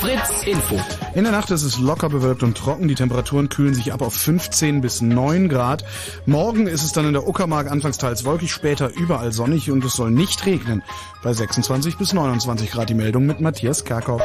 [0.00, 0.80] Fritz Info.
[1.14, 2.88] In der Nacht ist es locker bewölkt und trocken.
[2.88, 5.84] Die Temperaturen kühlen sich ab auf 15 bis 9 Grad.
[6.24, 9.92] Morgen ist es dann in der Uckermark anfangs teils wolkig, später überall sonnig und es
[9.92, 10.82] soll nicht regnen.
[11.22, 14.22] Bei 26 bis 29 Grad die Meldung mit Matthias Kerkhoff.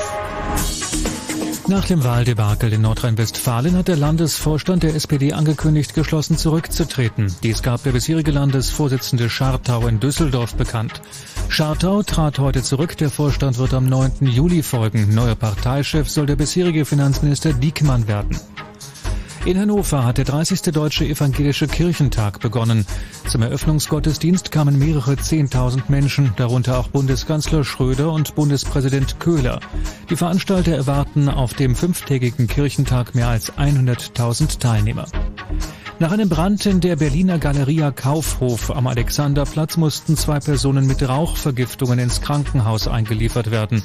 [1.70, 7.36] Nach dem Wahldebakel in Nordrhein-Westfalen hat der Landesvorstand der SPD angekündigt, geschlossen zurückzutreten.
[7.44, 11.02] Dies gab der bisherige Landesvorsitzende Schartau in Düsseldorf bekannt.
[11.50, 14.28] Schartau trat heute zurück, der Vorstand wird am 9.
[14.28, 15.14] Juli folgen.
[15.14, 18.40] Neuer Parteichef soll der bisherige Finanzminister Diekmann werden.
[19.48, 20.74] In Hannover hat der 30.
[20.74, 22.86] Deutsche Evangelische Kirchentag begonnen.
[23.30, 29.62] Zum Eröffnungsgottesdienst kamen mehrere Zehntausend Menschen, darunter auch Bundeskanzler Schröder und Bundespräsident Köhler.
[30.10, 35.08] Die Veranstalter erwarten auf dem fünftägigen Kirchentag mehr als 100.000 Teilnehmer.
[36.00, 41.98] Nach einem Brand in der Berliner Galeria Kaufhof am Alexanderplatz mussten zwei Personen mit Rauchvergiftungen
[41.98, 43.82] ins Krankenhaus eingeliefert werden.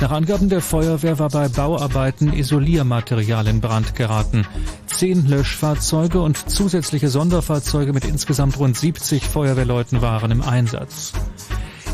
[0.00, 4.46] Nach Angaben der Feuerwehr war bei Bauarbeiten Isoliermaterial in Brand geraten.
[4.86, 11.12] Zehn Löschfahrzeuge und zusätzliche Sonderfahrzeuge mit insgesamt rund 70 Feuerwehrleuten waren im Einsatz.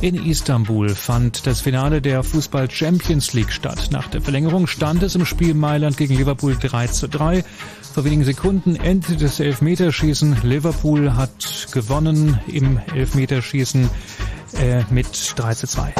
[0.03, 3.89] In Istanbul fand das Finale der Fußball Champions League statt.
[3.91, 7.43] Nach der Verlängerung stand es im Spiel Mailand gegen Liverpool 3 zu 3.
[7.95, 10.39] Vor wenigen Sekunden endete das Elfmeterschießen.
[10.43, 13.89] Liverpool hat gewonnen im Elfmeterschießen
[14.61, 15.07] äh, mit
[15.37, 15.95] 3 zu 2.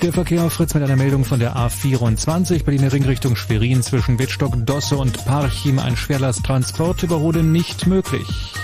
[0.00, 4.18] Der Verkehr auf Fritz mit einer Meldung von der A24 Berliner Ring Richtung Schwerin zwischen
[4.18, 8.54] Wittstock, Dosse und Parchim ein Schwerlasttransport über Rode nicht möglich.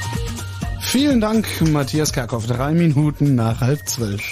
[0.80, 2.46] Vielen Dank, Matthias Kerkhoff.
[2.46, 4.22] Drei Minuten nach halb zwölf.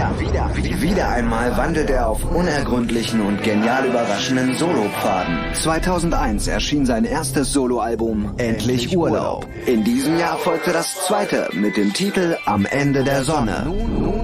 [0.00, 5.38] Wieder, wieder, wieder einmal wandelt er auf unergründlichen und genial überraschenden Solopfaden.
[5.52, 9.46] 2001 erschien sein erstes Soloalbum Endlich Urlaub.
[9.66, 13.70] In diesem Jahr folgte das zweite mit dem Titel Am Ende der Sonne.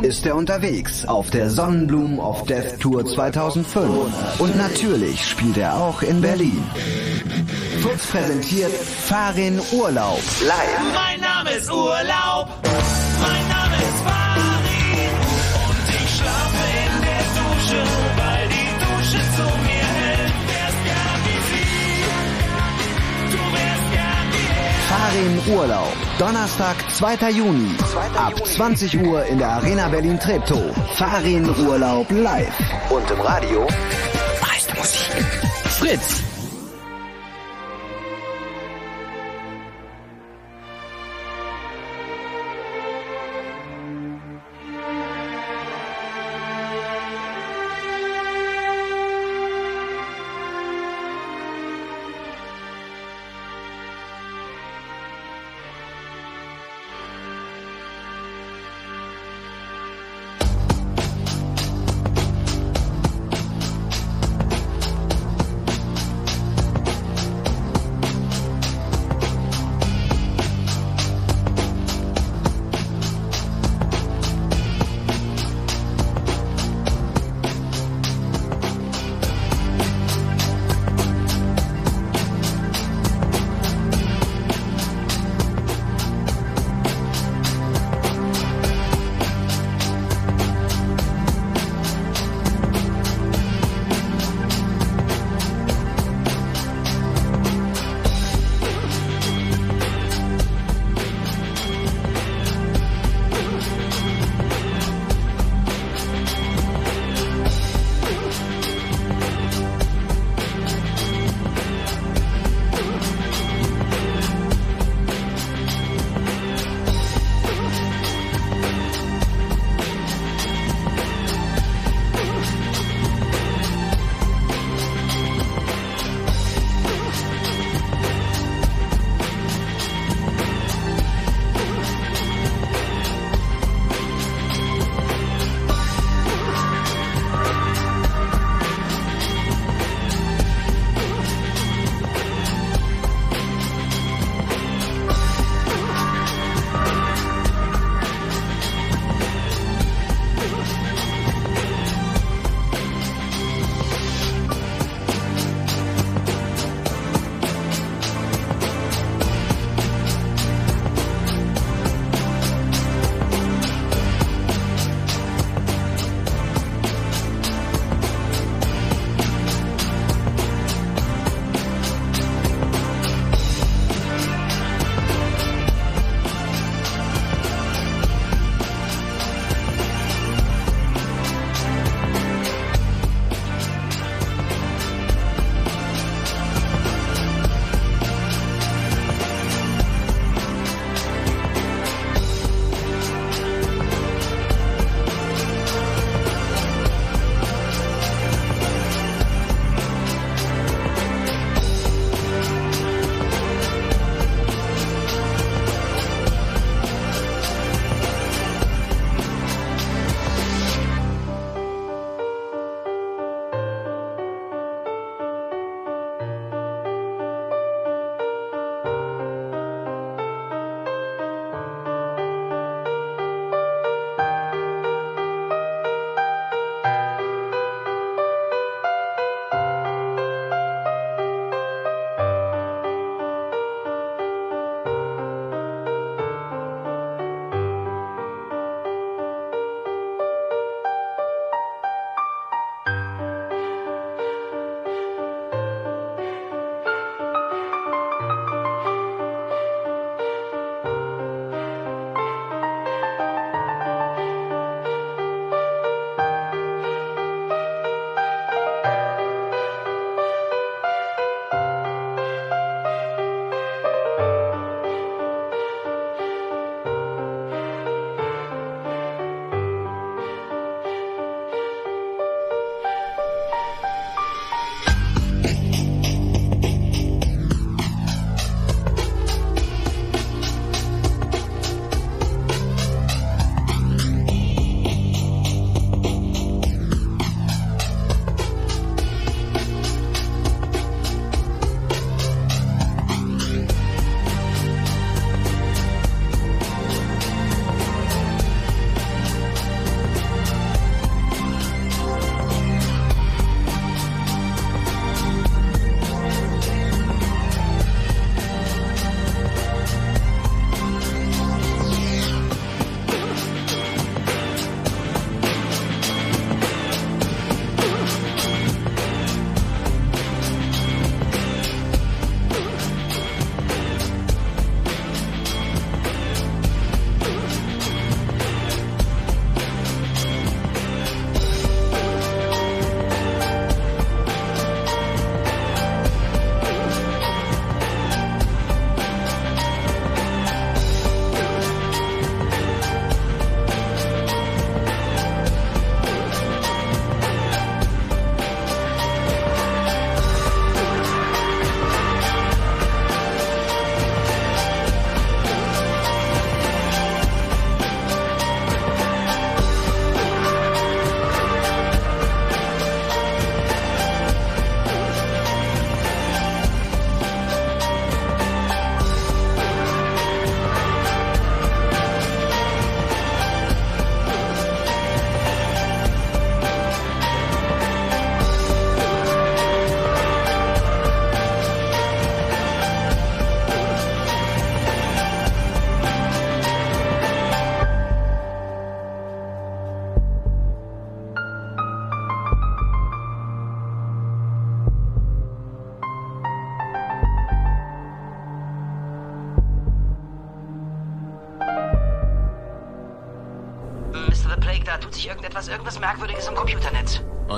[0.01, 4.40] Ist er unterwegs auf der Sonnenblumen of Death Tour 2005.
[4.40, 6.65] Und natürlich spielt er auch in Berlin.
[7.82, 10.94] Fritz präsentiert Farin Urlaub live.
[10.94, 12.48] Mein Name ist Urlaub.
[13.20, 13.45] Mein
[24.97, 25.93] wie Farin Urlaub.
[26.18, 27.31] Donnerstag, 2.
[27.31, 27.70] Juni.
[28.16, 30.74] Ab 20 Uhr in der Arena Berlin Treptow.
[30.94, 32.55] Farin Urlaub live.
[32.90, 33.66] Und im Radio.
[34.40, 35.24] Meiste Musik.
[35.78, 36.26] Fritz.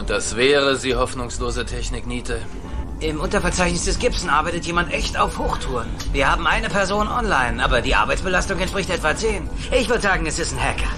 [0.09, 2.41] Das wäre sie hoffnungslose Technik, Niete.
[3.01, 5.87] Im Unterverzeichnis des Gibson arbeitet jemand echt auf Hochtouren.
[6.13, 9.49] Wir haben eine Person online, aber die Arbeitsbelastung entspricht etwa 10.
[9.79, 10.91] Ich würde sagen, es ist ein Hacker.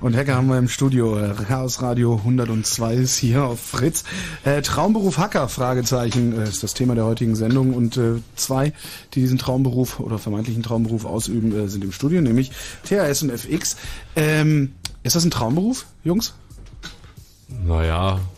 [0.00, 1.18] Und Hacker haben wir im Studio.
[1.48, 4.04] Chaos Radio 102 ist hier auf Fritz.
[4.44, 7.74] Äh, Traumberuf Hacker, Fragezeichen, äh, ist das Thema der heutigen Sendung.
[7.74, 8.74] Und äh, zwei,
[9.14, 12.52] die diesen Traumberuf oder vermeintlichen Traumberuf ausüben, äh, sind im Studio, nämlich
[12.84, 13.76] THS und FX.
[14.14, 16.34] Ähm, ist das ein Traumberuf, Jungs?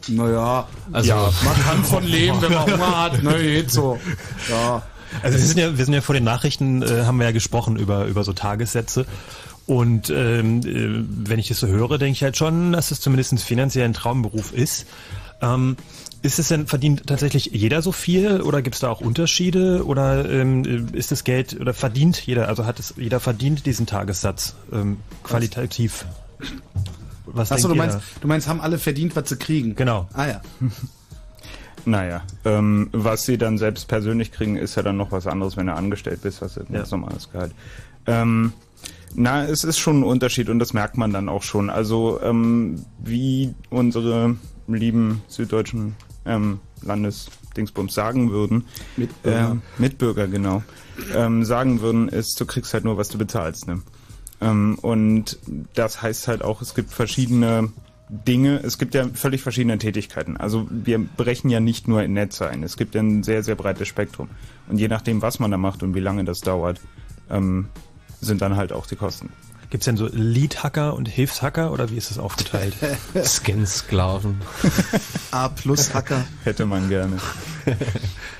[0.08, 0.66] Naja.
[0.92, 3.22] Also- ja, man kann von leben, wenn man Hunger hat.
[3.22, 3.98] Ne, geht so.
[4.48, 4.82] Ja.
[5.22, 7.76] Also wir sind ja, wir sind ja vor den Nachrichten, äh, haben wir ja gesprochen
[7.76, 9.06] über, über so Tagessätze.
[9.66, 13.40] Und ähm, äh, wenn ich das so höre, denke ich halt schon, dass es zumindest
[13.40, 14.86] finanziell ein Traumberuf ist.
[15.42, 15.76] Ähm,
[16.22, 20.28] ist es denn, verdient tatsächlich jeder so viel oder gibt es da auch Unterschiede oder
[20.28, 24.98] ähm, ist das Geld oder verdient jeder, also hat es jeder verdient diesen Tagessatz ähm,
[25.22, 26.04] qualitativ?
[27.26, 28.20] Was Achso, du meinst, jeder?
[28.20, 29.74] du meinst, haben alle verdient, was sie kriegen?
[29.74, 30.08] Genau.
[30.12, 30.40] Ah ja.
[31.88, 35.68] Naja, ähm, was sie dann selbst persönlich kriegen, ist ja dann noch was anderes, wenn
[35.68, 37.52] du angestellt bist, was ist ein ganz normales Gehalt.
[38.06, 38.52] Ähm,
[39.14, 41.70] na, es ist schon ein Unterschied und das merkt man dann auch schon.
[41.70, 44.34] Also ähm, wie unsere
[44.66, 45.94] lieben süddeutschen
[46.24, 48.64] ähm, Landesdingsbums sagen würden,
[48.96, 49.50] Mitbürger.
[49.52, 50.64] ähm, Mitbürger genau,
[51.14, 53.68] ähm, sagen würden, ist, du kriegst halt nur, was du bezahlst.
[53.68, 53.80] Ne?
[54.40, 55.38] Ähm, und
[55.74, 57.72] das heißt halt auch, es gibt verschiedene
[58.08, 60.36] Dinge, es gibt ja völlig verschiedene Tätigkeiten.
[60.36, 62.62] Also wir brechen ja nicht nur in Netze ein.
[62.62, 64.28] Es gibt ja ein sehr, sehr breites Spektrum.
[64.68, 66.80] Und je nachdem, was man da macht und wie lange das dauert,
[67.30, 67.68] ähm,
[68.20, 69.30] sind dann halt auch die Kosten.
[69.70, 72.74] Gibt es denn so Lead-Hacker und Hilfshacker oder wie ist das aufgeteilt?
[73.24, 74.40] Scan-Sklaven.
[75.32, 76.24] A plus Hacker.
[76.44, 77.18] Hätte man gerne.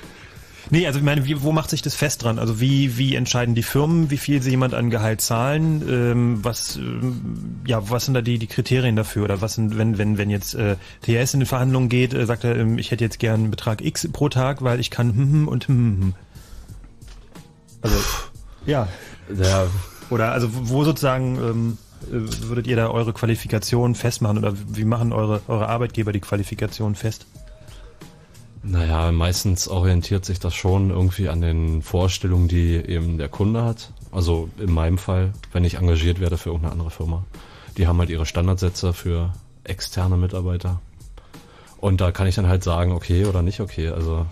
[0.69, 2.39] Nee, also ich meine, wie, wo macht sich das fest dran?
[2.39, 5.83] Also wie, wie entscheiden die Firmen, wie viel sie jemand an Gehalt zahlen?
[5.87, 9.23] Ähm, was, ähm, ja, was sind da die, die Kriterien dafür?
[9.23, 12.43] Oder was sind, wenn, wenn, wenn jetzt äh, TS in die Verhandlungen geht, äh, sagt
[12.43, 15.31] er, ähm, ich hätte jetzt gern einen Betrag X pro Tag, weil ich kann hm,
[15.31, 16.13] hm und hm, hm, hm.
[17.81, 17.97] Also,
[18.65, 18.87] ja.
[19.41, 19.67] Ja.
[20.09, 21.77] Oder also wo sozusagen ähm,
[22.07, 26.95] äh, würdet ihr da eure Qualifikation festmachen oder wie machen eure, eure Arbeitgeber die Qualifikation
[26.95, 27.25] fest?
[28.69, 33.91] Naja, meistens orientiert sich das schon irgendwie an den Vorstellungen, die eben der Kunde hat.
[34.11, 37.23] Also in meinem Fall, wenn ich engagiert werde für irgendeine andere Firma.
[37.77, 39.33] Die haben halt ihre Standardsätze für
[39.63, 40.81] externe Mitarbeiter.
[41.79, 43.89] Und da kann ich dann halt sagen, okay oder nicht okay.
[43.89, 44.25] Also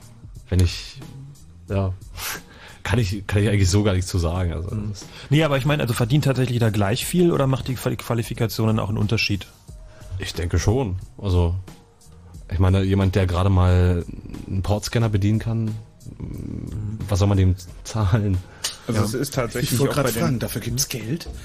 [0.49, 0.99] wenn ich,
[1.69, 1.93] ja,
[2.83, 4.51] kann ich, kann ich eigentlich so gar nichts zu sagen.
[4.51, 7.75] Also das, Nee, aber ich meine, also verdient tatsächlich da gleich viel oder macht die
[7.77, 9.47] Quali- Qualifikationen auch einen Unterschied?
[10.17, 10.95] ich denke schon.
[11.17, 11.55] Also
[12.51, 14.05] ich meine, jemand, der gerade mal
[14.47, 15.72] einen Portscanner bedienen kann,
[17.09, 18.38] was soll man dem zahlen?
[18.88, 21.30] Also es ist tatsächlich Ich wollte auch bei gerade den- fragen, dafür gibt's Geld?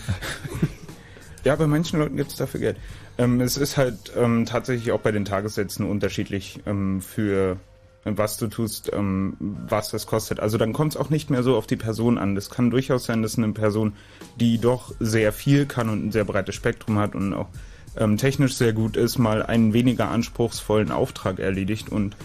[1.43, 2.77] Ja, bei manchen Leuten gibt es dafür Geld.
[3.17, 7.57] Ähm, es ist halt ähm, tatsächlich auch bei den Tagessätzen unterschiedlich ähm, für
[8.05, 10.39] was du tust, ähm, was das kostet.
[10.39, 12.35] Also dann kommt es auch nicht mehr so auf die Person an.
[12.35, 13.95] Das kann durchaus sein, dass eine Person,
[14.39, 17.49] die doch sehr viel kann und ein sehr breites Spektrum hat und auch
[17.97, 22.17] ähm, technisch sehr gut ist, mal einen weniger anspruchsvollen Auftrag erledigt und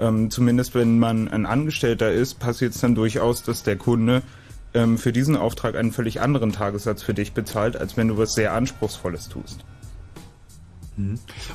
[0.00, 4.22] ähm, zumindest wenn man ein Angestellter ist, passiert es dann durchaus, dass der Kunde
[4.74, 8.34] ähm, für diesen Auftrag einen völlig anderen Tagessatz für dich bezahlt, als wenn du was
[8.34, 9.64] sehr Anspruchsvolles tust.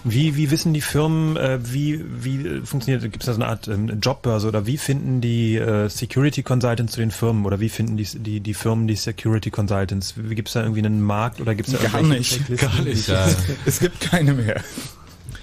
[0.04, 3.68] Wie, wie wissen die Firmen, äh, wie, wie funktioniert, gibt es da so eine Art
[3.68, 7.98] ähm, Jobbörse oder wie finden die äh, Security Consultants zu den Firmen oder wie finden
[7.98, 10.16] die, die, die Firmen die Security Consultants?
[10.30, 13.08] Gibt es da irgendwie einen Markt oder gibt es da Gar nicht, gar nicht.
[13.08, 13.28] Ja.
[13.66, 14.62] Es gibt keine mehr.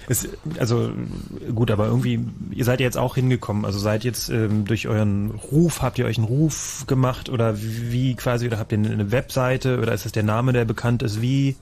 [0.07, 0.27] Es,
[0.59, 0.91] also
[1.53, 2.19] gut, aber irgendwie,
[2.51, 6.05] ihr seid ja jetzt auch hingekommen, also seid jetzt ähm, durch euren Ruf, habt ihr
[6.05, 10.11] euch einen Ruf gemacht oder wie quasi, oder habt ihr eine Webseite oder ist das
[10.11, 11.21] der Name, der bekannt ist?
[11.21, 11.55] Wie,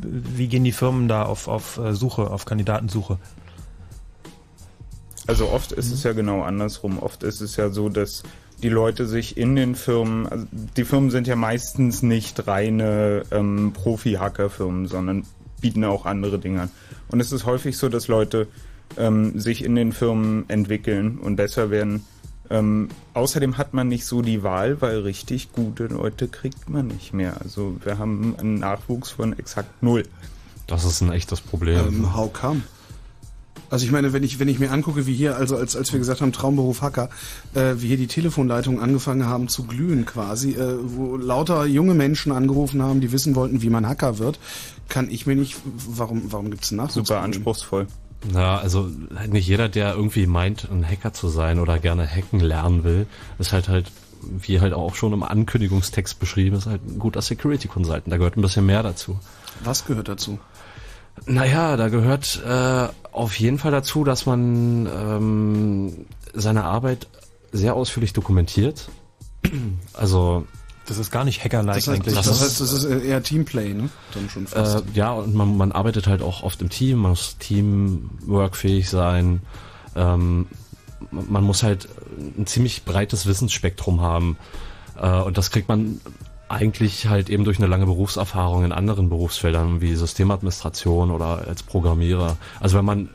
[0.00, 3.18] wie gehen die Firmen da auf, auf äh, Suche, auf Kandidatensuche?
[5.26, 6.98] Also oft ist es ja genau andersrum.
[6.98, 8.22] Oft ist es ja so, dass
[8.62, 10.46] die Leute sich in den Firmen, also
[10.76, 15.24] die Firmen sind ja meistens nicht reine ähm, Profi-Hacker-Firmen, sondern
[15.60, 16.70] bieten auch andere Dinge an.
[17.08, 18.48] Und es ist häufig so, dass Leute
[18.96, 22.04] ähm, sich in den Firmen entwickeln und besser werden.
[22.50, 27.12] Ähm, außerdem hat man nicht so die Wahl, weil richtig gute Leute kriegt man nicht
[27.12, 27.40] mehr.
[27.42, 30.04] Also wir haben einen Nachwuchs von exakt null.
[30.66, 31.78] Das ist ein echtes Problem.
[31.88, 32.62] Ähm, how come?
[33.70, 35.98] Also ich meine, wenn ich wenn ich mir angucke, wie hier, also als als wir
[35.98, 37.10] gesagt haben Traumberuf Hacker,
[37.54, 42.32] äh, wie hier die Telefonleitungen angefangen haben zu glühen quasi, äh, wo lauter junge Menschen
[42.32, 44.38] angerufen haben, die wissen wollten, wie man Hacker wird,
[44.88, 45.56] kann ich mir nicht.
[45.64, 47.08] Warum warum gibt's einen Nachwuchs?
[47.08, 47.86] Super anspruchsvoll.
[48.34, 52.40] Ja, also halt nicht jeder, der irgendwie meint, ein Hacker zu sein oder gerne hacken
[52.40, 53.06] lernen will,
[53.38, 53.92] ist halt halt,
[54.22, 58.12] wie halt auch schon im Ankündigungstext beschrieben ist, halt ein guter Security Consultant.
[58.12, 59.20] Da gehört ein bisschen mehr dazu.
[59.62, 60.38] Was gehört dazu?
[61.26, 67.06] Naja, da gehört äh, auf jeden Fall dazu, dass man ähm, seine Arbeit
[67.52, 68.88] sehr ausführlich dokumentiert.
[69.92, 70.46] Also
[70.88, 72.14] das ist gar nicht Hacker-like Das heißt, eigentlich.
[72.14, 72.32] das, ne?
[72.32, 73.90] heißt, das ist eher Teamplay, ne?
[74.14, 74.76] Dann schon fast.
[74.76, 79.42] Äh, ja, und man, man arbeitet halt auch oft im Team, man muss teamworkfähig sein.
[79.94, 80.46] Ähm,
[81.10, 81.88] man man muss halt
[82.18, 84.36] ein ziemlich breites Wissensspektrum haben.
[85.00, 86.00] Äh, und das kriegt man
[86.48, 92.38] eigentlich halt eben durch eine lange Berufserfahrung in anderen Berufsfeldern wie Systemadministration oder als Programmierer.
[92.58, 93.10] Also wenn man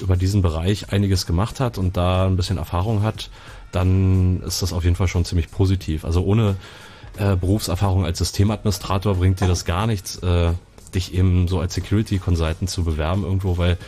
[0.00, 3.30] über diesen Bereich einiges gemacht hat und da ein bisschen Erfahrung hat,
[3.72, 6.04] dann ist das auf jeden Fall schon ziemlich positiv.
[6.04, 6.56] Also ohne
[7.18, 10.52] äh, Berufserfahrung als Systemadministrator bringt dir das gar nichts, äh,
[10.94, 13.78] dich eben so als Security Consultant zu bewerben irgendwo, weil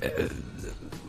[0.00, 0.10] äh,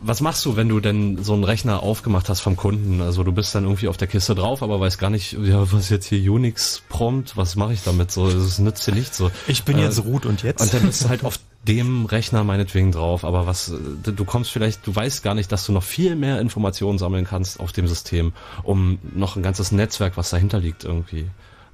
[0.02, 3.02] was machst du, wenn du denn so einen Rechner aufgemacht hast vom Kunden?
[3.02, 5.90] Also du bist dann irgendwie auf der Kiste drauf, aber weißt gar nicht, ja, was
[5.90, 8.10] jetzt hier Unix prompt, was mache ich damit?
[8.10, 9.18] So, es nützt dir nichts.
[9.18, 9.30] So.
[9.46, 10.62] Ich bin jetzt root und jetzt?
[10.62, 14.50] Und dann bist du halt auf dem Rechner meinetwegen drauf, aber was, äh, du kommst
[14.50, 17.86] vielleicht, du weißt gar nicht, dass du noch viel mehr Informationen sammeln kannst auf dem
[17.86, 18.32] System,
[18.62, 21.26] um noch ein ganzes Netzwerk, was dahinter liegt, irgendwie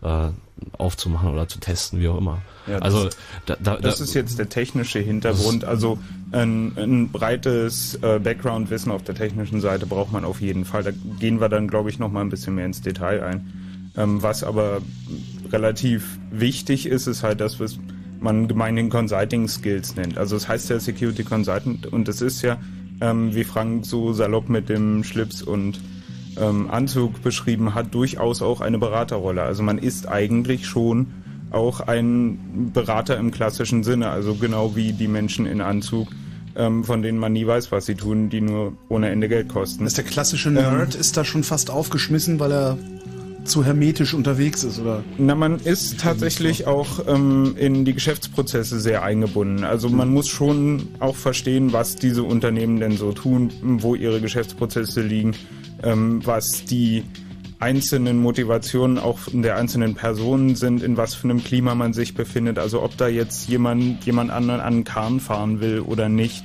[0.03, 0.29] äh,
[0.79, 2.43] aufzumachen oder zu testen, wie auch immer.
[2.67, 3.09] Ja, das, also
[3.47, 5.65] da, da, das da, ist jetzt der technische Hintergrund.
[5.65, 5.99] Also
[6.33, 10.83] ein, ein breites äh, Background-Wissen auf der technischen Seite braucht man auf jeden Fall.
[10.83, 10.91] Da
[11.21, 13.93] gehen wir dann, glaube ich, noch mal ein bisschen mehr ins Detail ein.
[13.97, 14.81] Ähm, was aber
[15.53, 17.79] relativ wichtig ist, ist halt das, was
[18.21, 20.19] man gemeinhin Consulting Skills nennt.
[20.19, 22.59] Also es heißt ja Security Consultant und es ist ja,
[23.01, 25.81] ähm, wie Frank so salopp mit dem Schlips und
[26.39, 29.43] ähm, Anzug beschrieben hat, durchaus auch eine Beraterrolle.
[29.43, 31.07] Also man ist eigentlich schon
[31.51, 36.09] auch ein Berater im klassischen Sinne, also genau wie die Menschen in Anzug,
[36.57, 39.87] ähm, von denen man nie weiß, was sie tun, die nur ohne Ende Geld kosten.
[39.87, 42.79] ist der klassische Nerd ist da schon fast aufgeschmissen, weil er
[43.47, 45.05] zu hermetisch unterwegs ist, oder?
[45.19, 49.65] Na, man ist tatsächlich auch ähm, in die Geschäftsprozesse sehr eingebunden.
[49.65, 55.03] Also man muss schon auch verstehen, was diese Unternehmen denn so tun, wo ihre Geschäftsprozesse
[55.03, 55.35] liegen,
[55.83, 57.05] ähm, was die
[57.59, 62.59] einzelnen Motivationen auch der einzelnen Personen sind, in was für einem Klima man sich befindet.
[62.59, 66.45] Also ob da jetzt jemand jemand anderen an den Kahn fahren will oder nicht.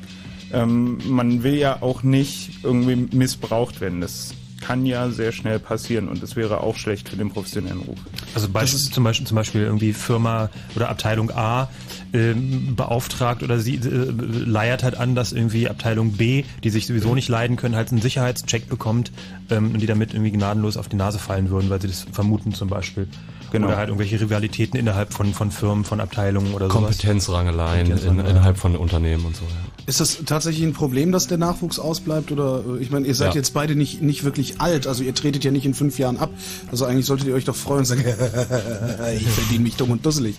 [0.53, 4.01] Ähm, man will ja auch nicht irgendwie missbraucht werden.
[4.01, 7.99] Das kann ja sehr schnell passieren und es wäre auch schlecht für den professionellen Ruf.
[8.33, 11.69] Also Beispiel, zum, Beispiel, zum Beispiel irgendwie Firma oder Abteilung A
[12.13, 17.15] ähm, beauftragt oder sie äh, leiert halt an, dass irgendwie Abteilung B, die sich sowieso
[17.15, 19.11] nicht leiden können, halt einen Sicherheitscheck bekommt
[19.49, 22.53] ähm, und die damit irgendwie gnadenlos auf die Nase fallen würden, weil sie das vermuten
[22.53, 23.07] zum Beispiel.
[23.51, 23.67] Genau.
[23.67, 26.81] Oder halt irgendwelche Rivalitäten innerhalb von, von Firmen, von Abteilungen oder sowas.
[26.83, 29.43] Kompetenzrangeleien in, innerhalb von Unternehmen und so.
[29.43, 29.51] Ja.
[29.87, 32.31] Ist das tatsächlich ein Problem, dass der Nachwuchs ausbleibt?
[32.31, 33.35] Oder äh, ich meine, ihr seid Ja.
[33.35, 36.29] jetzt beide nicht, nicht wirklich alt, also ihr tretet ja nicht in fünf Jahren ab.
[36.71, 38.03] Also eigentlich solltet ihr euch doch freuen und sagen,
[39.17, 40.35] ich verdiene mich dumm und dusselig.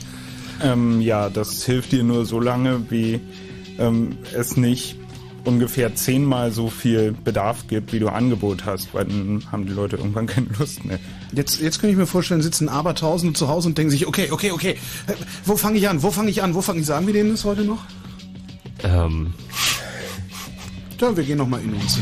[0.62, 3.20] Ähm, ja, das hilft dir nur so lange, wie
[3.78, 4.96] ähm, es nicht
[5.44, 9.96] ungefähr zehnmal so viel Bedarf gibt, wie du Angebot hast, weil dann haben die Leute
[9.96, 10.98] irgendwann keine Lust mehr.
[11.32, 14.52] Jetzt, jetzt könnte ich mir vorstellen, sitzen Abertausende zu Hause und denken sich, okay, okay,
[14.52, 14.76] okay,
[15.44, 17.44] wo fange ich an, wo fange ich an, wo fange ich, sagen wir denen das
[17.44, 17.84] heute noch?
[18.82, 19.34] Ähm,
[21.02, 21.98] Ja, wir gehen nochmal in uns.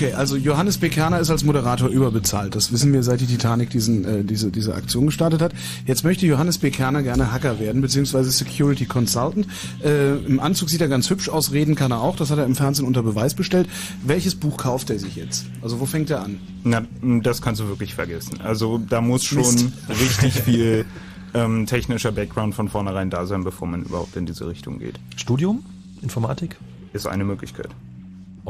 [0.00, 2.54] Okay, also Johannes Bekerner ist als Moderator überbezahlt.
[2.54, 5.52] Das wissen wir, seit die Titanic diesen, äh, diese, diese Aktion gestartet hat.
[5.84, 9.46] Jetzt möchte Johannes Bekerner gerne Hacker werden, beziehungsweise Security Consultant.
[9.84, 12.16] Äh, Im Anzug sieht er ganz hübsch aus, reden kann er auch.
[12.16, 13.68] Das hat er im Fernsehen unter Beweis bestellt.
[14.02, 15.44] Welches Buch kauft er sich jetzt?
[15.60, 16.38] Also wo fängt er an?
[16.64, 16.82] Na,
[17.22, 18.40] das kannst du wirklich vergessen.
[18.40, 19.66] Also da muss schon Mist.
[19.90, 20.86] richtig viel
[21.34, 24.98] ähm, technischer Background von vornherein da sein, bevor man überhaupt in diese Richtung geht.
[25.16, 25.62] Studium?
[26.00, 26.56] Informatik?
[26.94, 27.68] Ist eine Möglichkeit.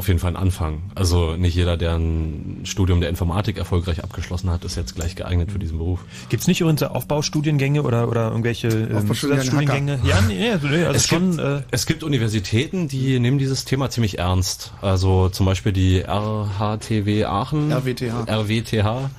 [0.00, 0.80] Auf jeden Fall ein Anfang.
[0.94, 5.52] Also nicht jeder, der ein Studium der Informatik erfolgreich abgeschlossen hat, ist jetzt gleich geeignet
[5.52, 6.00] für diesen Beruf.
[6.30, 8.96] Gibt's nicht übrigens Aufbaustudiengänge oder, oder irgendwelche ähm.
[10.08, 13.66] Ja, nee, also, nee, also es, schon, gibt, äh, es gibt Universitäten, die nehmen dieses
[13.66, 14.72] Thema ziemlich ernst.
[14.80, 17.70] Also zum Beispiel die RHTW Aachen.
[17.70, 18.26] RWTH.
[18.26, 19.10] RWTH.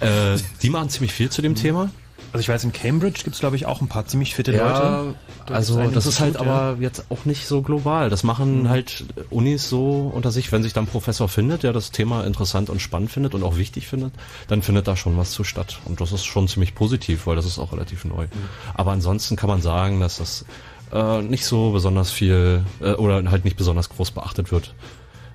[0.00, 1.90] äh, die machen ziemlich viel zu dem Thema.
[2.34, 5.14] Also ich weiß, in Cambridge gibt's glaube ich auch ein paar ziemlich fitte Ja, Leute.
[5.46, 6.40] Da also das ist halt ja.
[6.40, 8.10] aber jetzt auch nicht so global.
[8.10, 11.92] Das machen halt Unis so unter sich, wenn sich dann ein Professor findet, der das
[11.92, 14.14] Thema interessant und spannend findet und auch wichtig findet,
[14.48, 15.78] dann findet da schon was zu statt.
[15.84, 18.26] Und das ist schon ziemlich positiv, weil das ist auch relativ neu.
[18.74, 20.44] Aber ansonsten kann man sagen, dass das
[20.92, 24.74] äh, nicht so besonders viel äh, oder halt nicht besonders groß beachtet wird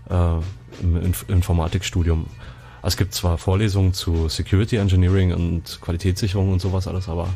[0.09, 0.34] äh,
[0.81, 2.26] im Inf Informatikstudium.
[2.81, 7.27] Es gibt zwar Vorlesungen zu Security Engineering und Qualitätssicherung und sowas alles, aber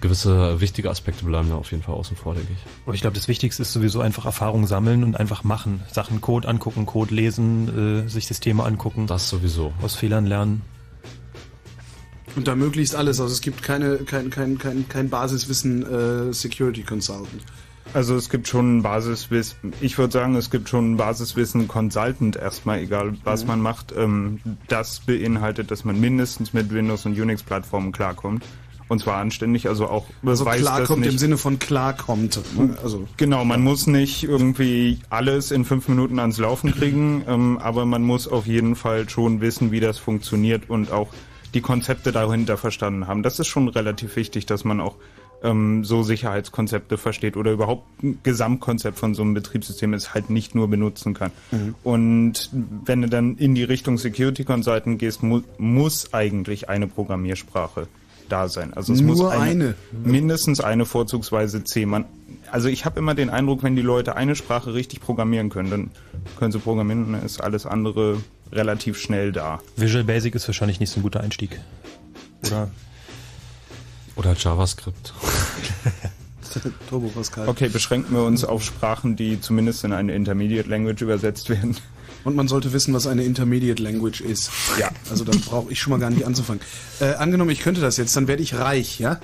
[0.00, 2.58] gewisse wichtige Aspekte bleiben da auf jeden Fall außen vor, denke ich.
[2.86, 5.82] Aber ich glaube, das Wichtigste ist sowieso einfach Erfahrung sammeln und einfach machen.
[5.92, 9.06] Sachen Code angucken, Code lesen, äh, sich das Thema angucken.
[9.06, 9.72] Das sowieso.
[9.82, 10.62] Aus Fehlern lernen.
[12.36, 13.20] Und da möglichst alles.
[13.20, 17.42] Also es gibt keine, kein, kein, kein, kein Basiswissen äh, Security Consultant.
[17.92, 22.36] Also es gibt schon ein Basiswissen, ich würde sagen, es gibt schon ein Basiswissen Consultant
[22.36, 23.48] erstmal, egal was Mhm.
[23.48, 23.92] man macht.
[23.96, 24.38] Ähm,
[24.68, 28.44] das beinhaltet, dass man mindestens mit Windows und Unix-Plattformen klarkommt.
[28.86, 31.12] Und zwar anständig, also auch Also weiß das klarkommt nicht.
[31.12, 32.40] im Sinne von klarkommt.
[32.56, 32.76] ne?
[32.82, 37.86] Also Genau, man muss nicht irgendwie alles in fünf Minuten ans Laufen kriegen, ähm, aber
[37.86, 41.08] man muss auf jeden Fall schon wissen, wie das funktioniert und auch
[41.54, 43.22] die Konzepte dahinter verstanden haben.
[43.22, 44.96] Das ist schon relativ wichtig, dass man auch
[45.42, 50.54] ähm, so Sicherheitskonzepte versteht oder überhaupt ein Gesamtkonzept von so einem Betriebssystem ist halt nicht
[50.54, 51.30] nur benutzen kann.
[51.50, 51.74] Mhm.
[51.82, 52.50] Und
[52.84, 57.88] wenn du dann in die Richtung Security Consultant gehst, mu muss eigentlich eine Programmiersprache
[58.30, 58.72] da sein.
[58.74, 59.74] Also es Nur muss eine, eine?
[60.04, 61.86] mindestens eine vorzugsweise C.
[61.86, 62.04] Man,
[62.50, 65.90] also ich habe immer den Eindruck, wenn die Leute eine Sprache richtig programmieren können, dann
[66.38, 68.18] können sie programmieren und dann ist alles andere
[68.52, 69.60] relativ schnell da.
[69.76, 71.60] Visual Basic ist wahrscheinlich nicht so ein guter Einstieg.
[72.46, 72.70] Oder?
[74.20, 75.14] Oder JavaScript.
[76.90, 77.48] Turbo Pascal.
[77.48, 81.74] Okay, beschränken wir uns auf Sprachen, die zumindest in eine Intermediate Language übersetzt werden.
[82.24, 84.50] Und man sollte wissen, was eine Intermediate Language ist.
[84.78, 84.90] Ja.
[85.08, 86.60] Also da brauche ich schon mal gar nicht anzufangen.
[87.00, 89.20] Äh, angenommen, ich könnte das jetzt, dann werde ich reich, ja?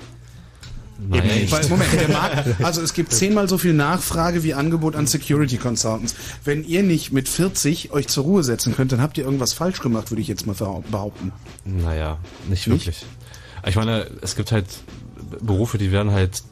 [0.97, 1.45] Nein.
[1.51, 5.57] Weil, Moment, der Markt, also es gibt zehnmal so viel Nachfrage wie Angebot an Security
[5.57, 6.15] Consultants.
[6.43, 9.79] Wenn ihr nicht mit 40 euch zur Ruhe setzen könnt, dann habt ihr irgendwas falsch
[9.79, 11.33] gemacht, würde ich jetzt mal behaupten.
[11.65, 12.17] Naja,
[12.49, 12.87] nicht Nicht?
[12.87, 13.05] wirklich.
[13.67, 14.65] Ich meine, es gibt halt
[15.41, 16.43] Berufe, die werden halt,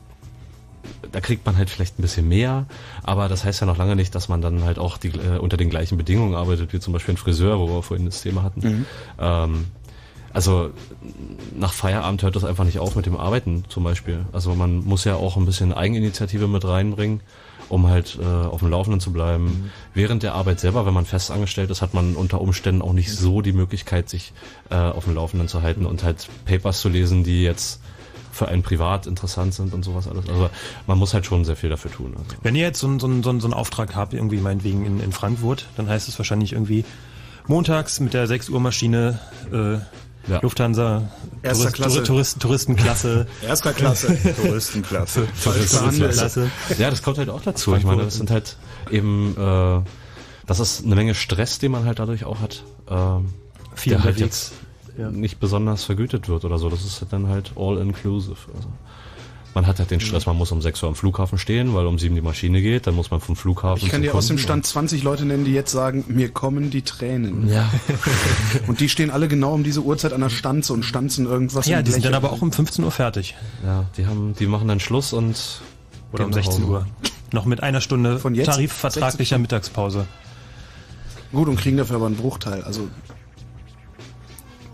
[1.12, 2.66] da kriegt man halt vielleicht ein bisschen mehr,
[3.04, 5.58] aber das heißt ja noch lange nicht, dass man dann halt auch die, äh, unter
[5.58, 8.60] den gleichen Bedingungen arbeitet, wie zum Beispiel ein Friseur, wo wir vorhin das Thema hatten.
[8.60, 8.86] Mhm.
[9.20, 9.66] Ähm,
[10.34, 10.72] also
[11.56, 14.26] nach Feierabend hört das einfach nicht auf mit dem Arbeiten zum Beispiel.
[14.34, 17.22] Also man muss ja auch ein bisschen Eigeninitiative mit reinbringen,
[17.70, 19.46] um halt äh, auf dem Laufenden zu bleiben.
[19.46, 19.72] Mhm.
[19.94, 23.12] Während der Arbeit selber, wenn man fest angestellt ist, hat man unter Umständen auch nicht
[23.12, 24.34] so die Möglichkeit, sich
[24.70, 27.82] äh, auf dem Laufenden zu halten und halt Papers zu lesen, die jetzt
[28.32, 30.28] für einen privat interessant sind und sowas alles.
[30.28, 30.50] Also
[30.88, 32.14] man muss halt schon sehr viel dafür tun.
[32.18, 32.36] Also.
[32.44, 35.12] Wenn ihr jetzt so, einen- so, so, so einen Auftrag habt, irgendwie meinetwegen in, in
[35.14, 36.84] Frankfurt, dann heißt es wahrscheinlich irgendwie
[37.48, 39.20] montags mit der 6 Uhr Maschine
[39.54, 39.78] äh,
[40.42, 41.10] Lufthansa
[41.42, 42.04] Erster Klasse.
[42.04, 43.28] Touristen, Touristenklasse.
[43.42, 44.18] Erster Klasse.
[44.36, 45.28] Touristenklasse.
[45.44, 46.50] Touristenklasse.
[46.78, 47.76] Ja, das kommt halt auch dazu.
[47.76, 48.58] Ich meine, das sind halt
[48.90, 49.82] eben, äh,
[50.48, 53.34] das ist eine Menge Stress, den man halt dadurch auch hat, ähm,
[53.76, 54.54] Viel der halt jetzt
[54.98, 56.70] nicht besonders vergütet wird oder so.
[56.70, 58.38] Das ist halt dann halt all inclusive.
[58.56, 58.70] Also
[59.56, 61.98] man hat halt den Stress, man muss um 6 Uhr am Flughafen stehen, weil um
[61.98, 64.66] 7 die Maschine geht, dann muss man vom Flughafen Ich kann dir aus dem Stand
[64.66, 67.48] 20 Leute nennen, die jetzt sagen, mir kommen die Tränen.
[67.48, 67.72] Ja.
[68.68, 71.66] Und die stehen alle genau um diese Uhrzeit an der Stanze und stanzen irgendwas.
[71.68, 73.36] Ja, die sind dann aber auch um 15 Uhr fertig.
[73.66, 75.62] Ja, die haben, die machen dann Schluss und
[76.12, 76.72] Oder um gehen nach 16 Hause.
[76.74, 76.88] Uhr.
[77.32, 78.48] Noch mit einer Stunde Von jetzt?
[78.48, 80.06] tarifvertraglicher Mittagspause.
[81.32, 82.62] Gut und kriegen dafür aber einen Bruchteil.
[82.64, 82.90] Also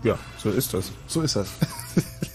[0.02, 0.90] Ja, so ist das.
[1.06, 1.48] so ist das.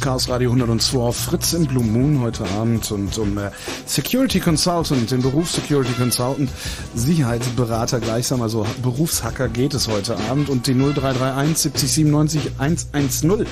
[0.00, 3.50] ist Chaos Radio 102 auf Fritz im Blue Moon heute Abend und um äh,
[3.86, 6.50] Security Consultant, den Beruf Security Consultant,
[6.94, 13.46] Sicherheitsberater gleichsam, also Berufshacker geht es heute Abend und die 0331 70 97 110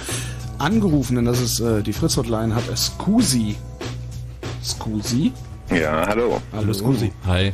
[0.58, 3.56] angerufenen, das ist äh, die Fritz Hotline, hat Scusi.
[4.64, 5.32] Scusi?
[5.70, 6.40] Ja, hallo.
[6.52, 7.12] Hallo Scusi.
[7.26, 7.52] Hi.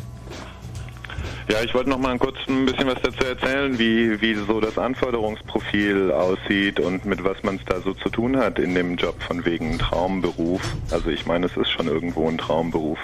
[1.46, 4.78] Ja, ich wollte noch mal kurz ein bisschen was dazu erzählen, wie, wie so das
[4.78, 9.22] Anforderungsprofil aussieht und mit was man es da so zu tun hat in dem Job
[9.22, 10.62] von wegen Traumberuf.
[10.90, 12.98] Also ich meine, es ist schon irgendwo ein Traumberuf,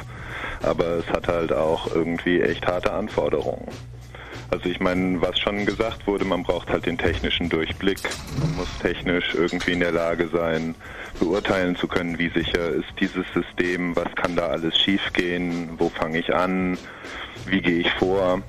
[0.62, 3.69] aber es hat halt auch irgendwie echt harte Anforderungen.
[4.51, 8.01] Also ich meine, was schon gesagt wurde, man braucht halt den technischen Durchblick.
[8.41, 10.75] Man muss technisch irgendwie in der Lage sein,
[11.21, 16.19] beurteilen zu können, wie sicher ist dieses System, was kann da alles schiefgehen, wo fange
[16.19, 16.79] ich an,
[17.51, 18.43] wie gehe ich vor.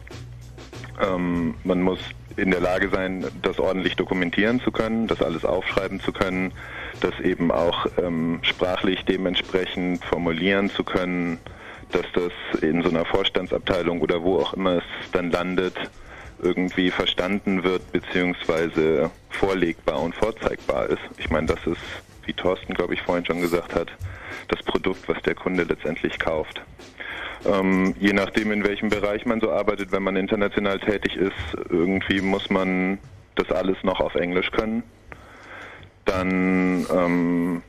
[1.02, 2.00] Ähm, man muss
[2.38, 6.54] in der Lage sein, das ordentlich dokumentieren zu können, das alles aufschreiben zu können,
[7.02, 11.40] das eben auch ähm, sprachlich dementsprechend formulieren zu können,
[11.92, 15.76] dass das in so einer Vorstandsabteilung oder wo auch immer es dann landet,
[16.42, 21.02] irgendwie verstanden wird beziehungsweise vorlegbar und vorzeigbar ist.
[21.18, 21.82] Ich meine, das ist,
[22.26, 23.90] wie Thorsten, glaube ich, vorhin schon gesagt hat,
[24.48, 26.62] das Produkt, was der Kunde letztendlich kauft.
[27.46, 31.34] Ähm, je nachdem, in welchem Bereich man so arbeitet, wenn man international tätig ist,
[31.70, 33.00] irgendwie muss man
[33.36, 34.84] das alles noch auf Englisch können.
[36.06, 37.62] Dann ähm,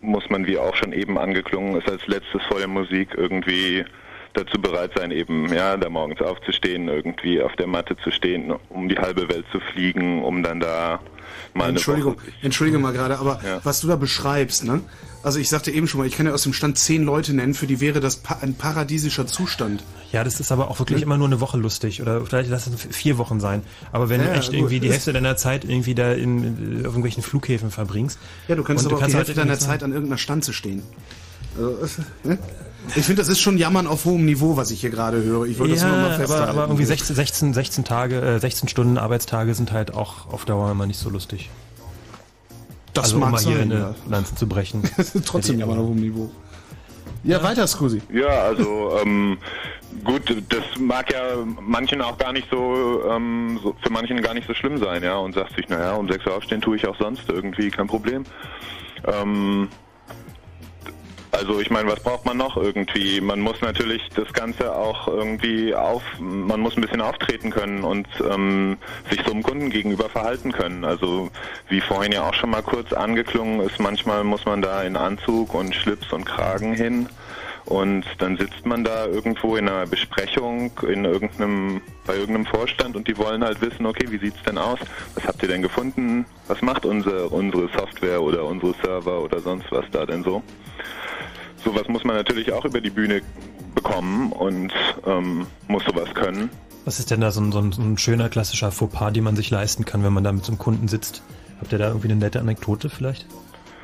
[0.00, 3.84] muss man, wie auch schon eben angeklungen ist, als letztes vor der Musik irgendwie
[4.34, 8.88] dazu bereit sein, eben ja, da morgens aufzustehen, irgendwie auf der Matte zu stehen, um
[8.88, 11.00] die halbe Welt zu fliegen, um dann da
[11.54, 13.60] mal eine Entschuldigung, Woche Entschuldige mal gerade, aber Ja.
[13.64, 14.82] was du da beschreibst, ne?
[15.26, 17.52] Also ich sagte eben schon mal, ich kann ja aus dem Stand zehn Leute nennen,
[17.52, 19.82] für die wäre das pa ein paradiesischer Zustand.
[20.12, 22.86] Ja, das ist aber auch wirklich immer nur eine Woche lustig oder vielleicht lass es
[22.92, 23.62] vier Wochen sein.
[23.90, 24.54] Aber wenn Ja, du ja, echt gut.
[24.54, 28.20] irgendwie die Hälfte deiner Zeit irgendwie da in, auf irgendwelchen Flughäfen verbringst.
[28.46, 30.84] Ja, du kannst aber auch die halt Hälfte deiner irgendwie Zeit an irgendeiner Stanze stehen.
[31.58, 32.38] Also, äh, ne?
[32.94, 35.46] Ich finde, das ist schon Jammern auf hohem Niveau, was ich hier gerade höre.
[35.46, 36.44] Ich wollte das nur mal ja, festhalten.
[36.44, 40.44] aber, aber irgendwie 16, 16, 16 Tage, äh, 16 Stunden Arbeitstage sind halt auch auf
[40.44, 41.50] Dauer immer nicht so lustig.
[42.96, 43.94] Das also, mag um mal hier sein, eine ja.
[44.08, 44.82] Lanze zu brechen.
[45.26, 46.30] Trotzdem Jammern auf hohem Niveau.
[47.24, 48.00] Ja, weiter, Scusi.
[48.12, 49.38] Ja, also ähm,
[50.04, 51.20] gut, das mag ja
[51.60, 55.16] manchen auch gar nicht so, ähm, so, für manchen gar nicht so schlimm sein, ja,
[55.16, 58.24] und sagt sich, naja, um 6 Uhr aufstehen tue ich auch sonst irgendwie, kein Problem.
[59.06, 59.68] Ähm,
[61.36, 63.20] also ich meine, was braucht man noch irgendwie?
[63.20, 68.08] Man muss natürlich das Ganze auch irgendwie auf, man muss ein bisschen auftreten können und
[68.28, 68.78] ähm,
[69.10, 70.84] sich so einem Kunden gegenüber verhalten können.
[70.84, 71.30] Also
[71.68, 75.54] wie vorhin ja auch schon mal kurz angeklungen ist, manchmal muss man da in Anzug
[75.54, 77.08] und Schlips und Kragen hin
[77.66, 83.08] und dann sitzt man da irgendwo in einer Besprechung in irgendeinem bei irgendeinem Vorstand und
[83.08, 84.78] die wollen halt wissen, okay, wie sieht's denn aus?
[85.14, 86.24] Was habt ihr denn gefunden?
[86.46, 90.42] Was macht unsere unsere Software oder unsere Server oder sonst was da denn so?
[91.66, 93.22] Sowas muss man natürlich auch über die Bühne
[93.74, 94.72] bekommen und
[95.04, 96.48] ähm, muss sowas können.
[96.84, 99.84] Was ist denn da so ein, so, ein, schöner klassischer Fauxpas, den man sich leisten
[99.84, 101.22] kann, wenn man da mit so einem Kunden sitzt?
[101.60, 103.22] Habt ihr da irgendwie eine nette Anekdote vielleicht?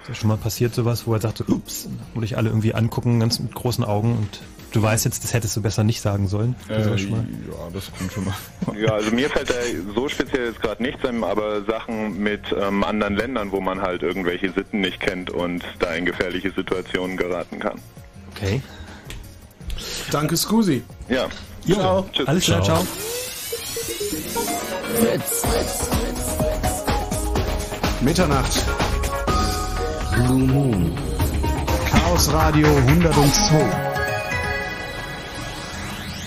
[0.02, 2.72] Ist ja schon mal passiert sowas, wo er sagt, so, ups, wo dich alle irgendwie
[2.72, 4.42] angucken, ganz mit großen Augen und
[4.72, 6.56] du weißt jetzt, das hättest du besser nicht sagen sollen.
[6.68, 6.96] Äh, mal?
[6.96, 8.34] ja, das kommt schon mal.
[8.80, 9.54] Ja, also mir fällt da
[9.94, 14.02] so speziell jetzt gerade nichts ein, aber Sachen mit ähm, anderen Ländern, wo man halt
[14.02, 17.80] irgendwelche Sitten nicht kennt und da in gefährliche Situationen geraten kann.
[18.34, 18.62] Okay.
[20.10, 20.82] Danke, Scusi.
[21.08, 21.28] Ja.
[21.66, 22.08] Ciao.
[22.12, 22.28] Tschüss.
[22.28, 22.86] Alles klar, ciao.
[28.00, 28.64] Mitternacht.
[30.12, 30.92] Blue Moon.
[31.90, 33.91] Chaos Radio 102.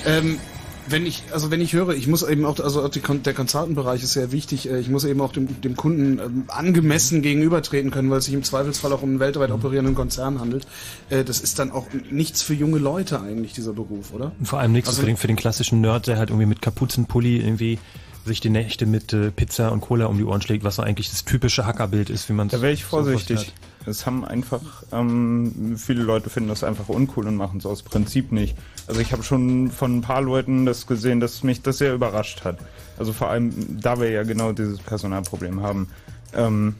[0.05, 0.39] Ähm,
[0.87, 4.13] wenn ich, also wenn ich höre, ich muss eben auch, also die, der Consultant-Bereich ist
[4.13, 8.19] sehr wichtig, äh, ich muss eben auch dem, dem Kunden ähm, angemessen gegenübertreten können, weil
[8.19, 10.67] es sich im Zweifelsfall auch um einen weltweit operierenden Konzern handelt.
[11.09, 14.31] Äh, das ist dann auch nichts für junge Leute eigentlich, dieser Beruf, oder?
[14.39, 16.61] Und vor allem nichts Also- für, den, für den klassischen Nerd, der halt irgendwie mit
[16.61, 17.79] Kapuzenpulli irgendwie
[18.25, 21.09] sich die Nächte mit äh, Pizza und Cola um die Ohren schlägt, was so eigentlich
[21.09, 23.53] das typische Hackerbild ist, wie man es Da wäre ich so vorsichtig.
[23.85, 28.31] Es haben einfach, ähm, viele Leute finden das einfach uncool und machen es aus Prinzip
[28.31, 28.57] nicht.
[28.87, 32.43] Also ich habe schon von ein paar Leuten das gesehen, dass mich das sehr überrascht
[32.43, 32.59] hat.
[32.97, 35.87] Also vor allem, da wir ja genau dieses Personalproblem haben.
[36.33, 36.75] Ähm,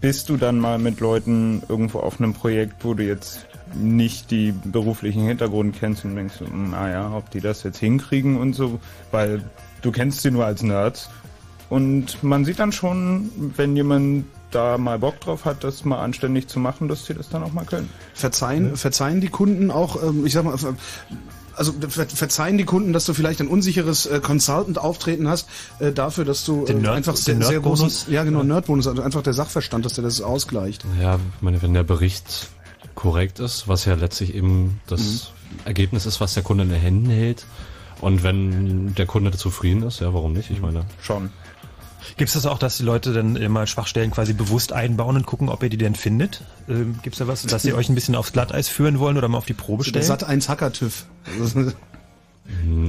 [0.00, 4.52] bist du dann mal mit Leuten irgendwo auf einem Projekt, wo du jetzt nicht die
[4.52, 9.42] beruflichen Hintergrund kennst und denkst, so, naja, ob die das jetzt hinkriegen und so, weil
[9.82, 11.10] du kennst sie nur als Nerds.
[11.68, 16.48] Und man sieht dann schon, wenn jemand da mal Bock drauf hat, das mal anständig
[16.48, 17.88] zu machen, dass sie das dann auch mal können.
[18.14, 20.56] Verzeihen, verzeihen die Kunden auch, ähm, ich sag mal,
[21.56, 25.48] also ver verzeihen die Kunden, dass du vielleicht ein unsicheres äh, Consultant-Auftreten hast,
[25.78, 27.80] äh, dafür, dass du Den äh, Nerd- einfach den sehr, sehr Nerdbonus?
[27.80, 30.84] großen, ja genau, Nerdbonus, also einfach der Sachverstand, dass der das ausgleicht.
[31.00, 32.48] Ja, ich meine, wenn der Bericht
[32.94, 35.32] korrekt ist, was ja letztlich eben das
[35.64, 37.46] Ergebnis ist, was der Kunde in den Händen hält.
[38.00, 40.50] Und wenn der Kunde zufrieden ist, ja, warum nicht?
[40.50, 40.86] Ich meine.
[41.02, 41.30] Schon.
[42.16, 45.48] Gibt es das auch, dass die Leute dann immer Schwachstellen quasi bewusst einbauen und gucken,
[45.48, 46.42] ob ihr die denn findet?
[46.68, 49.28] Ähm, Gibt es da was, dass sie euch ein bisschen aufs Glatteis führen wollen oder
[49.28, 50.04] mal auf die Probe stellen?
[50.04, 51.06] Sat 1 Hacker-TÜV.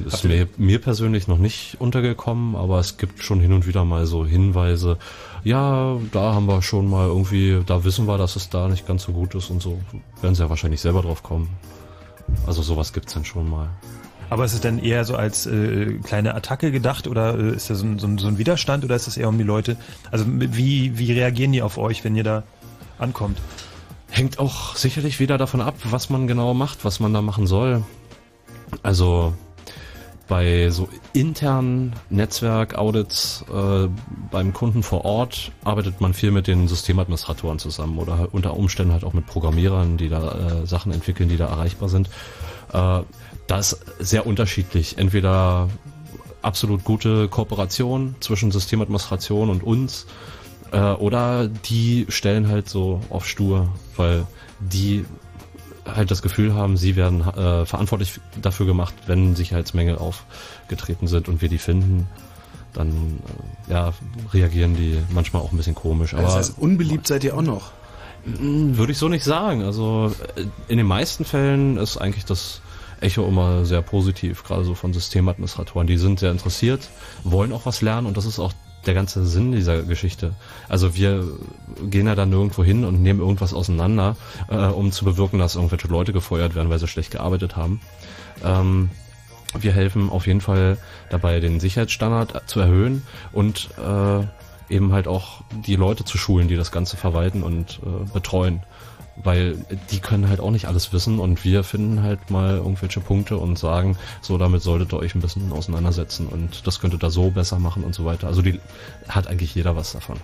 [0.05, 4.05] Ist mir, mir persönlich noch nicht untergekommen, aber es gibt schon hin und wieder mal
[4.05, 4.97] so Hinweise.
[5.43, 9.03] Ja, da haben wir schon mal irgendwie, da wissen wir, dass es da nicht ganz
[9.03, 9.79] so gut ist und so.
[10.21, 11.49] Werden sie ja wahrscheinlich selber drauf kommen.
[12.47, 13.69] Also sowas gibt's dann schon mal.
[14.31, 17.79] Aber ist es denn eher so als äh, kleine Attacke gedacht oder äh, ist das
[17.79, 19.75] so ein, so, ein, so ein Widerstand oder ist das eher um die Leute?
[20.09, 22.43] Also wie, wie reagieren die auf euch, wenn ihr da
[22.97, 23.39] ankommt?
[24.09, 27.83] Hängt auch sicherlich wieder davon ab, was man genau macht, was man da machen soll.
[28.83, 29.33] Also
[30.29, 33.89] bei so internen Netzwerk-Audits äh,
[34.31, 39.03] beim Kunden vor Ort arbeitet man viel mit den Systemadministratoren zusammen oder unter Umständen halt
[39.03, 42.09] auch mit Programmierern, die da äh, Sachen entwickeln, die da erreichbar sind.
[42.71, 43.01] Äh,
[43.47, 44.97] da ist sehr unterschiedlich.
[44.97, 45.69] Entweder
[46.41, 50.07] absolut gute Kooperation zwischen Systemadministration und uns
[50.71, 54.25] äh, oder die stellen halt so auf stur, weil
[54.59, 55.05] die
[55.85, 61.41] halt das Gefühl haben, sie werden äh, verantwortlich dafür gemacht, wenn Sicherheitsmängel aufgetreten sind und
[61.41, 62.07] wir die finden,
[62.73, 63.19] dann
[63.67, 63.93] äh, ja,
[64.33, 66.13] reagieren die manchmal auch ein bisschen komisch.
[66.13, 67.71] Aber das heißt, unbeliebt seid ihr auch noch.
[68.23, 69.63] Würde ich so nicht sagen.
[69.63, 72.61] Also äh, in den meisten Fällen ist eigentlich das
[73.01, 75.87] Echo immer sehr positiv, gerade so von Systemadministratoren.
[75.87, 76.89] Die sind sehr interessiert,
[77.23, 78.53] wollen auch was lernen und das ist auch
[78.85, 80.33] der ganze Sinn dieser Geschichte.
[80.67, 81.27] Also wir
[81.89, 84.15] gehen ja dann nirgendwo hin und nehmen irgendwas auseinander,
[84.49, 87.81] äh, um zu bewirken, dass irgendwelche Leute gefeuert werden, weil sie schlecht gearbeitet haben.
[88.43, 88.89] Ähm,
[89.59, 90.77] wir helfen auf jeden Fall
[91.09, 93.03] dabei, den Sicherheitsstandard zu erhöhen
[93.33, 98.11] und äh, eben halt auch die Leute zu schulen, die das Ganze verwalten und äh,
[98.13, 98.63] betreuen.
[99.23, 99.57] Weil
[99.91, 103.57] die können halt auch nicht alles wissen und wir finden halt mal irgendwelche Punkte und
[103.57, 107.59] sagen, so damit solltet ihr euch ein bisschen auseinandersetzen und das könntet ihr so besser
[107.59, 108.27] machen und so weiter.
[108.27, 108.59] Also die
[109.07, 110.17] hat eigentlich jeder was davon.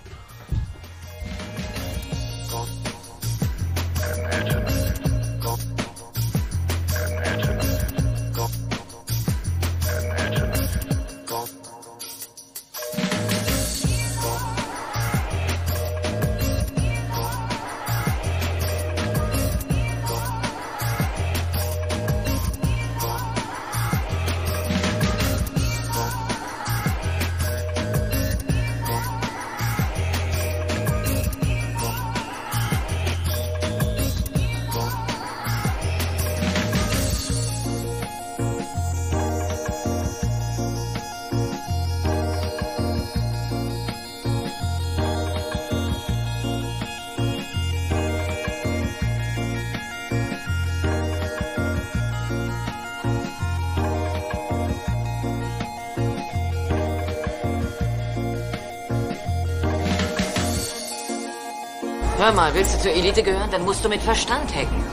[62.78, 64.84] Willst du zur Elite gehören, dann musst du mit Verstand hacken.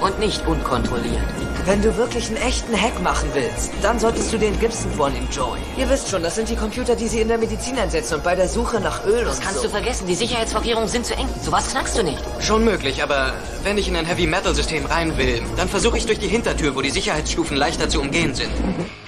[0.00, 1.20] Und nicht unkontrolliert.
[1.66, 5.58] Wenn du wirklich einen echten Hack machen willst, dann solltest du den Gibson von Enjoy.
[5.76, 8.34] Ihr wisst schon, das sind die Computer, die sie in der Medizin einsetzen und bei
[8.34, 9.64] der Suche nach Öl Das und kannst so.
[9.64, 10.06] du vergessen.
[10.06, 11.28] Die Sicherheitsvorkehrungen sind zu eng.
[11.42, 12.22] Sowas knackst du nicht.
[12.40, 16.06] Schon möglich, aber wenn ich in ein Heavy Metal System rein will, dann versuche ich
[16.06, 18.50] durch die Hintertür, wo die Sicherheitsstufen leichter zu umgehen sind.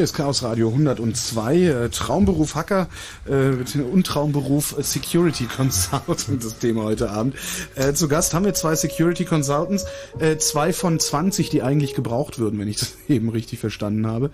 [0.00, 2.88] Hier ist Chaos Radio 102, äh, Traumberuf Hacker
[3.28, 3.50] äh,
[3.82, 7.34] und Traumberuf äh, Security Consultant, das Thema heute Abend.
[7.74, 9.84] Äh, zu Gast haben wir zwei Security Consultants,
[10.18, 14.30] äh, zwei von 20, die eigentlich gebraucht würden, wenn ich das eben richtig verstanden habe.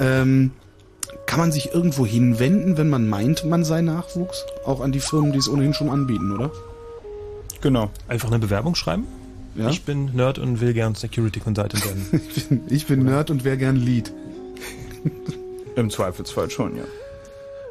[0.00, 0.50] Ähm,
[1.26, 4.46] kann man sich irgendwo hinwenden, wenn man meint, man sei Nachwuchs?
[4.64, 6.50] Auch an die Firmen, die es ohnehin schon anbieten, oder?
[7.60, 7.88] Genau.
[8.08, 9.06] Einfach eine Bewerbung schreiben?
[9.54, 9.70] Ja?
[9.70, 12.20] Ich bin Nerd und will gern Security Consultant werden.
[12.34, 14.12] ich bin, ich bin Nerd und wäre gern Lead.
[15.78, 16.82] Im Zweifelsfall schon, ja.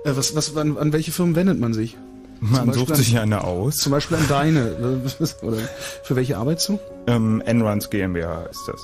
[0.06, 1.98] Äh, was, was, an, an welche Firmen wendet man sich?
[2.40, 3.78] Man sucht Beispiel sich an, eine aus.
[3.78, 4.76] Zum Beispiel an deine.
[5.42, 5.58] Oder
[6.04, 6.80] für welche arbeitest du?
[7.08, 8.80] Ähm, Enruns GmbH ist das.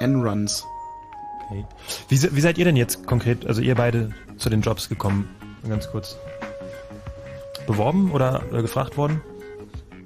[0.00, 0.64] Enruns.
[1.50, 1.66] Okay.
[2.08, 5.28] Wie, wie seid ihr denn jetzt konkret, also ihr beide, zu den Jobs gekommen?
[5.68, 6.16] Ganz kurz.
[7.66, 9.20] Beworben oder äh, gefragt worden?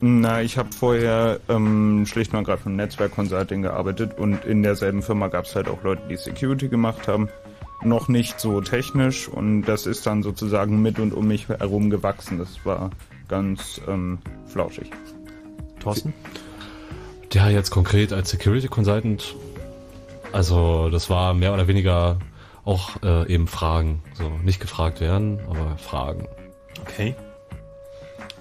[0.01, 4.65] Na, ich habe vorher ähm, schlicht mal gerade für ein Netzwerk Consulting gearbeitet und in
[4.65, 7.29] derselben Firma gab es halt auch Leute, die Security gemacht haben.
[7.83, 12.39] Noch nicht so technisch und das ist dann sozusagen mit und um mich herum gewachsen.
[12.39, 12.91] Das war
[13.29, 14.91] ganz ähm, flauschig.
[15.81, 16.13] Thorsten?
[17.33, 19.37] Ja, jetzt konkret als Security Consultant.
[20.33, 22.19] Also das war mehr oder weniger
[22.65, 24.03] auch äh, eben Fragen.
[24.15, 26.27] So nicht gefragt werden, aber Fragen.
[26.83, 27.15] Okay.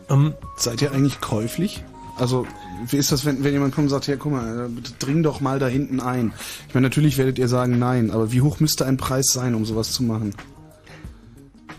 [0.09, 1.83] Ähm, Seid ihr eigentlich käuflich?
[2.17, 2.47] Also,
[2.87, 5.41] wie ist das, wenn, wenn jemand kommt und sagt, ja, guck mal, äh, dring doch
[5.41, 6.33] mal da hinten ein.
[6.67, 9.65] Ich meine, natürlich werdet ihr sagen, nein, aber wie hoch müsste ein Preis sein, um
[9.65, 10.33] sowas zu machen?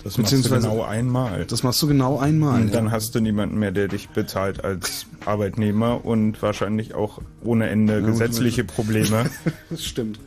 [0.04, 1.44] Das machst du genau einmal.
[1.44, 2.62] Das machst du genau einmal.
[2.62, 7.68] Und dann hast du niemanden mehr, der dich bezahlt als Arbeitnehmer und wahrscheinlich auch ohne
[7.68, 9.28] Ende gut, gesetzliche Probleme.
[9.70, 10.20] das stimmt.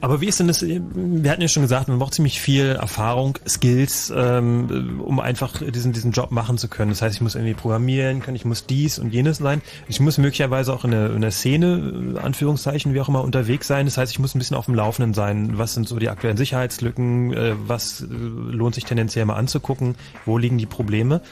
[0.00, 0.62] Aber wie ist denn das?
[0.62, 5.92] Wir hatten ja schon gesagt, man braucht ziemlich viel Erfahrung, Skills, ähm, um einfach diesen,
[5.92, 6.90] diesen Job machen zu können.
[6.90, 9.62] Das heißt, ich muss irgendwie programmieren können, ich muss dies und jenes sein.
[9.88, 13.66] Ich muss möglicherweise auch in der, in der Szene, äh, Anführungszeichen, wie auch immer, unterwegs
[13.66, 13.86] sein.
[13.86, 15.58] Das heißt, ich muss ein bisschen auf dem Laufenden sein.
[15.58, 17.32] Was sind so die aktuellen Sicherheitslücken?
[17.32, 19.96] Äh, was äh, lohnt sich tendenziell mal anzugucken?
[20.24, 21.22] Wo liegen die Probleme?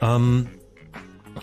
[0.00, 0.61] Ähm, äh,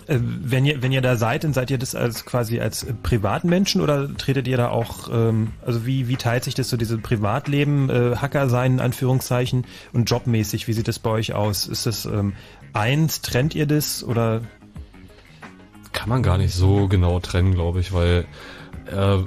[0.07, 4.15] Wenn ihr, wenn ihr da seid, dann seid ihr das als quasi als Privatmenschen oder
[4.15, 8.15] tretet ihr da auch, ähm, also wie, wie teilt sich das so, diese Privatleben, äh,
[8.15, 11.67] Hacker sein, in Anführungszeichen, und jobmäßig, wie sieht das bei euch aus?
[11.67, 12.33] Ist das ähm,
[12.73, 14.41] eins, trennt ihr das oder?
[15.91, 18.25] Kann man gar nicht so genau trennen, glaube ich, weil
[18.91, 19.17] äh,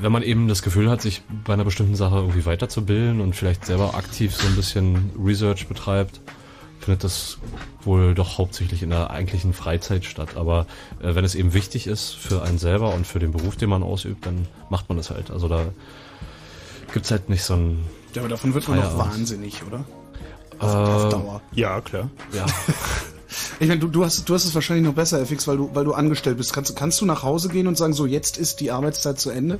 [0.00, 3.64] wenn man eben das Gefühl hat, sich bei einer bestimmten Sache irgendwie weiterzubilden und vielleicht
[3.64, 6.20] selber aktiv so ein bisschen Research betreibt,
[6.84, 7.38] findet das
[7.82, 10.36] wohl doch hauptsächlich in der eigentlichen Freizeit statt.
[10.36, 10.66] Aber
[11.00, 13.82] äh, wenn es eben wichtig ist für einen selber und für den Beruf, den man
[13.82, 15.30] ausübt, dann macht man das halt.
[15.30, 15.64] Also da
[16.92, 17.84] gibt's halt nicht so ein
[18.14, 19.84] Ja, aber davon wird man doch wahnsinnig, oder?
[20.60, 21.42] Äh, Auf, auf Dauer.
[21.52, 22.10] Ja, klar.
[22.32, 22.46] Ja.
[23.58, 25.84] Ich meine, du, du, hast, du hast es wahrscheinlich noch besser, FX, weil du, weil
[25.84, 26.52] du angestellt bist.
[26.52, 29.58] Kannst, kannst du nach Hause gehen und sagen, so jetzt ist die Arbeitszeit zu Ende?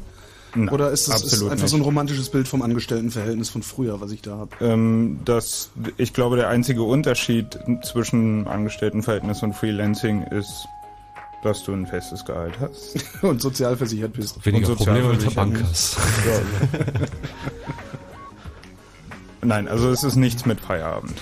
[0.54, 1.68] Nein, Oder ist es ist einfach nicht.
[1.68, 4.50] so ein romantisches Bild vom Angestelltenverhältnis von früher, was ich da habe?
[4.60, 10.66] Ähm, das, ich glaube, der einzige Unterschied zwischen Angestelltenverhältnis und Freelancing ist,
[11.42, 12.96] dass du ein festes Gehalt hast.
[13.22, 14.44] Und sozialversichert bist.
[14.46, 15.98] Weniger Und Probleme mit der Bank hast.
[16.26, 16.40] Ja.
[19.42, 21.20] Nein, also es ist nichts mit Feierabend.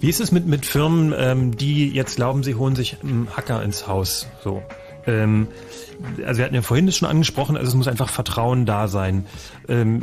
[0.00, 3.62] Wie ist es mit, mit Firmen, ähm, die jetzt glauben, sie holen sich einen Hacker
[3.62, 4.26] ins Haus?
[4.44, 4.62] So.
[5.06, 5.48] Ähm,
[6.24, 9.26] also wir hatten ja vorhin das schon angesprochen, also es muss einfach Vertrauen da sein.
[9.68, 10.00] Ähm,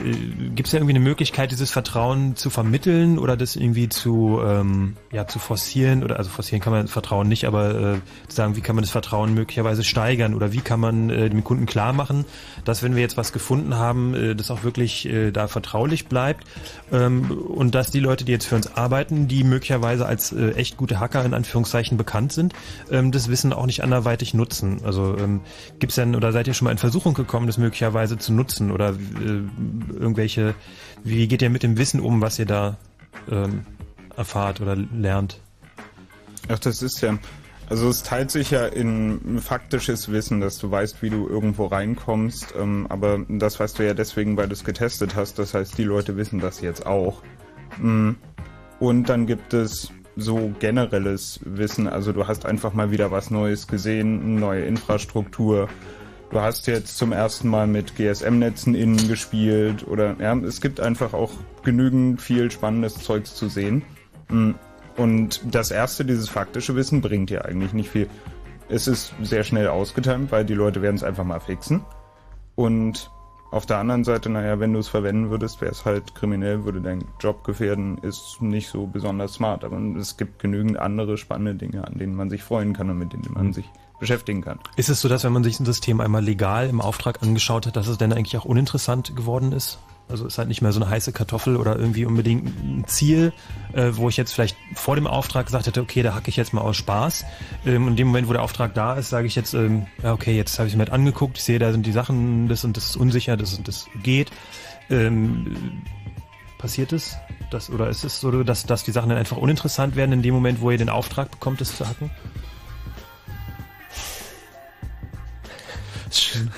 [0.55, 4.97] Gibt es ja irgendwie eine Möglichkeit, dieses Vertrauen zu vermitteln oder das irgendwie zu, ähm,
[5.11, 6.03] ja, zu forcieren?
[6.03, 8.91] Oder also forcieren kann man Vertrauen nicht, aber äh, zu sagen, wie kann man das
[8.91, 12.25] Vertrauen möglicherweise steigern oder wie kann man äh, dem Kunden klar machen,
[12.65, 16.45] dass wenn wir jetzt was gefunden haben, äh, das auch wirklich äh, da vertraulich bleibt
[16.91, 20.77] ähm, und dass die Leute, die jetzt für uns arbeiten, die möglicherweise als äh, echt
[20.77, 22.53] gute Hacker in Anführungszeichen bekannt sind,
[22.91, 24.81] ähm, das Wissen auch nicht anderweitig nutzen.
[24.83, 25.41] Also ähm,
[25.85, 28.89] gibt's denn oder seid ihr schon mal in Versuchung gekommen, das möglicherweise zu nutzen oder
[28.89, 30.55] äh, irgendwelche,
[31.03, 32.77] wie geht ihr mit dem Wissen um, was ihr da
[33.29, 33.67] ähm,
[34.17, 35.39] erfahrt oder lernt?
[36.47, 37.19] Ach, das ist ja.
[37.69, 42.55] Also es teilt sich ja in faktisches Wissen, dass du weißt, wie du irgendwo reinkommst,
[42.59, 45.37] ähm, aber das weißt du ja deswegen, weil du es getestet hast.
[45.37, 47.21] Das heißt, die Leute wissen das jetzt auch.
[47.77, 48.13] Mm.
[48.79, 53.67] Und dann gibt es so generelles Wissen, also du hast einfach mal wieder was Neues
[53.67, 55.67] gesehen, neue Infrastruktur.
[56.31, 61.13] Du hast jetzt zum ersten Mal mit GSM-Netzen innen gespielt oder ja, es gibt einfach
[61.13, 61.31] auch
[61.63, 63.83] genügend viel spannendes Zeugs zu sehen.
[64.29, 64.51] Mm.
[64.97, 68.07] Und das erste, dieses faktische Wissen, bringt ja eigentlich nicht viel.
[68.69, 71.83] Es ist sehr schnell ausgetimt, weil die Leute werden es einfach mal fixen.
[72.55, 73.11] Und
[73.55, 76.81] auf der anderen Seite, naja, wenn du es verwenden würdest, wäre es halt kriminell, würde
[76.81, 79.63] dein Job gefährden, ist nicht so besonders smart.
[79.63, 83.13] Aber es gibt genügend andere spannende Dinge, an denen man sich freuen kann und mit
[83.13, 83.65] denen man sich
[83.97, 84.59] beschäftigen kann.
[84.75, 87.77] Ist es so, dass wenn man sich ein System einmal legal im Auftrag angeschaut hat,
[87.77, 89.79] dass es dann eigentlich auch uninteressant geworden ist?
[90.07, 93.33] Also ist halt nicht mehr so eine heiße Kartoffel oder irgendwie unbedingt ein Ziel,
[93.73, 96.53] äh, wo ich jetzt vielleicht vor dem Auftrag gesagt hätte, okay, da hacke ich jetzt
[96.53, 97.25] mal aus Spaß.
[97.65, 100.35] Ähm, und in dem Moment, wo der Auftrag da ist, sage ich jetzt, ähm, okay,
[100.35, 102.85] jetzt habe ich mir das angeguckt, ich sehe, da sind die Sachen, das und das
[102.85, 104.31] ist unsicher, das und das geht.
[104.91, 105.81] Ähm,
[106.59, 107.17] passiert es?
[107.49, 110.33] Das, oder ist es so, dass, dass die Sachen dann einfach uninteressant werden in dem
[110.33, 112.11] Moment, wo ihr den Auftrag bekommt, das zu hacken?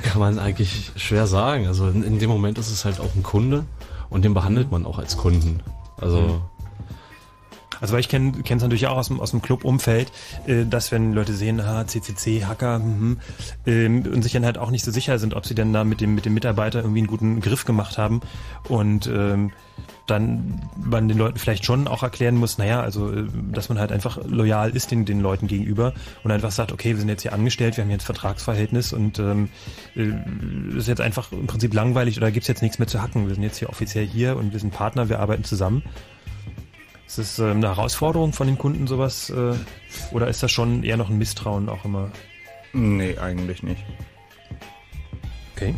[0.03, 1.67] Kann man eigentlich schwer sagen.
[1.67, 3.65] Also in, in dem Moment ist es halt auch ein Kunde
[4.09, 5.61] und den behandelt man auch als Kunden.
[5.99, 6.41] Also
[7.79, 10.11] Also weil ich kenne es natürlich auch aus dem, aus dem Club-Umfeld,
[10.47, 13.19] äh, dass wenn Leute sehen, ah, CCC, Hacker, mhm,
[13.65, 16.01] ähm, und sich dann halt auch nicht so sicher sind, ob sie denn da mit
[16.01, 18.21] dem, mit dem Mitarbeiter irgendwie einen guten Griff gemacht haben
[18.67, 19.51] und ähm,
[20.07, 23.91] dann man den Leuten vielleicht schon auch erklären muss, naja, also äh, dass man halt
[23.91, 25.93] einfach loyal ist den, den Leuten gegenüber
[26.23, 29.49] und einfach sagt, okay, wir sind jetzt hier angestellt, wir haben ein Vertragsverhältnis und ähm,
[29.95, 33.27] äh, ist jetzt einfach im Prinzip langweilig oder gibt's jetzt nichts mehr zu hacken.
[33.27, 35.83] Wir sind jetzt hier offiziell hier und wir sind Partner, wir arbeiten zusammen.
[37.05, 39.53] Ist das ähm, eine Herausforderung von den Kunden sowas äh,
[40.11, 42.11] oder ist das schon eher noch ein Misstrauen auch immer?
[42.73, 43.83] Nee, eigentlich nicht.
[45.55, 45.73] Okay.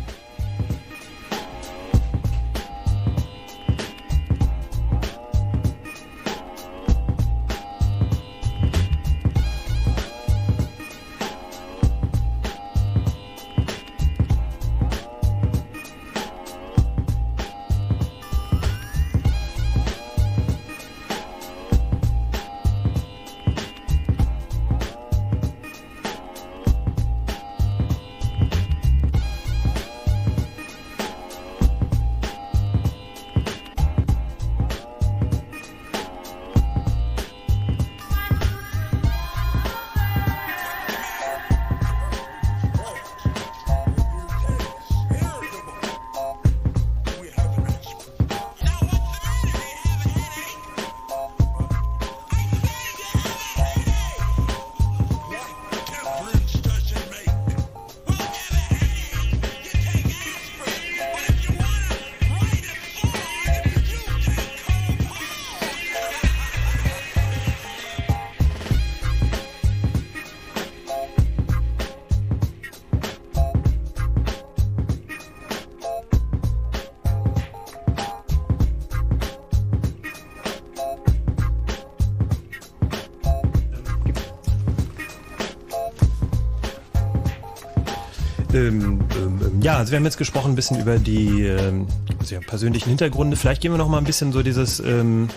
[89.80, 91.86] Also wir haben jetzt gesprochen ein bisschen über die ähm,
[92.18, 93.36] also ja, persönlichen Hintergründe.
[93.36, 95.28] Vielleicht gehen wir noch mal ein bisschen so dieses ähm,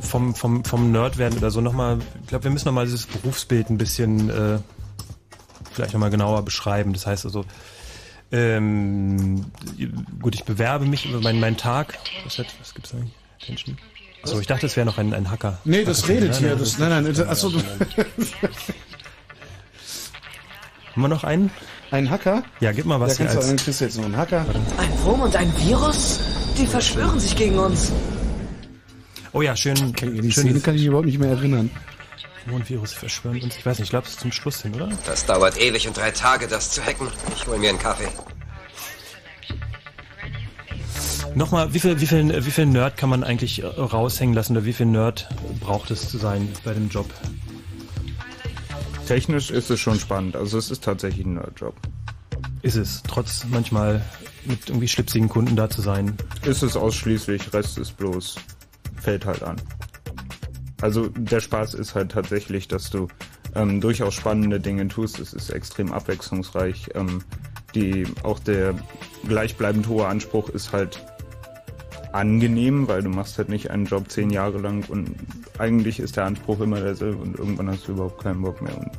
[0.00, 3.70] vom, vom, vom Nerd werden oder so nochmal, ich glaube, wir müssen nochmal dieses Berufsbild
[3.70, 4.58] ein bisschen äh,
[5.72, 6.92] vielleicht nochmal genauer beschreiben.
[6.92, 7.44] Das heißt also,
[8.32, 9.46] ähm,
[10.20, 11.98] gut, ich bewerbe mich über meinen, meinen Tag.
[12.24, 13.12] Was, hat- was gibt's eigentlich?
[13.42, 13.78] Attention?
[14.22, 15.58] Achso, ich dachte, es wäre noch ein, ein Hacker.
[15.64, 16.48] Nee, das Hacker- redet hier.
[16.50, 17.58] nein, Das, nein, nein, achso, du.
[20.92, 21.50] Haben wir noch einen?
[21.90, 22.44] Einen Hacker?
[22.60, 23.48] Ja, gib mal was Ja, hier kannst du, als...
[23.48, 24.46] dann kriegst du jetzt noch einen Hacker.
[24.78, 26.20] Ein Wurm und ein Virus?
[26.56, 27.90] Die verschwören sich gegen uns.
[29.32, 29.74] Oh ja, schön.
[29.94, 31.70] Die Szene kann ich mich überhaupt nicht mehr erinnern.
[32.66, 33.56] Virus verschwören uns.
[33.56, 34.88] Ich weiß nicht, ich glaube, es ist zum Schluss hin, oder?
[35.06, 37.06] Das dauert ewig und drei Tage, das zu hacken.
[37.34, 38.08] Ich hol mir einen Kaffee.
[41.34, 44.72] Nochmal, wie viel, wie viel, wie viel Nerd kann man eigentlich raushängen lassen oder wie
[44.72, 45.28] viel Nerd
[45.60, 47.06] braucht es zu sein bei dem Job?
[49.10, 50.36] Technisch ist es schon spannend.
[50.36, 51.74] Also es ist tatsächlich ein Nerdjob.
[52.62, 54.04] Ist es, trotz manchmal
[54.44, 56.16] mit irgendwie schlipsigen Kunden da zu sein.
[56.44, 58.36] Ist es ausschließlich, Rest ist bloß,
[59.02, 59.56] fällt halt an.
[60.80, 63.08] Also der Spaß ist halt tatsächlich, dass du
[63.56, 65.18] ähm, durchaus spannende Dinge tust.
[65.18, 66.90] Es ist extrem abwechslungsreich.
[66.94, 67.24] Ähm,
[67.74, 68.76] die, auch der
[69.26, 71.04] gleichbleibend hohe Anspruch ist halt
[72.12, 75.10] angenehm, weil du machst halt nicht einen Job zehn Jahre lang und
[75.58, 78.76] eigentlich ist der Anspruch immer derselbe und irgendwann hast du überhaupt keinen Bock mehr.
[78.76, 78.90] Und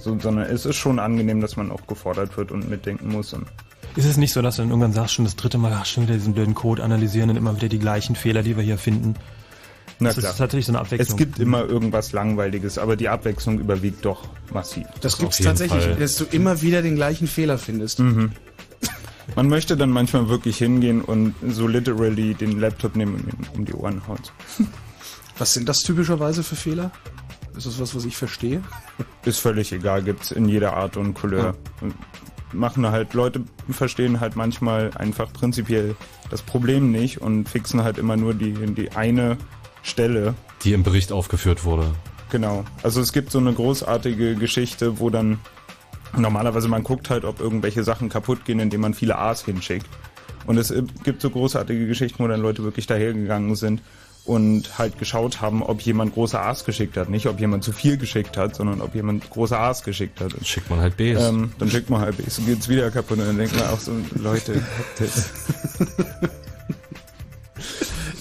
[0.00, 3.32] so, sondern es ist schon angenehm, dass man auch gefordert wird und mitdenken muss.
[3.32, 3.46] Und
[3.96, 6.04] Ist es nicht so, dass du dann irgendwann sagst, schon das dritte Mal, ach, schon
[6.04, 9.14] wieder diesen blöden Code analysieren und immer wieder die gleichen Fehler, die wir hier finden?
[10.00, 10.32] Na das klar.
[10.32, 11.08] ist tatsächlich so eine Abwechslung.
[11.08, 14.86] Es gibt immer irgendwas Langweiliges, aber die Abwechslung überwiegt doch massiv.
[15.00, 18.00] Das gibt's tatsächlich, dass du immer wieder den gleichen Fehler findest.
[18.00, 18.32] Mhm.
[19.36, 23.64] Man möchte dann manchmal wirklich hingehen und so literally den Laptop nehmen und ihm um
[23.64, 24.20] die Ohren hauen.
[25.38, 26.92] Was sind das typischerweise für Fehler?
[27.56, 28.62] Ist das was, was ich verstehe?
[29.24, 31.54] Ist völlig egal, gibt's in jeder Art und Couleur.
[31.80, 31.94] Und
[32.52, 35.94] machen halt, Leute verstehen halt manchmal einfach prinzipiell
[36.30, 39.36] das Problem nicht und fixen halt immer nur die, die eine
[39.82, 40.34] Stelle.
[40.64, 41.92] Die im Bericht aufgeführt wurde.
[42.30, 42.64] Genau.
[42.82, 45.38] Also es gibt so eine großartige Geschichte, wo dann
[46.16, 49.86] normalerweise man guckt halt, ob irgendwelche Sachen kaputt gehen, indem man viele A's hinschickt.
[50.46, 53.82] Und es äh, gibt so großartige Geschichten, wo dann Leute wirklich dahergegangen sind
[54.24, 57.10] und halt geschaut haben, ob jemand große A's geschickt hat.
[57.10, 60.32] Nicht, ob jemand zu viel geschickt hat, sondern ob jemand große A's geschickt hat.
[60.32, 61.22] Dann schickt man halt B's.
[61.22, 63.80] Ähm, dann schickt man halt B's und geht's wieder kaputt und dann denkt man auch
[63.80, 65.30] so, Leute, habt jetzt.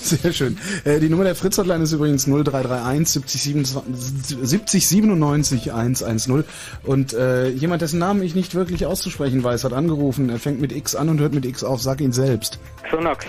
[0.22, 0.58] Sehr schön.
[0.84, 6.44] Äh, die Nummer der Fritz-Hotline ist übrigens 0331 70 27 70 97 110.
[6.84, 10.30] Und äh, jemand, dessen Namen ich nicht wirklich auszusprechen weiß, hat angerufen.
[10.30, 11.82] Er fängt mit X an und hört mit X auf.
[11.82, 12.60] Sag ihn selbst.
[12.90, 13.26] Xonox.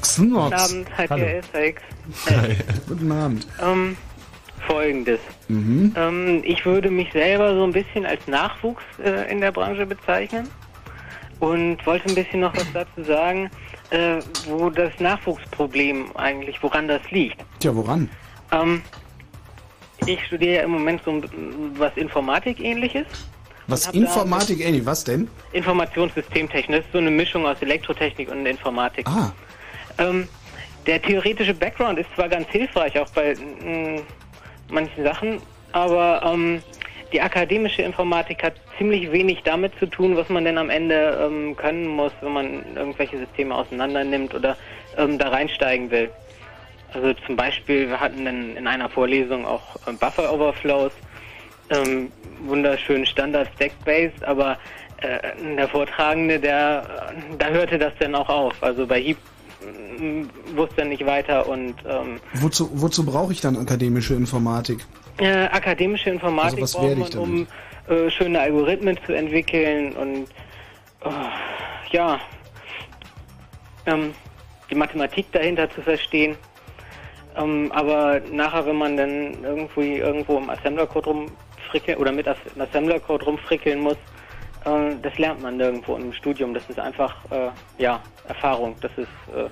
[0.00, 0.50] Xnox.
[0.50, 1.24] Guten Abend, Hallo.
[1.24, 1.82] hier SX.
[2.88, 3.46] Guten Abend.
[3.62, 3.96] Ähm,
[4.66, 5.20] folgendes.
[5.46, 5.94] Mhm.
[5.96, 10.48] Ähm, ich würde mich selber so ein bisschen als Nachwuchs äh, in der Branche bezeichnen
[11.38, 13.50] und wollte ein bisschen noch was dazu sagen,
[13.90, 17.36] äh, wo das Nachwuchsproblem eigentlich, woran das liegt.
[17.60, 18.08] Tja, woran?
[18.52, 18.82] Ähm,
[20.06, 21.22] ich studiere ja im Moment so
[21.76, 23.06] was Informatik-ähnliches.
[23.68, 25.28] Was hab da- Informatik, Annie, was denn?
[25.52, 26.78] Informationssystemtechnik.
[26.78, 29.06] Das ist so eine Mischung aus Elektrotechnik und Informatik.
[29.08, 29.32] Ah.
[29.98, 30.28] Ähm,
[30.86, 34.02] der theoretische Background ist zwar ganz hilfreich, auch bei mh,
[34.70, 35.40] manchen Sachen,
[35.72, 36.62] aber ähm,
[37.16, 41.56] die akademische Informatik hat ziemlich wenig damit zu tun, was man denn am Ende ähm,
[41.56, 44.54] können muss, wenn man irgendwelche Systeme auseinander nimmt oder
[44.98, 46.10] ähm, da reinsteigen will.
[46.92, 50.92] Also zum Beispiel, wir hatten in, in einer Vorlesung auch äh, Buffer Overflows,
[51.70, 54.58] ähm, wunderschön Standard Stack-based, aber
[54.98, 55.18] äh,
[55.56, 58.62] der Vortragende, der, da hörte das dann auch auf.
[58.62, 59.16] Also bei Heap
[59.62, 64.84] äh, wusste er nicht weiter und ähm, Wozu, wozu brauche ich dann akademische Informatik?
[65.18, 67.46] Äh, akademische Informatik Also braucht man, um
[67.88, 70.28] äh, schöne Algorithmen zu entwickeln und
[71.04, 71.10] oh,
[71.90, 72.20] ja,
[73.86, 74.14] ähm,
[74.70, 76.36] die Mathematik dahinter zu verstehen.
[77.36, 83.80] Ähm, aber nachher, wenn man dann irgendwie irgendwo im Assembler-Code rumfrickeln oder mit Assembler-Code rumfrickeln
[83.80, 83.98] muss,
[84.64, 86.54] äh, das lernt man nirgendwo im Studium.
[86.54, 88.76] Das ist einfach, äh, ja, Erfahrung.
[88.80, 89.48] Das ist äh,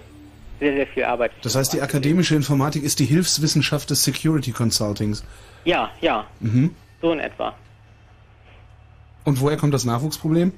[0.60, 1.33] sehr, sehr viel Arbeit.
[1.42, 5.24] Das heißt, die akademische Informatik ist die Hilfswissenschaft des Security Consultings.
[5.65, 6.74] Ja, ja, Mhm.
[7.00, 7.55] so in etwa.
[9.24, 10.52] Und woher kommt das Nachwuchsproblem?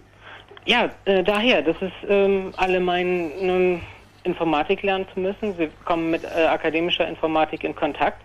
[0.66, 3.80] Ja, äh, daher, das ist ähm, alle meinen ähm,
[4.24, 5.56] Informatik lernen zu müssen.
[5.56, 8.20] Sie kommen mit äh, akademischer Informatik in Kontakt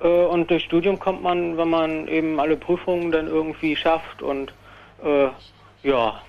[0.00, 4.52] äh, und durch Studium kommt man, wenn man eben alle Prüfungen dann irgendwie schafft und
[5.04, 5.28] äh,
[5.82, 6.20] ja,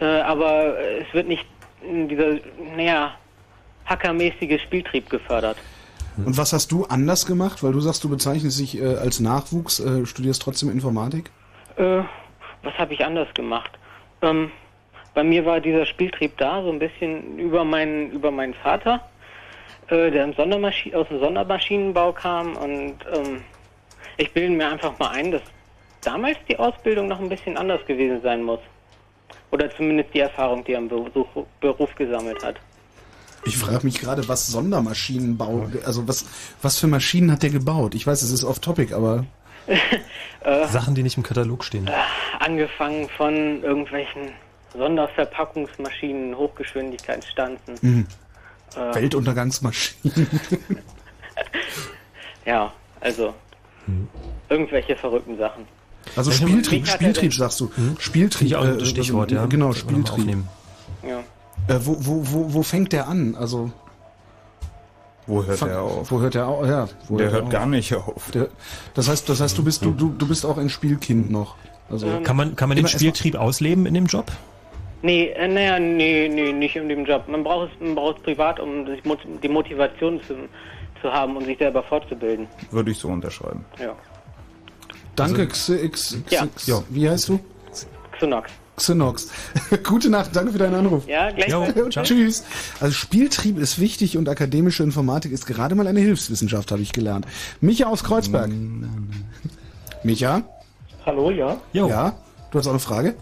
[0.00, 1.44] äh, aber es wird nicht
[1.82, 2.38] in dieser,
[2.74, 3.14] naja,
[3.88, 5.56] hackermäßige Spieltrieb gefördert.
[6.24, 7.62] Und was hast du anders gemacht?
[7.62, 11.30] Weil du sagst, du bezeichnest dich äh, als Nachwuchs, äh, studierst trotzdem Informatik?
[11.76, 12.02] Äh,
[12.62, 13.70] was habe ich anders gemacht?
[14.22, 14.50] Ähm,
[15.14, 19.00] bei mir war dieser Spieltrieb da, so ein bisschen über meinen, über meinen Vater,
[19.88, 23.42] äh, der aus dem Sondermaschinenbau kam und ähm,
[24.16, 25.42] ich bilde mir einfach mal ein, dass
[26.02, 28.60] damals die Ausbildung noch ein bisschen anders gewesen sein muss.
[29.50, 31.28] Oder zumindest die Erfahrung, die er im Beruf,
[31.60, 32.56] Beruf gesammelt hat.
[33.44, 36.26] Ich frage mich gerade, was Sondermaschinenbau, also was,
[36.60, 37.94] was für Maschinen hat der gebaut?
[37.94, 39.24] Ich weiß, es ist off-topic, aber
[40.40, 41.90] Äh, Sachen, die nicht im Katalog stehen.
[42.38, 44.30] angefangen von irgendwelchen
[44.72, 47.74] Sonderverpackungsmaschinen, Hochgeschwindigkeitsstanzen.
[47.80, 48.06] Mhm.
[48.76, 50.28] Äh, Weltuntergangsmaschinen.
[52.46, 53.34] Ja, also
[54.48, 55.66] irgendwelche verrückten Sachen.
[56.16, 57.70] Also Spieltrieb, Spieltrieb sagst du.
[57.74, 57.96] Hm?
[57.98, 58.56] Spieltrieb.
[58.56, 59.44] Ein äh, Stichwort, ja.
[59.44, 60.38] Genau, Spieltrieb.
[61.06, 61.22] Ja.
[61.68, 63.34] Äh, wo, wo, wo, wo fängt der an?
[63.38, 63.70] Also
[65.26, 66.10] Wo hört der auf?
[66.10, 66.66] Wo hört der auf?
[66.66, 68.30] Ja, wo Der hört hört gar nicht auf.
[68.32, 68.48] Der,
[68.94, 71.56] das heißt, das heißt, du bist du, du, du bist auch ein Spielkind noch.
[71.90, 74.26] Also Kann man, kann man den Spieltrieb ausleben in dem Job?
[75.00, 77.28] Nee, äh, naja, nee, nee, nicht in dem Job.
[77.28, 80.34] Man braucht es, man braucht es privat, um sich mot- die Motivation zu,
[81.00, 82.46] zu haben, um sich selber fortzubilden.
[82.72, 83.64] Würde ich so unterschreiben.
[83.78, 83.94] Ja.
[85.14, 86.82] Danke, Also- X, X, Ja.
[86.88, 87.38] Wie heißt du?
[88.12, 88.50] Xenox.
[88.78, 89.28] Xenox.
[89.84, 91.06] Gute Nacht, danke für deinen Anruf.
[91.06, 91.76] Ja, gleichfalls.
[91.82, 92.44] Und Tschüss.
[92.80, 97.26] Also Spieltrieb ist wichtig und akademische Informatik ist gerade mal eine Hilfswissenschaft, habe ich gelernt.
[97.60, 98.50] Micha aus Kreuzberg.
[100.02, 100.42] Micha?
[101.04, 101.56] Hallo, ja.
[101.72, 102.14] Ja?
[102.50, 103.14] Du hast auch eine Frage?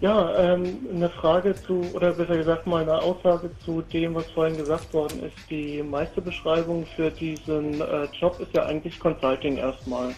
[0.00, 4.56] Ja, ähm, eine Frage zu, oder besser gesagt mal eine Aussage zu dem, was vorhin
[4.56, 5.36] gesagt worden ist.
[5.50, 10.14] Die meiste Beschreibung für diesen äh, Job ist ja eigentlich Consulting erstmal.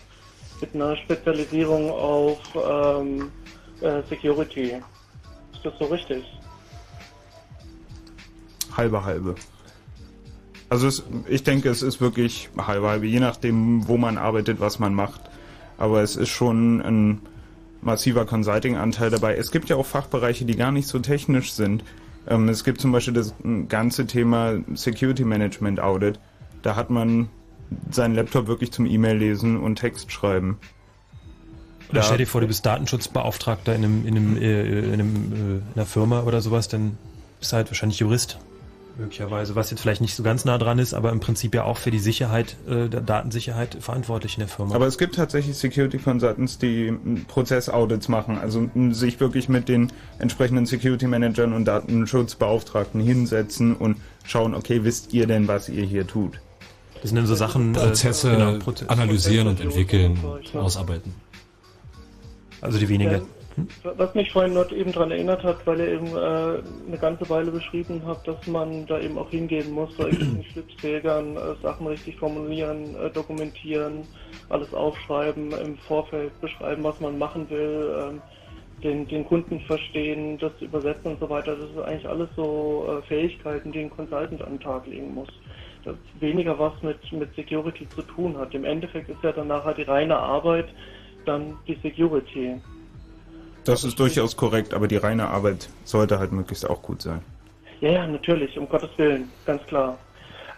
[0.61, 3.33] Mit einer Spezialisierung auf ähm,
[3.83, 4.81] äh, Security.
[5.53, 6.25] Ist das so richtig?
[8.77, 9.35] Halbe halbe.
[10.69, 14.79] Also es, ich denke, es ist wirklich halbe halbe, je nachdem, wo man arbeitet, was
[14.79, 15.21] man macht.
[15.77, 17.21] Aber es ist schon ein
[17.83, 19.37] massiver Consulting-Anteil dabei.
[19.37, 21.85] Es gibt ja auch Fachbereiche, die gar nicht so technisch sind.
[22.27, 23.35] Ähm, es gibt zum Beispiel das
[23.69, 26.19] ganze Thema Security Management Audit.
[26.63, 27.29] Da hat man
[27.91, 30.59] seinen Laptop wirklich zum E-Mail lesen und Text schreiben.
[31.93, 35.15] Oder Da- stell dir vor, du bist Datenschutzbeauftragter in, einem, in, einem, äh, in, einem,
[35.33, 36.97] äh, in einer Firma oder sowas, dann
[37.39, 38.39] bist halt wahrscheinlich Jurist.
[38.99, 41.79] Möglicherweise, was jetzt vielleicht nicht so ganz nah dran ist, aber im Prinzip ja auch
[41.79, 44.75] für die Sicherheit, äh, der Datensicherheit verantwortlich in der Firma.
[44.75, 49.69] Aber es gibt tatsächlich Security Consultants, die m, Prozessaudits machen, also m, sich wirklich mit
[49.71, 55.85] den entsprechenden Security Managern und Datenschutzbeauftragten hinsetzen und schauen, okay, wisst ihr denn, was ihr
[55.85, 56.39] hier tut?
[57.01, 60.19] Das sind dann so Sachen, äh, Prozesse genau, Proze- analysieren und entwickeln,
[60.55, 61.15] ausarbeiten.
[62.63, 63.19] Also die weniger.
[63.85, 67.29] Ja, was mich vorhin noch eben daran erinnert hat, weil ihr eben äh, eine ganze
[67.29, 71.87] Weile beschrieben habt, dass man da eben auch hingehen muss, bei irgendwelchen Schlipsträgern äh, Sachen
[71.89, 74.05] richtig formulieren, äh, dokumentieren,
[74.49, 78.23] alles aufschreiben, im Vorfeld beschreiben, was man machen will, ähm,
[78.83, 81.57] den, den Kunden verstehen, das übersetzen und so weiter.
[81.57, 85.29] Das ist eigentlich alles so äh, Fähigkeiten, die ein Consultant an den Tag legen muss.
[85.85, 88.55] Das weniger was mit, mit Security zu tun hat.
[88.55, 90.69] Im Endeffekt ist ja dann nachher die reine Arbeit
[91.27, 92.61] dann die Security.
[93.65, 97.23] Das ist durchaus korrekt, aber die reine Arbeit sollte halt möglichst auch gut sein.
[97.81, 99.99] Ja, ja, natürlich, um Gottes Willen, ganz klar.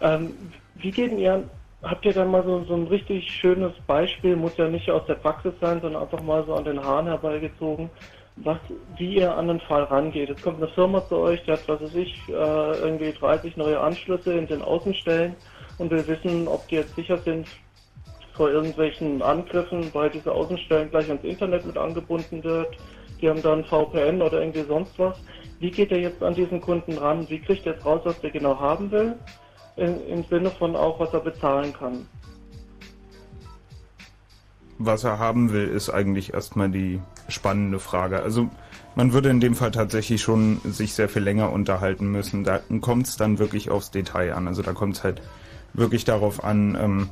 [0.01, 0.33] Ähm,
[0.75, 1.43] wie geht denn ihr,
[1.83, 5.15] habt ihr dann mal so, so ein richtig schönes Beispiel, muss ja nicht aus der
[5.15, 7.89] Praxis sein, sondern einfach mal so an den Haaren herbeigezogen,
[8.37, 8.57] was,
[8.97, 10.29] wie ihr an den Fall rangeht.
[10.29, 13.79] Es kommt eine Firma zu euch, die hat, was weiß ich, äh, irgendwie 30 neue
[13.79, 15.35] Anschlüsse in den Außenstellen
[15.77, 17.47] und will wissen, ob die jetzt sicher sind
[18.35, 22.75] vor irgendwelchen Angriffen, weil diese Außenstellen gleich ans Internet mit angebunden wird.
[23.21, 25.17] Die haben dann VPN oder irgendwie sonst was.
[25.59, 27.29] Wie geht er jetzt an diesen Kunden ran?
[27.29, 29.15] Wie kriegt er jetzt raus, was er genau haben will?
[29.77, 32.05] In, Im Sinne von auch, was er bezahlen kann.
[34.77, 38.21] Was er haben will, ist eigentlich erstmal die spannende Frage.
[38.21, 38.49] Also
[38.95, 42.43] man würde in dem Fall tatsächlich schon sich sehr viel länger unterhalten müssen.
[42.43, 44.47] Da kommt es dann wirklich aufs Detail an.
[44.47, 45.21] Also da kommt es halt
[45.73, 47.09] wirklich darauf an, ähm,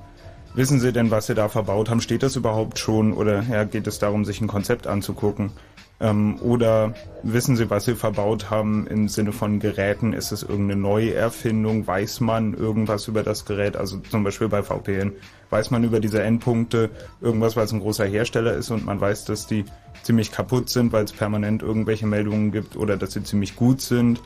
[0.55, 2.01] wissen Sie denn, was Sie da verbaut haben?
[2.01, 3.13] Steht das überhaupt schon?
[3.13, 5.51] Oder ja, geht es darum, sich ein Konzept anzugucken?
[5.99, 10.13] Ähm, oder wissen Sie, was Sie verbaut haben im Sinne von Geräten?
[10.13, 11.87] Ist es irgendeine Neuerfindung?
[11.87, 13.77] Weiß man irgendwas über das Gerät?
[13.77, 15.13] Also zum Beispiel bei VPN.
[15.49, 16.89] Weiß man über diese Endpunkte
[17.21, 19.65] irgendwas, weil es ein großer Hersteller ist und man weiß, dass die
[20.01, 24.21] ziemlich kaputt sind, weil es permanent irgendwelche Meldungen gibt oder dass sie ziemlich gut sind?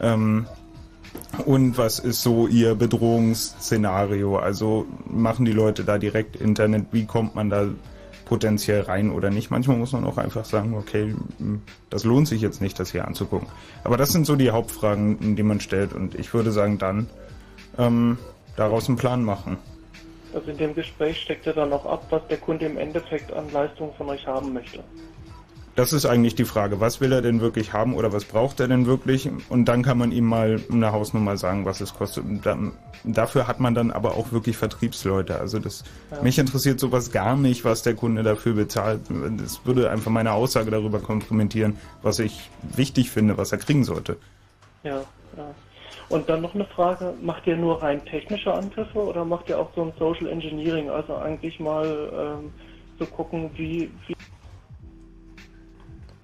[0.00, 0.46] Ähm,
[1.46, 4.36] und was ist so Ihr Bedrohungsszenario?
[4.36, 6.86] Also machen die Leute da direkt Internet?
[6.92, 7.68] Wie kommt man da
[8.24, 9.50] potenziell rein oder nicht?
[9.50, 11.14] Manchmal muss man auch einfach sagen, okay,
[11.90, 13.48] das lohnt sich jetzt nicht, das hier anzugucken.
[13.84, 15.92] Aber das sind so die Hauptfragen, die man stellt.
[15.92, 17.08] Und ich würde sagen, dann
[17.78, 18.18] ähm,
[18.56, 19.58] daraus einen Plan machen.
[20.34, 23.50] Also in dem Gespräch steckt er dann auch ab, was der Kunde im Endeffekt an
[23.52, 24.82] Leistung von euch haben möchte.
[25.74, 28.68] Das ist eigentlich die Frage, was will er denn wirklich haben oder was braucht er
[28.68, 29.30] denn wirklich?
[29.48, 32.24] Und dann kann man ihm mal eine Hausnummer sagen, was es kostet.
[32.44, 32.72] Dann,
[33.04, 35.38] dafür hat man dann aber auch wirklich Vertriebsleute.
[35.40, 36.22] Also das, Ja.
[36.22, 39.00] mich interessiert sowas gar nicht, was der Kunde dafür bezahlt.
[39.38, 44.18] Das würde einfach meine Aussage darüber kompromittieren, was ich wichtig finde, was er kriegen sollte.
[44.82, 44.96] Ja,
[45.38, 45.54] ja.
[46.10, 49.70] Und dann noch eine Frage, macht ihr nur rein technische Angriffe oder macht ihr auch
[49.74, 52.10] so ein Social Engineering, also eigentlich mal
[52.42, 52.52] ähm,
[52.98, 54.14] zu gucken, wie, wie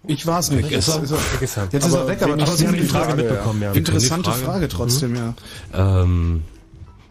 [0.06, 0.70] Ich war es nicht.
[0.70, 1.02] Ist er.
[1.02, 1.68] Ist er- ist er.
[1.70, 3.72] Jetzt ist er Aber weg, aber trotzdem wir haben die Frage Frage, mitbekommen, ja.
[3.72, 5.16] Interessante die Frage trotzdem, Mhm.
[5.16, 5.34] ja.
[6.02, 6.42] Ähm,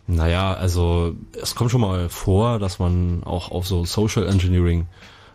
[0.07, 4.87] naja, also es kommt schon mal vor, dass man auch auf so Social Engineering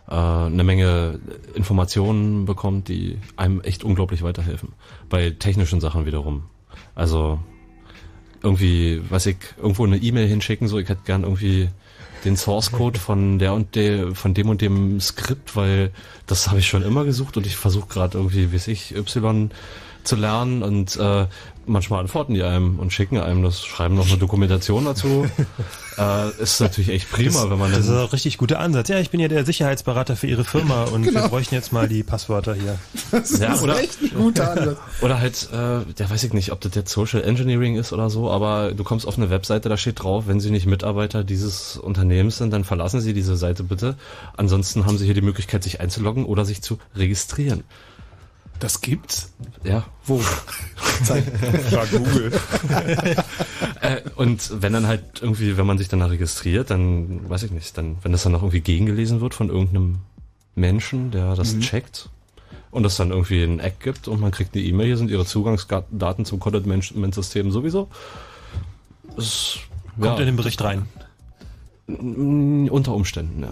[0.09, 1.19] äh, eine Menge
[1.53, 4.73] Informationen bekommt, die einem echt unglaublich weiterhelfen.
[5.09, 6.43] Bei technischen Sachen wiederum.
[6.95, 7.39] Also
[8.41, 11.69] irgendwie, weiß ich, irgendwo eine E-Mail hinschicken, so ich hätte gern irgendwie
[12.25, 15.91] den Source Code von der und der, von dem und dem Skript, weil
[16.27, 19.51] das habe ich schon immer gesucht und ich versuche gerade irgendwie, weiß ich, Y
[20.03, 21.25] zu lernen und äh,
[21.65, 25.25] manchmal antworten die einem und schicken einem das, schreiben noch eine Dokumentation dazu.
[25.97, 28.89] äh, ist natürlich echt prima, das, wenn man Das ist dann ein richtig guter Ansatz.
[28.89, 31.21] Ja, ich bin ja der Sicherheitsberater für Ihre Firma und Genau.
[31.21, 32.77] wir bräuchten jetzt mal die Passwörter hier.
[33.39, 34.77] ja, oder, ein guter Ansatz.
[35.01, 38.29] oder halt, äh, der weiß ich nicht, ob das jetzt Social Engineering ist oder so,
[38.29, 42.37] aber du kommst auf eine Webseite, da steht drauf, wenn Sie nicht Mitarbeiter dieses Unternehmens
[42.37, 43.95] sind, dann verlassen Sie diese Seite bitte.
[44.35, 47.63] Ansonsten haben Sie hier die Möglichkeit, sich einzuloggen oder sich zu registrieren.
[48.63, 49.33] Das gibt's?
[49.65, 49.83] Ja.
[50.05, 50.21] Wo?
[51.03, 51.25] Zeig.
[51.91, 52.31] Google.
[53.81, 57.51] äh, und wenn dann halt irgendwie, wenn man sich dann da registriert, dann weiß ich
[57.51, 59.97] nicht, dann, wenn das dann noch irgendwie gegengelesen wird von irgendeinem
[60.55, 61.59] Menschen, der das Mhm.
[61.59, 62.07] checkt
[62.71, 65.25] und es dann irgendwie ein Eck gibt und man kriegt eine E-Mail, hier sind ihre
[65.25, 67.89] Zugangsdaten zum Content-Management-System sowieso.
[69.17, 69.57] Das,
[69.99, 70.87] Kommt in den Bericht rein.
[71.97, 73.49] Unter Umständen, ja.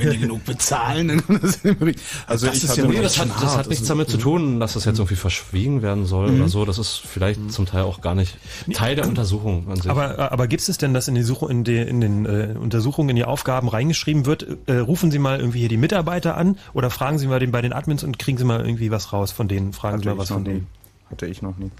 [0.00, 2.00] Wenn die genug bezahlen, dann kommt das in den Bericht.
[2.26, 4.74] Also das ich ist ja Nee, das hat, das hat nichts damit zu tun, dass
[4.74, 6.40] das jetzt irgendwie verschwiegen werden soll Mhm.
[6.40, 6.64] oder so.
[6.64, 8.36] Das ist vielleicht zum Teil auch gar nicht
[8.74, 9.90] Teil der Untersuchung an sich.
[9.90, 13.08] Aber, aber gibt es denn, dass in, die Suche, in, die, in den äh, Untersuchungen,
[13.10, 16.90] in die Aufgaben reingeschrieben wird, äh, rufen Sie mal irgendwie hier die Mitarbeiter an oder
[16.90, 19.48] fragen Sie mal den, bei den Admins und kriegen Sie mal irgendwie was raus von
[19.48, 19.72] denen?
[19.72, 20.48] Fragen Sie Hatte mal was von nie.
[20.48, 20.66] denen.
[21.10, 21.70] Hatte ich noch nie.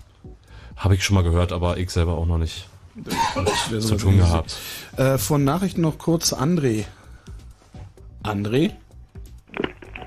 [0.77, 2.67] Habe ich schon mal gehört, aber ich selber auch noch nicht
[3.05, 4.57] wäre zu tun gehabt.
[4.97, 6.85] Äh, von Nachrichten noch kurz André.
[8.23, 8.73] André?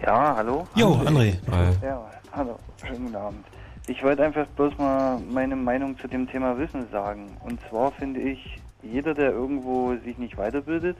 [0.05, 0.67] Ja, hallo?
[0.75, 1.37] Jo, André.
[1.51, 1.73] Hi.
[1.81, 3.45] Ja, hallo, schönen guten Abend.
[3.87, 7.37] Ich wollte einfach bloß mal meine Meinung zu dem Thema Wissen sagen.
[7.43, 10.97] Und zwar finde ich, jeder, der irgendwo sich nicht weiterbildet,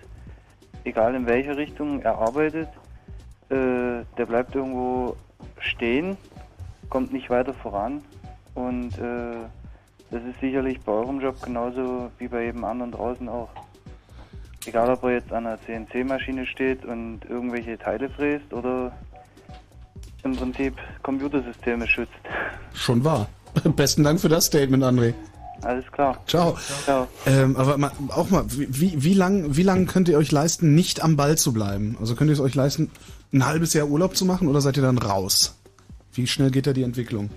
[0.84, 2.70] egal in welche Richtung er arbeitet,
[3.50, 5.16] äh, der bleibt irgendwo
[5.60, 6.18] stehen,
[6.90, 8.02] kommt nicht weiter voran.
[8.54, 9.36] Und äh,
[10.14, 13.50] das ist sicherlich bei eurem Job genauso wie bei jedem anderen draußen auch.
[14.66, 18.92] Egal, ob er jetzt an einer CNC-Maschine steht und irgendwelche Teile fräst oder
[20.24, 22.14] im Prinzip Computersysteme schützt.
[22.74, 23.28] Schon wahr.
[23.76, 25.14] Besten Dank für das Statement, André.
[25.64, 26.22] Alles klar.
[26.28, 26.58] Ciao.
[26.84, 27.08] Ciao.
[27.26, 31.02] Ähm, aber mal, auch mal, wie, wie lang, wie lang könnt ihr euch leisten, nicht
[31.02, 31.98] am Ball zu bleiben?
[32.00, 32.92] Also könnt ihr es euch leisten,
[33.34, 35.60] ein halbes Jahr Urlaub zu machen oder seid ihr dann raus?
[36.14, 37.32] Wie schnell geht da die Entwicklung?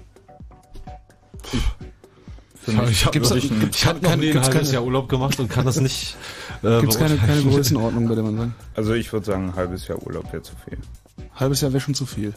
[2.67, 5.39] Für mich ich habe ich, hab noch keine- nie ein halbes keine- Jahr Urlaub gemacht
[5.41, 6.17] und kann das nicht.
[6.63, 7.51] Äh, Gibt's keine, keine beurteilen.
[7.55, 8.51] Größenordnung, bei der man sagt?
[8.75, 10.79] Also ich würde sagen, ein halbes Jahr Urlaub wäre zu viel.
[11.35, 12.33] Halbes Jahr wäre schon zu viel.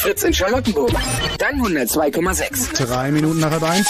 [0.00, 0.92] Fritz in Charlottenburg,
[1.36, 2.86] dann 102,6.
[2.86, 3.86] Drei Minuten nach halb eins.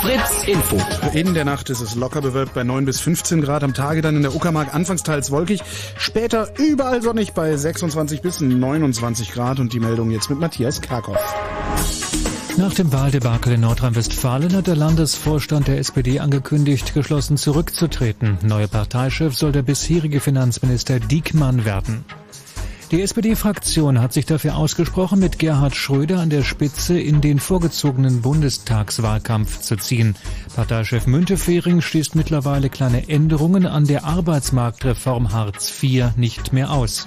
[0.00, 0.78] Fritz Info.
[1.12, 3.64] In der Nacht ist es locker bewölkt bei 9 bis 15 Grad.
[3.64, 5.60] Am Tage dann in der Uckermark anfangs teils wolkig.
[5.96, 9.58] Später überall sonnig bei 26 bis 29 Grad.
[9.58, 11.18] Und die Meldung jetzt mit Matthias Karkow.
[12.56, 18.38] Nach dem Wahldebakel in Nordrhein-Westfalen hat der Landesvorstand der SPD angekündigt, geschlossen zurückzutreten.
[18.42, 22.04] Neuer Parteichef soll der bisherige Finanzminister Diekmann werden.
[22.90, 28.20] Die SPD-Fraktion hat sich dafür ausgesprochen, mit Gerhard Schröder an der Spitze in den vorgezogenen
[28.20, 30.16] Bundestagswahlkampf zu ziehen.
[30.56, 37.06] Parteichef Müntefering schließt mittlerweile kleine Änderungen an der Arbeitsmarktreform Hartz IV nicht mehr aus.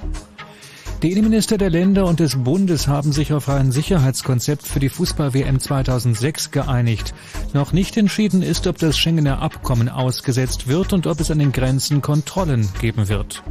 [1.01, 5.59] Die Innenminister der Länder und des Bundes haben sich auf ein Sicherheitskonzept für die Fußball-WM
[5.59, 7.13] 2006 geeinigt.
[7.51, 11.51] Noch nicht entschieden ist, ob das Schengener Abkommen ausgesetzt wird und ob es an den
[11.51, 13.43] Grenzen Kontrollen geben wird.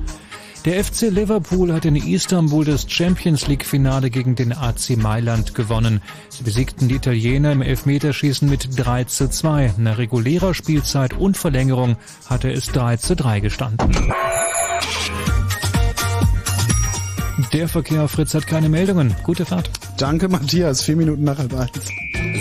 [0.65, 6.01] Der FC Liverpool hat in Istanbul das Champions League Finale gegen den AC Mailand gewonnen.
[6.29, 9.75] Sie besiegten die Italiener im Elfmeterschießen mit 3 zu 2.
[9.79, 13.93] Nach regulärer Spielzeit und Verlängerung hatte es 3 zu 3 gestanden.
[17.53, 19.15] Der Verkehr auf Fritz hat keine Meldungen.
[19.23, 19.71] Gute Fahrt.
[19.99, 20.83] Danke, Matthias.
[20.83, 21.71] Vier Minuten nach halb eins.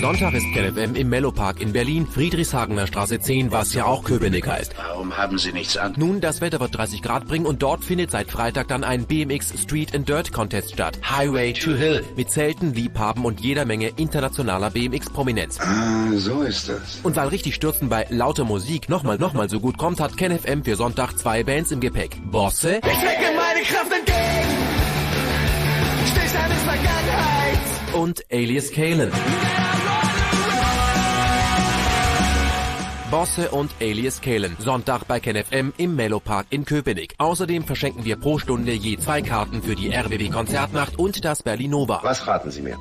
[0.02, 4.74] Sonntag ist KenFM im Mellopark in Berlin, Friedrichshagener Straße 10, was ja auch Köpenick heißt.
[4.76, 5.94] Warum haben Sie nichts an?
[5.96, 9.54] Nun, das Wetter wird 30 Grad bringen und dort findet seit Freitag dann ein BMX
[9.62, 10.98] Street and Dirt Contest statt.
[11.08, 12.04] Highway to Hill.
[12.16, 15.60] Mit Zelten, Liebhaben und jeder Menge internationaler BMX-Prominenz.
[15.60, 17.00] Ah, so ist das.
[17.04, 20.76] Und weil richtig Stürzen bei lauter Musik nochmal, nochmal so gut kommt, hat KenFM für
[20.76, 22.18] Sonntag zwei Bands im Gepäck.
[22.32, 24.81] Bosse Ich strecke meine Kraft entgegen.
[26.32, 27.60] Vergangenheit.
[27.94, 29.12] und Alias Kalen.
[33.10, 34.56] Bosse und Alias Kalen.
[34.60, 37.14] Sonntag bei KenFM im Mellopark in Köpenick.
[37.18, 42.00] Außerdem verschenken wir pro Stunde je zwei Karten für die RBB Konzertnacht und das Berlinova.
[42.04, 42.78] Was raten Sie mir?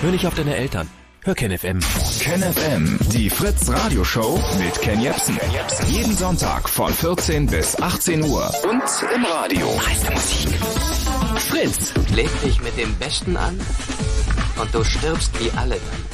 [0.00, 0.88] Hör nicht auf deine Eltern.
[1.24, 1.80] Hör KenFM.
[2.20, 5.38] KenFM, die Fritz Radioshow mit Ken Jepsen.
[5.88, 8.82] Jeden Sonntag von 14 bis 18 Uhr und
[9.14, 9.68] im Radio.
[9.76, 11.01] Meiste Musik.
[11.44, 11.92] Fritz.
[12.14, 13.58] Leg dich mit dem Besten an
[14.60, 16.11] und du stirbst wie alle dann.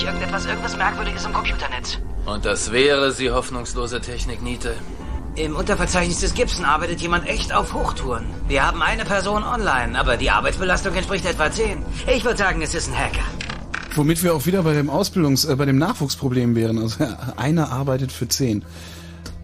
[0.00, 1.98] Sich irgendetwas, irgendwas Merkwürdiges im Computernetz.
[2.24, 4.72] Und das wäre sie hoffnungslose Technik, Niete.
[5.34, 8.24] Im Unterverzeichnis des Gibson arbeitet jemand echt auf Hochtouren.
[8.48, 11.82] Wir haben eine Person online, aber die Arbeitsbelastung entspricht etwa 10.
[12.16, 13.26] Ich würde sagen, es ist ein Hacker.
[13.94, 16.78] Womit wir auch wieder bei dem Ausbildungs-, äh, bei dem Nachwuchsproblem wären.
[16.78, 17.04] Also
[17.36, 18.64] einer arbeitet für zehn.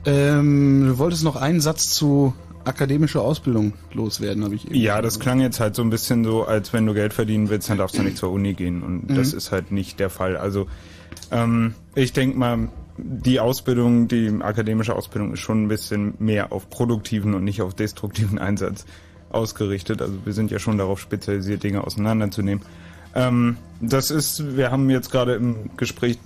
[0.06, 2.32] Ähm, du wolltest noch einen Satz zu
[2.66, 4.74] akademischer Ausbildung loswerden, habe ich eben.
[4.74, 7.70] Ja, das klang jetzt halt so ein bisschen so, als wenn du Geld verdienen willst,
[7.70, 8.82] dann darfst du nicht zur Uni gehen.
[8.82, 9.14] Und Mhm.
[9.16, 10.36] das ist halt nicht der Fall.
[10.36, 10.66] Also
[11.30, 16.68] ähm, ich denke mal, die Ausbildung, die akademische Ausbildung ist schon ein bisschen mehr auf
[16.70, 18.86] produktiven und nicht auf destruktiven Einsatz
[19.30, 20.00] ausgerichtet.
[20.02, 22.64] Also wir sind ja schon darauf spezialisiert, Dinge auseinanderzunehmen.
[23.14, 26.18] Ähm, das ist, wir haben jetzt gerade im Gespräch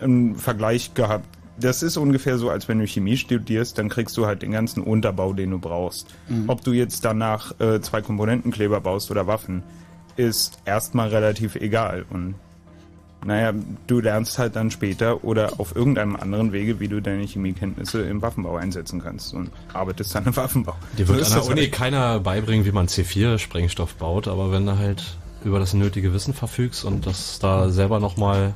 [0.00, 1.26] einen Vergleich gehabt.
[1.60, 4.82] Das ist ungefähr so, als wenn du Chemie studierst, dann kriegst du halt den ganzen
[4.82, 6.08] Unterbau, den du brauchst.
[6.28, 6.48] Mhm.
[6.48, 9.62] Ob du jetzt danach äh, zwei Komponentenkleber baust oder Waffen,
[10.16, 12.04] ist erstmal relativ egal.
[12.10, 12.34] Und
[13.24, 13.52] naja,
[13.86, 18.22] du lernst halt dann später oder auf irgendeinem anderen Wege, wie du deine Chemiekenntnisse im
[18.22, 20.74] Waffenbau einsetzen kannst und arbeitest dann im Waffenbau.
[20.96, 21.72] Dir wird an ist der Uni halt.
[21.72, 26.84] keiner beibringen, wie man C4-Sprengstoff baut, aber wenn du halt über das nötige Wissen verfügst
[26.84, 28.54] und das da selber nochmal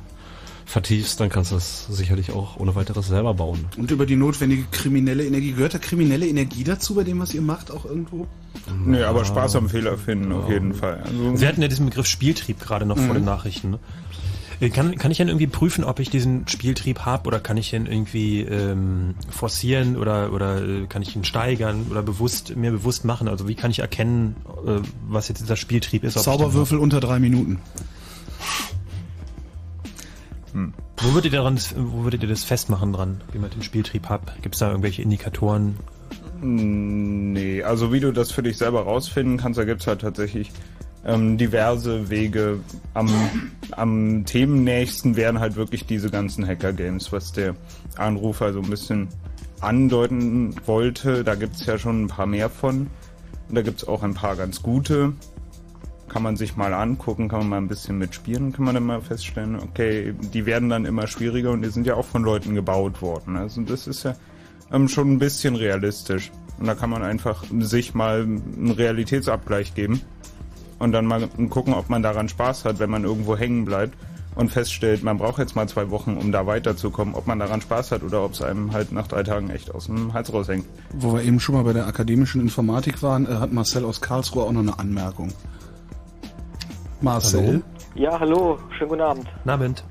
[0.65, 3.65] vertiefst, dann kannst du das sicherlich auch ohne weiteres selber bauen.
[3.77, 5.51] Und über die notwendige kriminelle Energie.
[5.53, 8.27] Gehört da kriminelle Energie dazu bei dem, was ihr macht, auch irgendwo?
[8.83, 11.03] Nee, aber Spaß am Fehler finden, auf jeden Fall.
[11.05, 13.13] Also, Wir hatten ja diesen Begriff Spieltrieb gerade noch vor Mhm.
[13.13, 13.69] den Nachrichten.
[13.71, 13.79] Ne?
[14.61, 17.73] Äh, Kann, kann ich dann irgendwie prüfen, ob ich diesen Spieltrieb habe oder kann ich
[17.73, 23.03] ihn irgendwie ähm, forcieren oder, oder äh, kann ich ihn steigern oder bewusst mir bewusst
[23.05, 23.27] machen?
[23.27, 24.79] Also wie kann ich erkennen, äh,
[25.09, 26.17] was jetzt dieser Spieltrieb ist?
[26.17, 27.59] Zauberwürfel unter drei Minuten.
[30.55, 30.73] Hab?
[30.97, 34.41] Wo würdet ihr daran, wo würdet ihr das festmachen dran, wie man den Spieltrieb hat?
[34.41, 35.77] Gibt es da irgendwelche Indikatoren?
[36.41, 40.51] Nee, also wie du das für dich selber rausfinden kannst, da gibt's halt tatsächlich
[41.05, 42.59] ähm, diverse Wege.
[42.93, 43.09] Am,
[43.71, 47.55] am themennächsten wären halt wirklich diese ganzen Hacker-Games, was der
[47.95, 49.07] Anrufer so ein bisschen
[49.61, 51.23] andeuten wollte.
[51.23, 52.87] Da gibt's ja schon ein paar mehr von.
[53.47, 55.13] Und da gibt's auch ein paar ganz gute.
[56.15, 59.01] Kann man sich mal angucken, kann man mal ein bisschen mitspielen, kann man dann mal
[59.01, 63.01] feststellen, okay, die werden dann immer schwieriger und die sind ja auch von Leuten gebaut
[63.01, 63.35] worden.
[63.35, 64.15] Also das ist ja
[64.71, 66.31] ähm, schon ein bisschen realistisch.
[66.57, 69.99] Und da kann man einfach sich mal einen Realitätsabgleich geben
[70.79, 73.97] und dann mal gucken, ob man daran Spaß hat, wenn man irgendwo hängen bleibt
[74.35, 77.91] und feststellt, man braucht jetzt mal zwei Wochen, um da weiterzukommen, ob man daran Spaß
[77.91, 80.65] hat oder ob es einem halt nach drei Tagen echt aus dem Hals raushängt.
[80.93, 84.43] Wo wir eben schon mal bei der akademischen Informatik waren, äh, hat Marcel aus Karlsruhe
[84.43, 85.33] auch noch eine Anmerkung.
[87.05, 87.61] Marcel?
[87.93, 89.27] Ja, hallo, schönen guten Abend.
[89.37, 89.83] Guten Abend.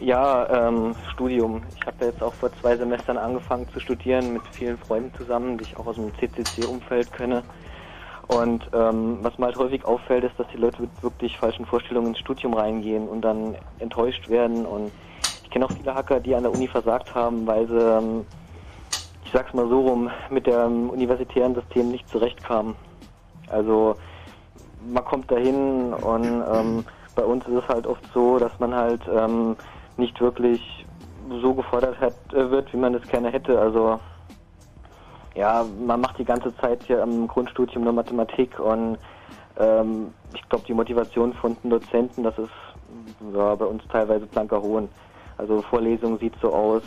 [0.00, 1.62] Ja, ähm, Studium.
[1.78, 5.62] Ich habe jetzt auch vor zwei Semestern angefangen zu studieren mit vielen Freunden zusammen, die
[5.62, 7.44] ich auch aus dem CCC-Umfeld kenne.
[8.26, 12.08] Und ähm, was mir halt häufig auffällt, ist, dass die Leute mit wirklich falschen Vorstellungen
[12.08, 14.66] ins Studium reingehen und dann enttäuscht werden.
[14.66, 14.90] Und
[15.44, 18.26] ich kenne auch viele Hacker, die an der Uni versagt haben, weil sie, ähm,
[19.24, 22.74] ich sag's mal so rum, mit dem universitären System nicht zurechtkamen.
[23.48, 23.94] Also
[24.92, 26.84] man kommt dahin und ähm,
[27.14, 29.56] bei uns ist es halt oft so, dass man halt ähm,
[29.96, 30.86] nicht wirklich
[31.42, 33.58] so gefordert hat, äh, wird, wie man es gerne hätte.
[33.58, 33.98] Also
[35.34, 38.98] ja, man macht die ganze Zeit hier im Grundstudium nur Mathematik und
[39.58, 42.50] ähm, ich glaube die Motivation von den Dozenten, das ist
[43.34, 44.88] ja, bei uns teilweise blanker Hohn.
[45.38, 46.82] Also Vorlesung sieht so aus,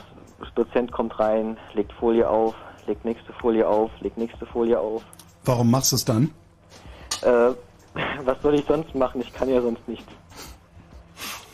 [0.55, 2.53] Dozent kommt rein, legt Folie auf,
[2.87, 5.03] legt nächste Folie auf, legt nächste Folie auf.
[5.45, 6.31] Warum machst du es dann?
[7.21, 7.51] Äh,
[8.23, 9.21] was soll ich sonst machen?
[9.21, 10.07] Ich kann ja sonst nichts.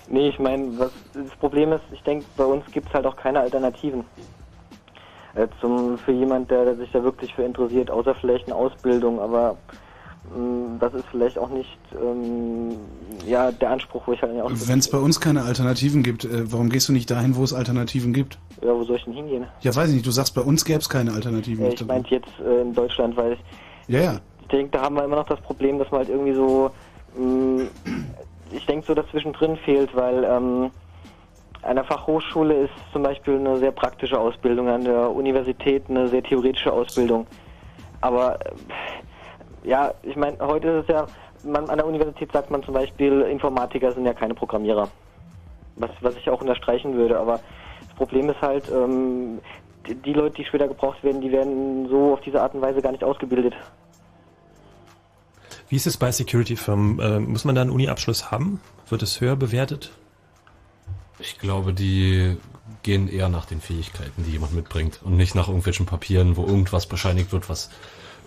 [0.07, 3.15] Nee, ich meine, was das Problem ist, ich denke, bei uns gibt es halt auch
[3.15, 4.03] keine Alternativen.
[5.33, 9.57] Äh, zum, für jemand, der sich da wirklich für interessiert, außer vielleicht eine Ausbildung, aber
[10.33, 12.77] mh, das ist vielleicht auch nicht ähm,
[13.25, 16.51] ja, der Anspruch, wo ich halt Ausbildung Wenn es bei uns keine Alternativen gibt, äh,
[16.51, 18.37] warum gehst du nicht dahin, wo es Alternativen gibt?
[18.61, 19.45] Ja, wo soll ich denn hingehen?
[19.61, 20.05] Ja, weiß ich nicht.
[20.05, 21.65] Du sagst, bei uns gäbe es keine Alternativen.
[21.65, 23.37] Äh, ich meinte jetzt äh, in Deutschland, weil
[23.87, 24.19] ja, ja.
[24.45, 26.69] Ich denke, da haben wir immer noch das Problem, dass man halt irgendwie so,
[27.17, 27.65] mh,
[28.51, 30.69] ich denke so, dass zwischendrin fehlt, weil ähm,
[31.63, 36.21] an der Fachhochschule ist zum Beispiel eine sehr praktische Ausbildung, an der Universität eine sehr
[36.21, 37.25] theoretische Ausbildung.
[38.01, 41.07] Aber äh, ja, ich meine, heute ist es ja,
[41.41, 44.89] man, an der Universität sagt man zum Beispiel, Informatiker sind ja keine Programmierer.
[45.77, 47.39] Was, was ich auch unterstreichen würde, aber
[47.87, 49.41] das Problem ist halt, ähm,
[49.87, 52.91] die Leute, die später gebraucht werden, die werden so auf diese Art und Weise gar
[52.91, 53.55] nicht ausgebildet.
[55.69, 56.99] Wie ist es bei Security-Firmen?
[56.99, 58.59] Äh, muss man da einen Uni-Abschluss haben?
[58.89, 59.91] Wird es höher bewertet?
[61.19, 62.37] Ich glaube, die
[62.83, 66.85] gehen eher nach den Fähigkeiten, die jemand mitbringt und nicht nach irgendwelchen Papieren, wo irgendwas
[66.85, 67.69] bescheinigt wird, was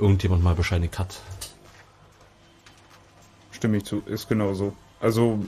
[0.00, 1.20] irgendjemand mal bescheinigt hat.
[3.52, 4.72] Stimme ich zu, ist genau so.
[5.00, 5.40] Also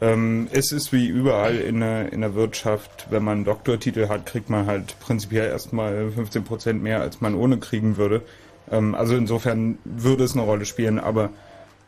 [0.00, 4.24] Ähm, es ist wie überall in der, in der Wirtschaft, wenn man einen Doktortitel hat,
[4.24, 8.22] kriegt man halt prinzipiell erstmal 15 Prozent mehr, als man ohne kriegen würde.
[8.70, 11.30] Ähm, also insofern würde es eine Rolle spielen, aber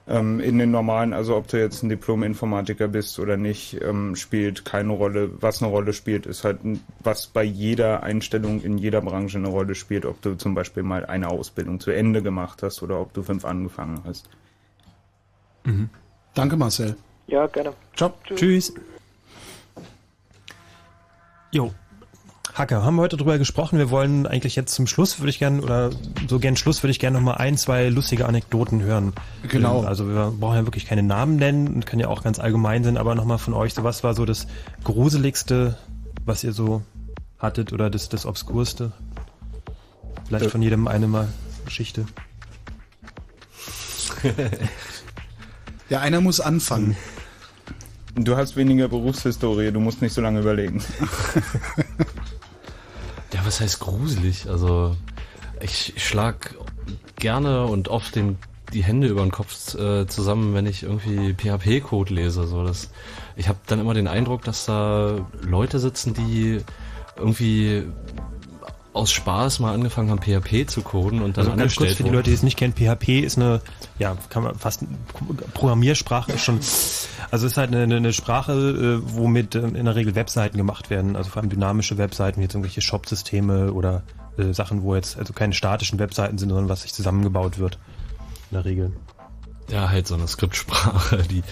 [0.08, 4.64] ähm, in den normalen, also ob du jetzt ein Diplom-Informatiker bist oder nicht, ähm, spielt
[4.64, 5.30] keine Rolle.
[5.40, 6.58] Was eine Rolle spielt, ist halt,
[7.00, 11.06] was bei jeder Einstellung in jeder Branche eine Rolle spielt, ob du zum Beispiel mal
[11.06, 14.28] eine Ausbildung zu Ende gemacht hast oder ob du fünf angefangen hast.
[16.34, 16.96] Danke, Marcel.
[17.28, 17.72] Ja, gerne.
[17.94, 18.12] Ciao.
[18.34, 18.74] Tschüss.
[21.52, 21.72] Jo.
[22.54, 23.78] Hacker, haben wir heute drüber gesprochen.
[23.78, 25.90] Wir wollen eigentlich jetzt zum Schluss, würde ich gerne, oder
[26.28, 29.14] so gern Schluss, würde ich gerne noch mal ein, zwei lustige Anekdoten hören.
[29.48, 29.80] Genau.
[29.80, 32.84] Ähm, Also wir brauchen ja wirklich keine Namen nennen und können ja auch ganz allgemein
[32.84, 34.46] sein, aber nochmal von euch, so was war so das
[34.84, 35.78] Gruseligste,
[36.26, 36.82] was ihr so
[37.38, 38.92] hattet oder das, das Obskurste?
[40.26, 40.50] Vielleicht Äh.
[40.50, 41.28] von jedem eine mal
[41.64, 42.04] Geschichte.
[45.88, 46.96] Ja, einer muss anfangen.
[48.14, 50.82] Du hast weniger Berufshistorie, du musst nicht so lange überlegen.
[53.32, 54.48] Ja, was heißt gruselig?
[54.48, 54.96] Also
[55.60, 56.54] ich, schlag
[57.16, 58.36] gerne und oft den,
[58.72, 62.46] die Hände über den Kopf äh, zusammen, wenn ich irgendwie PHP-Code lese.
[62.46, 62.90] So, das,
[63.36, 66.60] ich habe dann immer den Eindruck, dass da Leute sitzen, die
[67.16, 67.84] irgendwie
[68.92, 72.10] aus Spaß mal angefangen haben, PHP zu coden und dann Also ganz kurz für die.
[72.10, 73.62] Leute, die es nicht kennen, PHP ist eine,
[73.98, 74.84] ja, kann man fast,
[75.54, 76.60] Programmiersprache ist schon,
[77.32, 80.90] also es ist halt eine, eine Sprache, äh, womit ähm, in der Regel Webseiten gemacht
[80.90, 84.02] werden, also vor allem dynamische Webseiten, jetzt irgendwelche Shop-Systeme oder
[84.36, 87.78] äh, Sachen, wo jetzt also keine statischen Webseiten sind, sondern was sich zusammengebaut wird.
[88.50, 88.92] In der Regel.
[89.70, 91.42] Ja, halt so eine Skriptsprache, die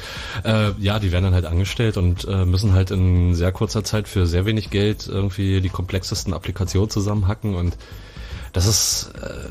[0.44, 4.06] äh, ja, die werden dann halt angestellt und äh, müssen halt in sehr kurzer Zeit
[4.06, 7.78] für sehr wenig Geld irgendwie die komplexesten Applikationen zusammenhacken und
[8.52, 9.48] das ist äh,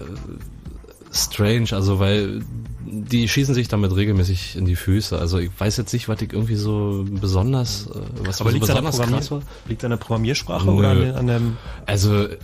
[1.12, 2.44] strange, also weil
[2.92, 5.18] die schießen sich damit regelmäßig in die Füße.
[5.18, 8.64] Also ich weiß jetzt nicht, was ich irgendwie so besonders, äh, was Aber so liegt
[8.66, 9.42] es an, der besonders krass war.
[9.68, 11.14] liegt an der Programmiersprache oder an, Nö.
[11.14, 12.38] an dem Also äh,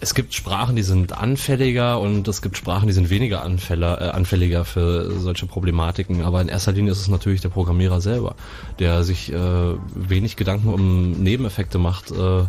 [0.00, 4.08] es gibt Sprachen, die sind anfälliger und es gibt Sprachen, die sind weniger anfäller, äh,
[4.10, 6.22] anfälliger für solche Problematiken.
[6.22, 8.34] Aber in erster Linie ist es natürlich der Programmierer selber,
[8.78, 12.44] der sich äh, wenig Gedanken um Nebeneffekte macht äh,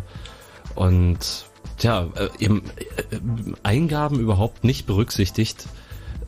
[0.74, 1.18] und
[1.78, 2.62] tja, äh, eben
[3.62, 5.68] Eingaben überhaupt nicht berücksichtigt,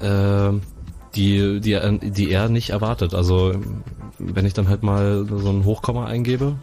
[0.01, 0.53] äh,
[1.15, 3.15] die, die, er, die er nicht erwartet.
[3.15, 3.55] Also
[4.19, 6.57] wenn ich dann halt mal so ein Hochkomma eingebe,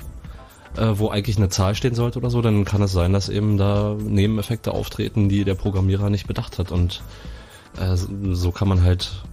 [0.77, 3.57] äh, wo eigentlich eine Zahl stehen sollte oder so, dann kann es sein, dass eben
[3.57, 6.71] da Nebeneffekte auftreten, die der Programmierer nicht bedacht hat.
[6.71, 7.01] Und
[7.79, 9.23] äh, so kann man halt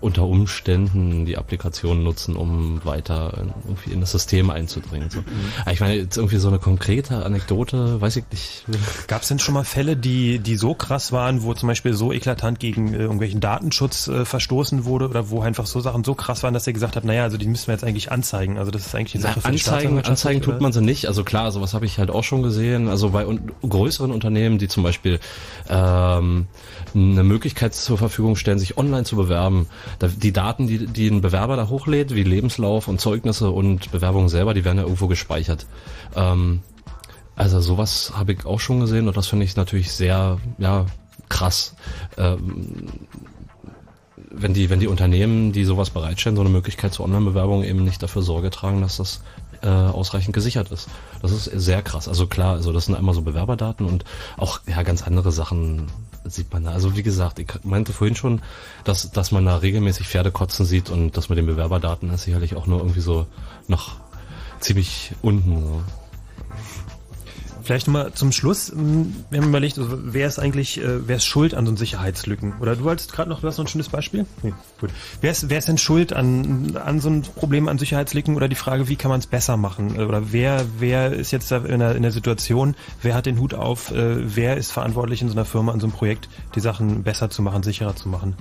[0.00, 5.10] unter Umständen die Applikation nutzen, um weiter irgendwie in das System einzudringen.
[5.10, 5.20] So.
[5.62, 8.64] Aber Ich meine, jetzt irgendwie so eine konkrete Anekdote, weiß ich nicht.
[9.08, 12.12] Gab es denn schon mal Fälle, die, die so krass waren, wo zum Beispiel so
[12.12, 16.42] eklatant gegen äh, irgendwelchen Datenschutz äh, verstoßen wurde oder wo einfach so Sachen so krass
[16.42, 18.58] waren, dass ihr gesagt habt, naja, also die müssen wir jetzt eigentlich anzeigen.
[18.58, 21.06] Also das ist eigentlich eine Na, Sache für die Anzeigen, Anzeigen tut man sie nicht.
[21.06, 22.88] Also klar, sowas habe ich halt auch schon gesehen.
[22.88, 25.20] Also bei un größeren Unternehmen, die zum Beispiel
[25.68, 26.46] ähm,
[26.94, 29.66] eine Möglichkeit zur Verfügung stellen, sich online zu bewerben.
[30.00, 34.54] Die Daten, die, die ein Bewerber da hochlädt, wie Lebenslauf und Zeugnisse und Bewerbungen selber,
[34.54, 35.66] die werden ja irgendwo gespeichert.
[36.14, 36.62] Ähm,
[37.36, 40.86] also sowas habe ich auch schon gesehen und das finde ich natürlich sehr, ja,
[41.28, 41.74] krass.
[42.16, 42.86] Ähm,
[44.30, 48.02] wenn die, wenn die Unternehmen, die sowas bereitstellen, so eine Möglichkeit zur Online-Bewerbung eben nicht
[48.02, 49.22] dafür Sorge tragen, dass das
[49.62, 50.88] äh, ausreichend gesichert ist.
[51.22, 52.08] Das ist sehr krass.
[52.08, 54.04] Also klar, also das sind einmal so Bewerberdaten und
[54.36, 55.86] auch ja ganz andere Sachen
[56.30, 56.72] sieht man da.
[56.72, 58.42] Also wie gesagt, ich meinte vorhin schon,
[58.84, 62.54] dass, dass man da regelmäßig Pferde kotzen sieht und das mit den Bewerberdaten ist sicherlich
[62.56, 63.26] auch nur irgendwie so
[63.66, 63.96] noch
[64.60, 65.60] ziemlich unten.
[65.60, 65.82] So.
[67.68, 71.26] Vielleicht nochmal zum Schluss, mh, wir haben überlegt, also wer ist eigentlich, äh, wer ist
[71.26, 72.54] schuld an so Sicherheitslücken?
[72.60, 74.24] Oder du hattest gerade noch, du hast noch ein schönes Beispiel?
[74.42, 74.88] Nee, gut.
[75.20, 78.54] Wer ist, wer ist denn schuld an, an so einem Problem an Sicherheitslücken oder die
[78.54, 79.96] Frage, wie kann man es besser machen?
[79.96, 83.38] Äh, Oder wer, wer ist jetzt da in der, in der Situation, wer hat den
[83.38, 86.60] Hut auf, äh, wer ist verantwortlich in so einer Firma, an so einem Projekt, die
[86.60, 88.34] Sachen besser zu machen, sicherer zu machen?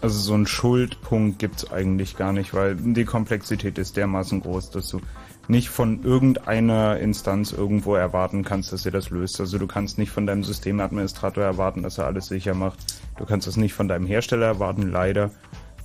[0.00, 4.88] Also so einen Schuldpunkt gibt's eigentlich gar nicht, weil die Komplexität ist dermaßen groß, dass
[4.88, 5.02] du
[5.52, 9.38] nicht von irgendeiner Instanz irgendwo erwarten kannst, dass er das löst.
[9.38, 12.78] Also du kannst nicht von deinem Systemadministrator erwarten, dass er alles sicher macht.
[13.18, 15.30] Du kannst es nicht von deinem Hersteller erwarten, leider.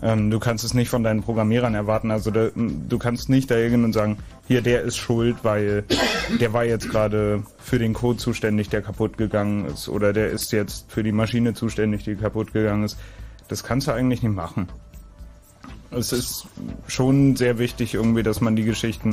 [0.02, 2.12] Ähm, du kannst es nicht von deinen Programmierern erwarten.
[2.12, 5.84] Also da, du kannst nicht da und sagen, hier, der ist schuld, weil
[6.40, 9.90] der war jetzt gerade für den Code zuständig, der kaputt gegangen ist.
[9.90, 12.98] Oder der ist jetzt für die Maschine zuständig, die kaputt gegangen ist.
[13.48, 14.68] Das kannst du eigentlich nicht machen.
[15.92, 16.48] Es ist
[16.88, 19.12] schon sehr wichtig irgendwie, dass man die Geschichten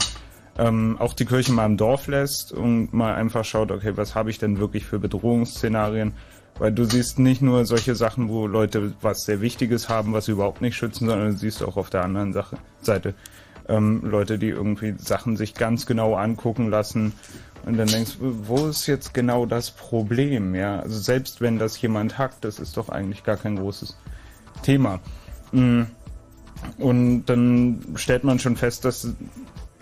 [0.59, 4.31] ähm, auch die Kirche mal im Dorf lässt und mal einfach schaut, okay, was habe
[4.31, 6.15] ich denn wirklich für Bedrohungsszenarien?
[6.59, 10.33] Weil du siehst nicht nur solche Sachen, wo Leute was sehr Wichtiges haben, was sie
[10.33, 13.15] überhaupt nicht schützen, sondern du siehst auch auf der anderen Sache, Seite
[13.69, 17.13] ähm, Leute, die irgendwie Sachen sich ganz genau angucken lassen.
[17.65, 20.55] Und dann denkst wo ist jetzt genau das Problem?
[20.55, 23.97] Ja, also selbst wenn das jemand hackt, das ist doch eigentlich gar kein großes
[24.63, 25.01] Thema.
[25.53, 25.83] Mm.
[26.79, 29.09] Und dann stellt man schon fest, dass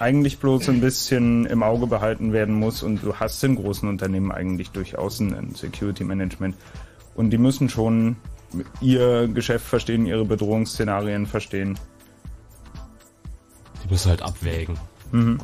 [0.02, 4.32] eigentlich bloß ein bisschen im Auge behalten werden muss und du hast in großen Unternehmen
[4.32, 6.56] eigentlich durchaus ein Security Management
[7.14, 8.16] und die müssen schon
[8.80, 11.78] ihr Geschäft verstehen, ihre Bedrohungsszenarien verstehen.
[13.84, 14.76] Die müssen halt abwägen.
[15.12, 15.38] Mhm.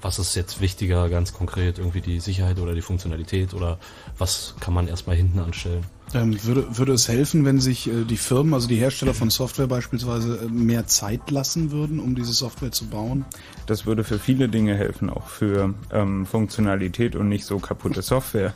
[0.00, 3.78] Was ist jetzt wichtiger, ganz konkret, irgendwie die Sicherheit oder die Funktionalität oder
[4.18, 5.84] was kann man erstmal hinten anstellen?
[6.12, 9.66] Ähm, würde, würde es helfen, wenn sich äh, die Firmen, also die Hersteller von Software
[9.66, 13.24] beispielsweise, äh, mehr Zeit lassen würden, um diese Software zu bauen?
[13.66, 18.52] Das würde für viele Dinge helfen, auch für ähm, Funktionalität und nicht so kaputte Software.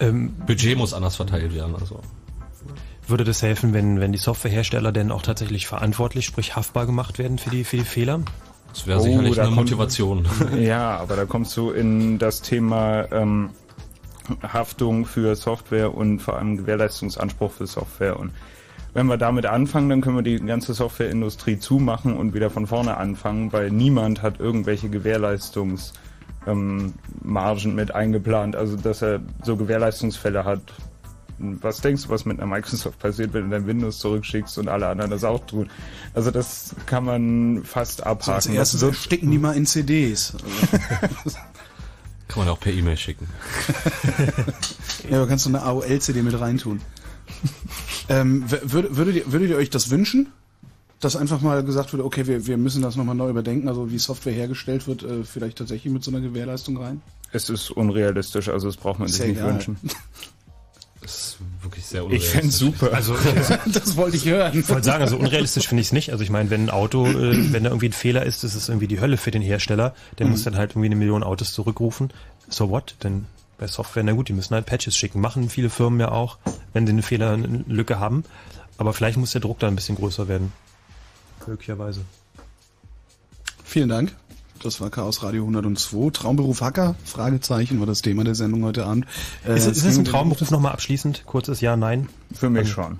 [0.00, 1.76] Ähm, Budget muss anders verteilt werden.
[1.78, 2.00] Also.
[3.06, 7.38] Würde das helfen, wenn, wenn die Softwarehersteller denn auch tatsächlich verantwortlich, sprich haftbar gemacht werden
[7.38, 8.20] für die, für die Fehler?
[8.72, 10.26] Das wäre sicherlich Oh, da eine kommt- Motivation.
[10.58, 13.50] Ja, aber da kommst du in das Thema ähm,
[14.42, 18.18] Haftung für Software und vor allem Gewährleistungsanspruch für Software.
[18.18, 18.32] Und
[18.94, 22.96] wenn wir damit anfangen, dann können wir die ganze Softwareindustrie zumachen und wieder von vorne
[22.96, 25.92] anfangen, weil niemand hat irgendwelche Gewährleistungs
[26.46, 30.60] ähm, mit eingeplant, also dass er so Gewährleistungsfälle hat.
[31.38, 34.86] Was denkst du, was mit einer Microsoft passiert, wenn du dein Windows zurückschickst und alle
[34.86, 35.68] anderen das auch tun?
[36.14, 38.34] Also das kann man fast So, abhaken.
[38.34, 40.36] als Das erstes wird- sticken die mal in CDs.
[42.34, 43.28] Kann man auch per E-Mail schicken.
[45.10, 46.80] ja, aber kannst du eine AOL-CD mit reintun.
[48.08, 50.32] ähm, w- würd- würdet, ihr, würdet ihr euch das wünschen?
[51.00, 53.98] Dass einfach mal gesagt wird, okay, wir, wir müssen das nochmal neu überdenken, also wie
[53.98, 57.02] Software hergestellt wird, äh, vielleicht tatsächlich mit so einer Gewährleistung rein?
[57.32, 59.52] Es ist unrealistisch, also das braucht man Ist sich ja nicht egal.
[59.54, 59.76] wünschen.
[61.00, 62.92] Das ist wirklich sehr Ich fänd's super.
[62.92, 63.16] Also,
[63.66, 64.56] das wollte ich hören.
[64.58, 66.10] Ich wollte sagen, also unrealistisch finde ich es nicht.
[66.12, 68.68] Also ich meine, wenn ein Auto, äh, wenn da irgendwie ein Fehler ist, das ist
[68.68, 69.94] irgendwie die Hölle für den Hersteller.
[70.18, 70.32] Der Mhm.
[70.32, 72.12] muss dann halt irgendwie eine Million Autos zurückrufen.
[72.48, 72.94] So what?
[73.02, 73.26] Denn
[73.58, 75.20] bei Software, na gut, die müssen halt Patches schicken.
[75.20, 76.38] Machen viele Firmen ja auch,
[76.72, 78.24] wenn sie eine Fehler, eine Lücke haben.
[78.78, 80.52] Aber vielleicht muss der Druck da ein bisschen größer werden.
[81.46, 82.00] Möglicherweise.
[83.64, 84.14] Vielen Dank.
[84.64, 86.08] Das war Chaos Radio 102.
[86.10, 86.94] Traumberuf Hacker?
[87.04, 89.04] Fragezeichen war das Thema der Sendung heute Abend.
[89.46, 91.26] Äh, ist, ist es ein um Traumberuf nochmal abschließend?
[91.26, 92.08] Kurzes Ja, Nein?
[92.32, 92.98] Für mich schon.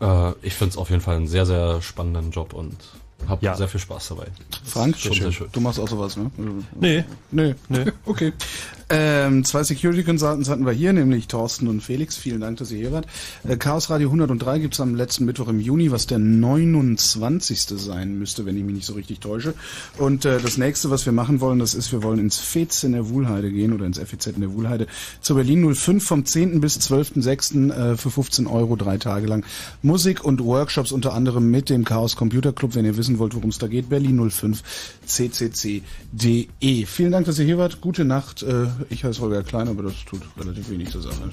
[0.00, 2.78] Äh, ich finde es auf jeden Fall einen sehr, sehr spannenden Job und
[3.28, 3.56] habe Ja.
[3.56, 4.26] sehr viel Spaß dabei.
[4.64, 5.46] Frank, Schon sehr schön.
[5.52, 6.30] du machst auch sowas, ne?
[6.78, 7.04] Nee.
[7.30, 7.54] Nee.
[7.68, 7.84] Nee.
[8.06, 8.32] Okay.
[8.90, 12.18] Ähm, zwei Security Consultants hatten wir hier, nämlich Thorsten und Felix.
[12.18, 13.06] Vielen Dank, dass ihr hier wart.
[13.48, 17.60] Äh, Chaos Radio 103 gibt's am letzten Mittwoch im Juni, was der 29.
[17.80, 19.54] sein müsste, wenn ich mich nicht so richtig täusche.
[19.96, 22.92] Und äh, das nächste, was wir machen wollen, das ist, wir wollen ins FEZ in
[22.92, 24.86] der Wuhlheide gehen oder ins FEZ in der Wuhlheide
[25.22, 26.60] zu Berlin 05 vom 10.
[26.60, 27.72] bis 12.06.
[27.72, 29.44] Äh, für 15 Euro drei Tage lang.
[29.82, 32.74] Musik und Workshops unter anderem mit dem Chaos Computer Club.
[32.74, 34.62] Wenn ihr wissen wollt, worum es da geht, Berlin 05
[35.06, 36.48] ccc.de.
[36.60, 36.86] E.
[36.86, 37.80] Vielen Dank, dass ihr hier wart.
[37.80, 38.42] Gute Nacht.
[38.42, 41.30] Äh, ich heiße Holger Klein, aber das tut relativ wenig zur Sache.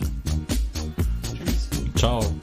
[1.95, 2.35] Ciao.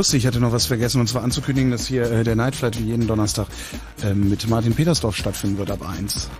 [0.00, 2.78] Wusste, ich hatte noch was vergessen, und zwar anzukündigen, dass hier äh, der Night Flight
[2.80, 3.48] wie jeden Donnerstag
[4.02, 6.30] ähm, mit Martin Petersdorf stattfinden wird ab 1.